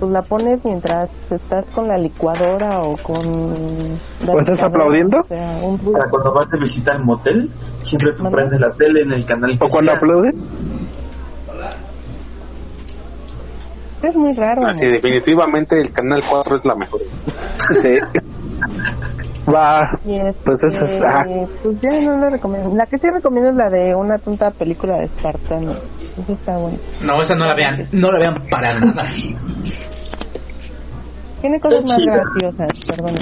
Pues 0.00 0.10
la 0.12 0.22
pones 0.22 0.64
mientras 0.64 1.10
estás 1.30 1.66
con 1.74 1.86
la 1.86 1.98
licuadora 1.98 2.80
o 2.80 2.96
con... 3.02 3.18
¿O 3.28 4.40
estás 4.40 4.56
licuadora, 4.56 4.66
aplaudiendo? 4.66 5.18
O 5.20 5.24
sea, 5.24 5.58
un. 5.62 5.78
Para 5.92 6.08
cuando 6.10 6.32
vas 6.32 6.48
de 6.50 6.58
visita 6.58 6.92
al 6.92 7.04
motel, 7.04 7.50
siempre 7.82 8.14
tú 8.16 8.24
prendes 8.30 8.58
la 8.60 8.72
tele 8.72 9.02
en 9.02 9.12
el 9.12 9.26
canal 9.26 9.58
que 9.58 9.66
¿O 9.66 9.68
cuando 9.68 9.90
sea. 9.92 9.98
aplaudes? 9.98 10.34
Es 14.02 14.16
muy 14.16 14.32
raro. 14.32 14.66
Así, 14.66 14.86
definitivamente 14.86 15.78
el 15.78 15.92
canal 15.92 16.22
4 16.30 16.56
es 16.56 16.64
la 16.64 16.74
mejor. 16.74 17.00
Sí. 17.82 17.98
Va. 19.52 19.80
Este, 20.06 20.40
Pues 20.44 20.58
eso 20.64 20.84
es- 20.84 21.02
ajá. 21.02 21.24
Pues 21.62 21.80
ya 21.82 21.90
no 22.00 22.16
la 22.18 22.30
recomiendo. 22.30 22.74
La 22.74 22.86
que 22.86 22.98
sí 22.98 23.06
recomiendo 23.10 23.50
es 23.50 23.56
la 23.56 23.68
de 23.68 23.94
una 23.94 24.16
tonta 24.18 24.50
película 24.52 24.96
de 24.98 25.04
Espartano. 25.04 25.74
Eso 26.18 26.32
está 26.32 26.58
bueno. 26.58 26.78
No, 27.02 27.22
esa 27.22 27.34
no 27.34 27.46
la 27.46 27.54
vean. 27.54 27.86
No 27.92 28.10
la 28.10 28.18
vean 28.18 28.34
para 28.50 28.78
nada. 28.80 29.06
Tiene 31.40 31.58
cosas 31.58 31.86
más 31.86 31.98
graciosas, 32.04 32.68
perdón. 32.86 33.14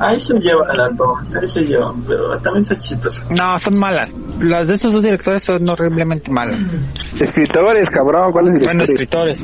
Ahí 0.00 0.18
se 0.18 0.34
llevan 0.40 0.76
las 0.76 0.96
dos, 0.96 1.18
ahí 1.40 1.48
se 1.48 1.60
llevan, 1.60 2.02
pero 2.02 2.36
también 2.40 2.62
está 2.62 2.76
chistoso. 2.78 3.20
No, 3.30 3.56
son 3.60 3.78
malas. 3.78 4.10
Las 4.40 4.66
de 4.66 4.74
esos 4.74 4.92
dos 4.92 5.04
directores 5.04 5.44
son 5.44 5.68
horriblemente 5.68 6.32
malas. 6.32 6.58
Escritores, 7.20 7.88
cabrón, 7.90 8.32
¿cuáles 8.32 8.54
Bueno, 8.58 8.84
directores? 8.84 9.38
escritores. 9.38 9.42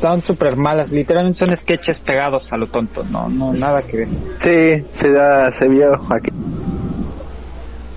Son 0.00 0.20
súper 0.22 0.56
malas. 0.56 0.90
Literalmente 0.92 1.44
son 1.44 1.56
sketches 1.56 1.98
pegados 2.00 2.52
a 2.52 2.56
lo 2.56 2.68
tonto. 2.68 3.02
No, 3.10 3.28
no, 3.28 3.52
nada 3.52 3.82
que 3.82 3.96
ver. 3.98 4.08
Sí, 4.42 4.86
se 5.00 5.10
da, 5.10 5.50
se 5.58 5.66
vio 5.68 5.94
aquí. 6.14 6.30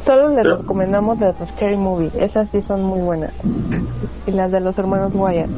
Solo 0.06 0.30
les 0.30 0.44
Pero- 0.44 0.58
recomendamos 0.58 1.20
las 1.20 1.38
de 1.40 1.48
Scary 1.48 1.78
Movie. 1.78 2.12
Esas 2.20 2.50
sí 2.50 2.62
son 2.62 2.84
muy 2.84 3.00
buenas. 3.02 3.32
Y 4.28 4.32
las 4.32 4.52
de 4.52 4.60
los 4.62 4.78
hermanos 4.78 5.12
Wyatt. 5.16 5.50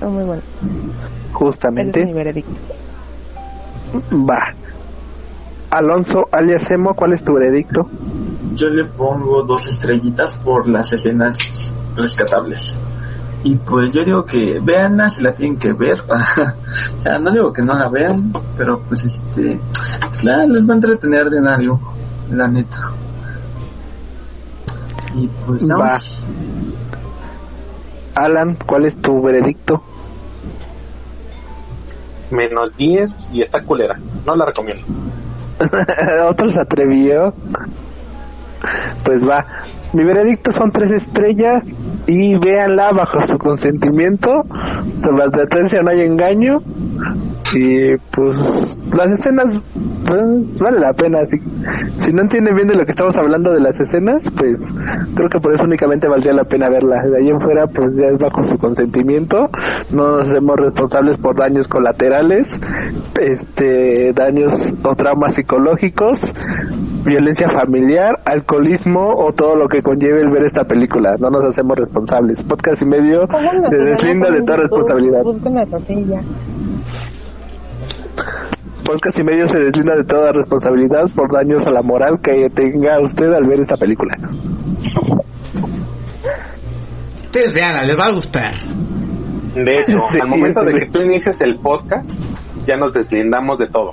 Son 0.00 0.14
muy 0.14 0.24
buenas. 0.24 0.44
Ese 0.44 0.66
es 0.66 1.26
mi 1.26 1.32
Justamente. 1.32 2.12
veredicto. 2.14 2.52
Va. 4.28 4.54
Alonso, 5.70 6.24
alias 6.32 6.70
Emo, 6.70 6.94
¿cuál 6.94 7.12
es 7.12 7.22
tu 7.22 7.34
veredicto? 7.34 7.86
Yo 8.54 8.68
le 8.70 8.84
pongo 8.86 9.42
dos 9.42 9.66
estrellitas 9.66 10.32
por 10.44 10.66
las 10.66 10.90
escenas 10.92 11.36
rescatables. 11.96 12.60
Y 13.44 13.54
pues 13.56 13.92
yo 13.92 14.04
digo 14.04 14.24
que 14.24 14.58
veanla 14.62 15.10
si 15.10 15.22
la 15.22 15.34
tienen 15.34 15.58
que 15.58 15.72
ver. 15.72 16.00
o 16.98 17.00
sea, 17.02 17.18
no 17.18 17.30
digo 17.30 17.52
que 17.52 17.62
no 17.62 17.74
la 17.74 17.88
vean, 17.90 18.32
pero 18.56 18.80
pues 18.88 19.04
este, 19.04 19.60
claro, 20.22 20.48
les 20.48 20.66
va 20.68 20.72
a 20.72 20.76
entretener 20.76 21.28
de 21.28 21.46
algo, 21.48 21.78
la 22.30 22.48
neta. 22.48 22.76
Y 25.14 25.28
pues 25.46 25.62
nada 25.62 25.84
Va. 25.84 25.98
Alan, 28.14 28.56
¿cuál 28.66 28.86
es 28.86 28.96
tu 29.00 29.22
veredicto? 29.22 29.82
Menos 32.30 32.76
10 32.76 33.30
y 33.32 33.42
está 33.42 33.62
culera. 33.62 33.98
No 34.26 34.34
la 34.34 34.46
recomiendo. 34.46 34.84
Otro 36.28 36.50
se 36.50 36.60
atrevió. 36.60 37.32
Pues 39.04 39.26
va. 39.26 39.44
Mi 39.94 40.04
veredicto 40.04 40.52
son 40.52 40.70
tres 40.70 40.92
estrellas 40.92 41.64
y 42.06 42.36
véanla 42.38 42.90
bajo 42.92 43.26
su 43.26 43.38
consentimiento. 43.38 44.28
Sobre 45.02 45.18
la 45.18 45.24
advertencia 45.24 45.82
no 45.82 45.90
hay 45.90 46.02
engaño. 46.02 46.58
Y 47.54 47.96
pues 48.12 48.36
las 48.92 49.10
escenas 49.12 49.46
pues, 50.06 50.58
vale 50.58 50.80
la 50.80 50.92
pena. 50.92 51.24
Si, 51.24 51.38
si 52.04 52.12
no 52.12 52.22
entienden 52.22 52.54
bien 52.54 52.68
de 52.68 52.74
lo 52.74 52.84
que 52.84 52.92
estamos 52.92 53.16
hablando 53.16 53.52
de 53.52 53.60
las 53.60 53.78
escenas, 53.80 54.22
pues 54.36 54.60
creo 55.14 55.28
que 55.30 55.40
por 55.40 55.54
eso 55.54 55.64
únicamente 55.64 56.08
valdría 56.08 56.34
la 56.34 56.44
pena 56.44 56.68
verla. 56.68 57.02
De 57.04 57.18
ahí 57.18 57.28
en 57.28 57.40
fuera, 57.40 57.66
pues 57.66 57.86
ya 57.98 58.08
es 58.08 58.18
bajo 58.18 58.44
su 58.44 58.58
consentimiento. 58.58 59.48
No 59.90 60.18
nos 60.18 60.30
hacemos 60.30 60.56
responsables 60.56 61.16
por 61.18 61.36
daños 61.36 61.66
colaterales, 61.68 62.46
este 63.20 64.12
daños 64.12 64.52
o 64.82 64.94
traumas 64.94 65.34
psicológicos, 65.34 66.20
violencia 67.04 67.48
familiar, 67.50 68.18
alcoholismo 68.26 69.14
o 69.16 69.32
todo 69.32 69.56
lo 69.56 69.68
que 69.68 69.77
conlleve 69.82 70.22
el 70.22 70.30
ver 70.30 70.44
esta 70.44 70.64
película. 70.64 71.16
No 71.18 71.30
nos 71.30 71.44
hacemos 71.44 71.76
responsables. 71.76 72.42
Podcast 72.44 72.82
y 72.82 72.84
medio 72.84 73.26
se 73.26 73.26
primero 73.26 73.70
deslinda 73.70 74.30
de 74.30 74.42
toda 74.42 74.58
YouTube, 74.58 74.62
responsabilidad. 74.62 75.22
Ya. 76.06 76.20
Podcast 78.84 79.18
y 79.18 79.22
medio 79.22 79.48
se 79.48 79.58
deslinda 79.58 79.94
de 79.96 80.04
toda 80.04 80.32
responsabilidad 80.32 81.04
por 81.14 81.32
daños 81.32 81.66
a 81.66 81.70
la 81.72 81.82
moral 81.82 82.18
que 82.22 82.48
tenga 82.50 83.00
usted 83.00 83.32
al 83.32 83.46
ver 83.46 83.60
esta 83.60 83.76
película. 83.76 84.14
Ustedes 87.24 87.52
vean, 87.54 87.86
les 87.86 87.98
va 87.98 88.06
a 88.06 88.12
gustar. 88.12 88.54
De 89.54 89.80
hecho, 89.80 89.98
Sí, 90.12 90.18
al 90.20 90.28
momento 90.28 90.62
de 90.62 90.72
sí. 90.72 90.78
que 90.78 90.86
tú 90.86 91.00
inicies 91.02 91.40
el 91.40 91.56
podcast, 91.58 92.08
ya 92.66 92.76
nos 92.76 92.92
deslindamos 92.94 93.58
de 93.58 93.68
todo. 93.68 93.90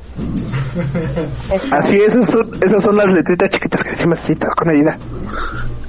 Así 1.72 1.96
es, 1.96 2.14
esas 2.16 2.30
son, 2.30 2.56
esas 2.62 2.84
son 2.84 2.96
las 2.96 3.08
letritas 3.08 3.50
chiquitas 3.50 3.84
que 3.84 3.92
decimos 3.92 4.20
así, 4.22 4.36
todo 4.36 4.52
con 4.58 4.70
ayuda. 4.70 4.96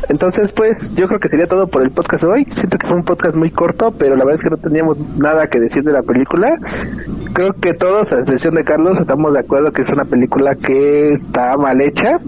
Entonces, 0.08 0.50
pues, 0.54 0.76
yo 0.94 1.06
creo 1.06 1.18
que 1.18 1.28
sería 1.28 1.46
todo 1.46 1.66
por 1.66 1.82
el 1.82 1.90
podcast 1.90 2.22
de 2.22 2.28
hoy. 2.28 2.44
Siento 2.54 2.78
que 2.78 2.86
fue 2.86 2.96
un 2.96 3.04
podcast 3.04 3.34
muy 3.34 3.50
corto, 3.50 3.92
pero 3.98 4.14
la 4.16 4.24
verdad 4.24 4.40
es 4.40 4.42
que 4.42 4.50
no 4.50 4.56
teníamos 4.56 4.98
nada 5.18 5.46
que 5.48 5.58
decir 5.58 5.82
de 5.82 5.92
la 5.92 6.02
película. 6.02 6.48
Creo 7.32 7.52
que 7.60 7.74
todos, 7.74 8.12
a 8.12 8.20
excepción 8.20 8.54
de 8.54 8.64
Carlos, 8.64 8.98
estamos 9.00 9.32
de 9.32 9.40
acuerdo 9.40 9.72
que 9.72 9.82
es 9.82 9.88
una 9.88 10.04
película 10.04 10.54
que 10.54 11.12
está 11.12 11.56
mal 11.56 11.80
hecha, 11.80 12.18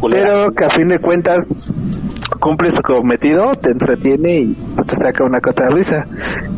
pero 0.00 0.52
que 0.52 0.64
a 0.64 0.70
fin 0.70 0.88
de 0.88 0.98
cuentas 0.98 1.46
cumple 2.44 2.70
su 2.72 2.82
cometido, 2.82 3.54
te 3.54 3.70
entretiene 3.70 4.40
y 4.40 4.54
pues, 4.74 4.86
te 4.86 4.96
saca 4.96 5.24
una 5.24 5.40
cota 5.40 5.64
de 5.64 5.70
risa. 5.70 6.06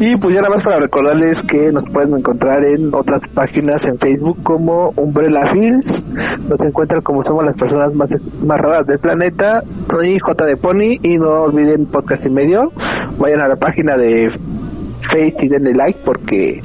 Y 0.01 0.17
pues 0.17 0.35
ya 0.35 0.43
nada 0.43 0.57
más 0.57 0.65
para 0.65 0.81
recordarles 0.81 1.39
que 1.49 1.71
nos 1.71 1.85
pueden 1.91 2.13
encontrar 2.19 2.65
en 2.65 2.93
otras 2.93 3.23
páginas 3.33 3.85
en 3.85 3.97
Facebook 3.99 4.43
como 4.43 4.91
Umbrella 4.97 5.49
Films, 5.53 5.87
nos 6.49 6.61
encuentran 6.61 7.03
como 7.03 7.23
somos 7.23 7.45
las 7.45 7.57
personas 7.57 7.95
más, 7.95 8.11
más 8.45 8.61
raras 8.61 8.87
del 8.89 8.99
planeta, 8.99 9.63
y 10.03 10.19
J 10.19 10.45
de 10.45 10.57
Pony 10.57 10.99
y 11.03 11.19
no 11.19 11.45
olviden 11.45 11.87
podcast 11.87 12.27
y 12.27 12.31
medio, 12.31 12.73
vayan 13.19 13.41
a 13.43 13.49
la 13.49 13.57
página 13.57 13.97
de 13.97 14.31
Face 15.09 15.37
y 15.41 15.49
denle 15.49 15.73
like 15.73 16.01
porque 16.05 16.63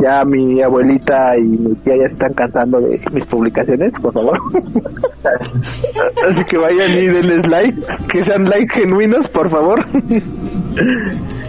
ya 0.00 0.24
mi 0.24 0.62
abuelita 0.62 1.36
y 1.36 1.42
mi 1.42 1.74
tía 1.76 1.96
ya 1.96 2.08
se 2.08 2.14
están 2.14 2.34
cansando 2.34 2.80
de 2.80 3.00
mis 3.12 3.24
publicaciones, 3.26 3.92
por 4.00 4.12
favor. 4.12 4.38
Así 6.28 6.44
que 6.48 6.58
vayan 6.58 6.90
y 6.90 7.06
denles 7.06 7.46
like, 7.48 7.80
que 8.10 8.24
sean 8.24 8.44
like 8.44 8.72
genuinos, 8.74 9.28
por 9.28 9.50
favor. 9.50 9.84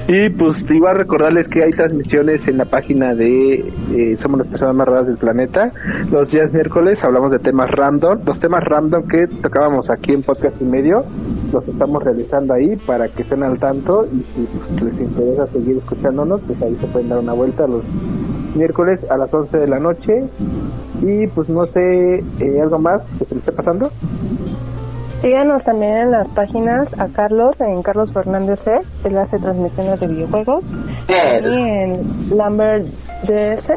y 0.08 0.30
pues 0.32 0.58
igual 0.70 0.98
recordarles 0.98 1.48
que 1.48 1.64
hay 1.64 1.72
transmisiones 1.72 2.48
en 2.48 2.58
la 2.58 2.66
página 2.66 3.14
de 3.14 3.60
eh, 3.94 4.18
Somos 4.22 4.40
las 4.40 4.48
personas 4.48 4.76
más 4.76 4.88
raras 4.88 5.08
del 5.08 5.18
planeta. 5.18 5.72
Los 6.12 6.32
días 6.32 6.52
miércoles 6.52 7.00
hablamos 7.04 7.32
de 7.32 7.40
temas 7.40 7.70
random. 7.72 8.20
Los 8.26 8.40
temas 8.40 8.64
random 8.64 9.08
que 9.08 9.28
tocábamos 9.42 9.90
aquí 9.90 10.14
en 10.14 10.24
podcast 10.24 10.60
y 10.62 10.66
medio, 10.66 11.06
los 11.52 11.68
estamos 11.68 12.04
realizando 12.04 12.54
ahí 12.54 12.76
para 12.88 13.08
que 13.08 13.24
estén 13.24 13.44
al 13.44 13.60
tanto 13.60 14.06
y 14.06 14.20
si 14.34 14.48
pues, 14.70 14.82
les 14.84 15.02
interesa 15.02 15.48
seguir 15.48 15.78
escuchándonos, 15.78 16.42
pues 16.42 16.62
ahí 16.62 16.76
se 16.76 16.88
pueden 16.88 17.10
dar 17.10 17.20
una 17.20 17.34
vuelta 17.34 17.68
los 17.68 17.84
miércoles 18.56 19.00
a 19.10 19.18
las 19.18 19.34
11 19.34 19.58
de 19.58 19.68
la 19.68 19.80
noche. 19.80 20.14
Y 21.02 21.28
pues 21.28 21.50
no 21.50 21.66
sé, 21.66 22.20
eh, 22.40 22.62
algo 22.62 22.80
más 22.80 23.02
que 23.18 23.26
se 23.26 23.36
le 23.36 23.40
esté 23.40 23.52
pasando. 23.52 23.92
Síganos 25.22 25.64
también 25.66 25.98
en 25.98 26.12
las 26.12 26.28
páginas 26.30 26.88
a 26.98 27.08
Carlos, 27.10 27.60
en 27.60 27.84
Carlos 27.84 28.10
Fernández 28.14 28.58
C, 28.64 28.72
él 29.04 29.18
hace 29.18 29.38
transmisiones 29.38 30.00
de 30.00 30.08
videojuegos, 30.08 30.64
y 31.10 31.14
en 31.44 32.38
Lambert 32.38 32.86
DS, 33.24 33.68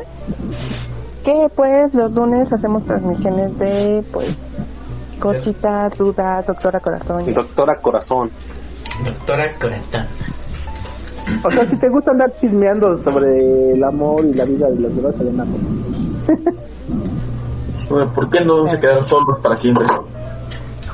que 1.25 1.47
pues 1.57 1.93
los 1.95 2.13
lunes 2.13 2.53
hacemos 2.53 2.85
transmisiones 2.85 3.59
de 3.59 4.05
pues 4.13 4.37
cositas, 5.19 5.93
dudas, 5.99 6.47
doctora 6.47 6.79
corazón. 6.79 7.35
Doctora 7.35 7.75
Corazón. 7.77 8.31
Doctora 9.05 9.51
Corazón. 9.61 10.07
O 11.45 11.51
sea, 11.51 11.67
si 11.67 11.77
te 11.77 11.89
gusta 11.89 12.11
andar 12.11 12.33
chismeando 12.41 13.03
sobre 13.03 13.73
el 13.73 13.85
amor 13.85 14.25
y 14.25 14.35
la 14.35 14.45
vida 14.45 14.69
de 14.71 14.81
los 14.81 14.97
demás, 14.97 15.15
sería. 15.17 15.45
Bueno, 17.89 18.11
¿Por 18.15 18.31
qué 18.31 18.43
no 18.45 18.67
se 18.69 18.79
quedaron 18.79 19.05
solos 19.05 19.39
para 19.43 19.57
siempre? 19.57 19.85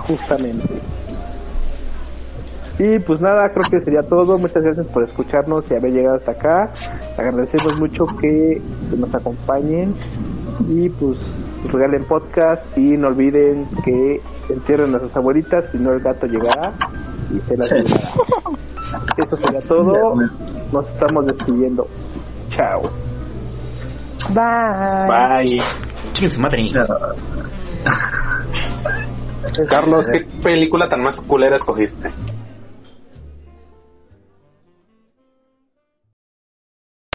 Justamente. 0.06 0.64
Y 2.78 2.98
pues 3.00 3.20
nada, 3.20 3.48
creo 3.50 3.70
que 3.70 3.84
sería 3.84 4.02
todo. 4.02 4.38
Muchas 4.38 4.62
gracias 4.62 4.86
por 4.88 5.04
escucharnos 5.04 5.64
y 5.70 5.74
haber 5.74 5.92
llegado 5.92 6.16
hasta 6.16 6.32
acá. 6.32 6.72
Agradecemos 7.16 7.78
mucho 7.78 8.06
que, 8.20 8.60
que 8.90 8.96
nos 8.96 9.14
acompañen 9.14 9.94
y 10.68 10.88
pues 10.88 11.18
regalen 11.72 12.04
podcast 12.04 12.62
y 12.76 12.96
no 12.96 13.08
olviden 13.08 13.68
que 13.84 14.20
entierren 14.48 14.94
a 14.94 15.00
sus 15.00 15.14
abuelitas, 15.16 15.64
si 15.70 15.78
no 15.78 15.92
el 15.92 16.00
gato 16.00 16.26
llegará 16.26 16.72
y 17.32 17.40
se 17.48 17.56
las 17.56 17.70
llevará. 17.70 18.12
Eso 19.16 19.36
sería 19.36 19.60
todo. 19.62 20.14
Nos 20.72 20.88
estamos 20.88 21.26
despidiendo. 21.26 21.86
Chao. 22.50 22.82
Bye. 24.30 25.08
Bye. 25.08 25.62
Chingue 26.12 26.34
su 26.34 26.40
madre. 26.40 26.66
Carlos, 29.68 30.06
¿qué 30.12 30.20
película 30.42 30.88
tan 30.88 31.02
más 31.02 31.18
culera 31.20 31.56
escogiste? 31.56 32.10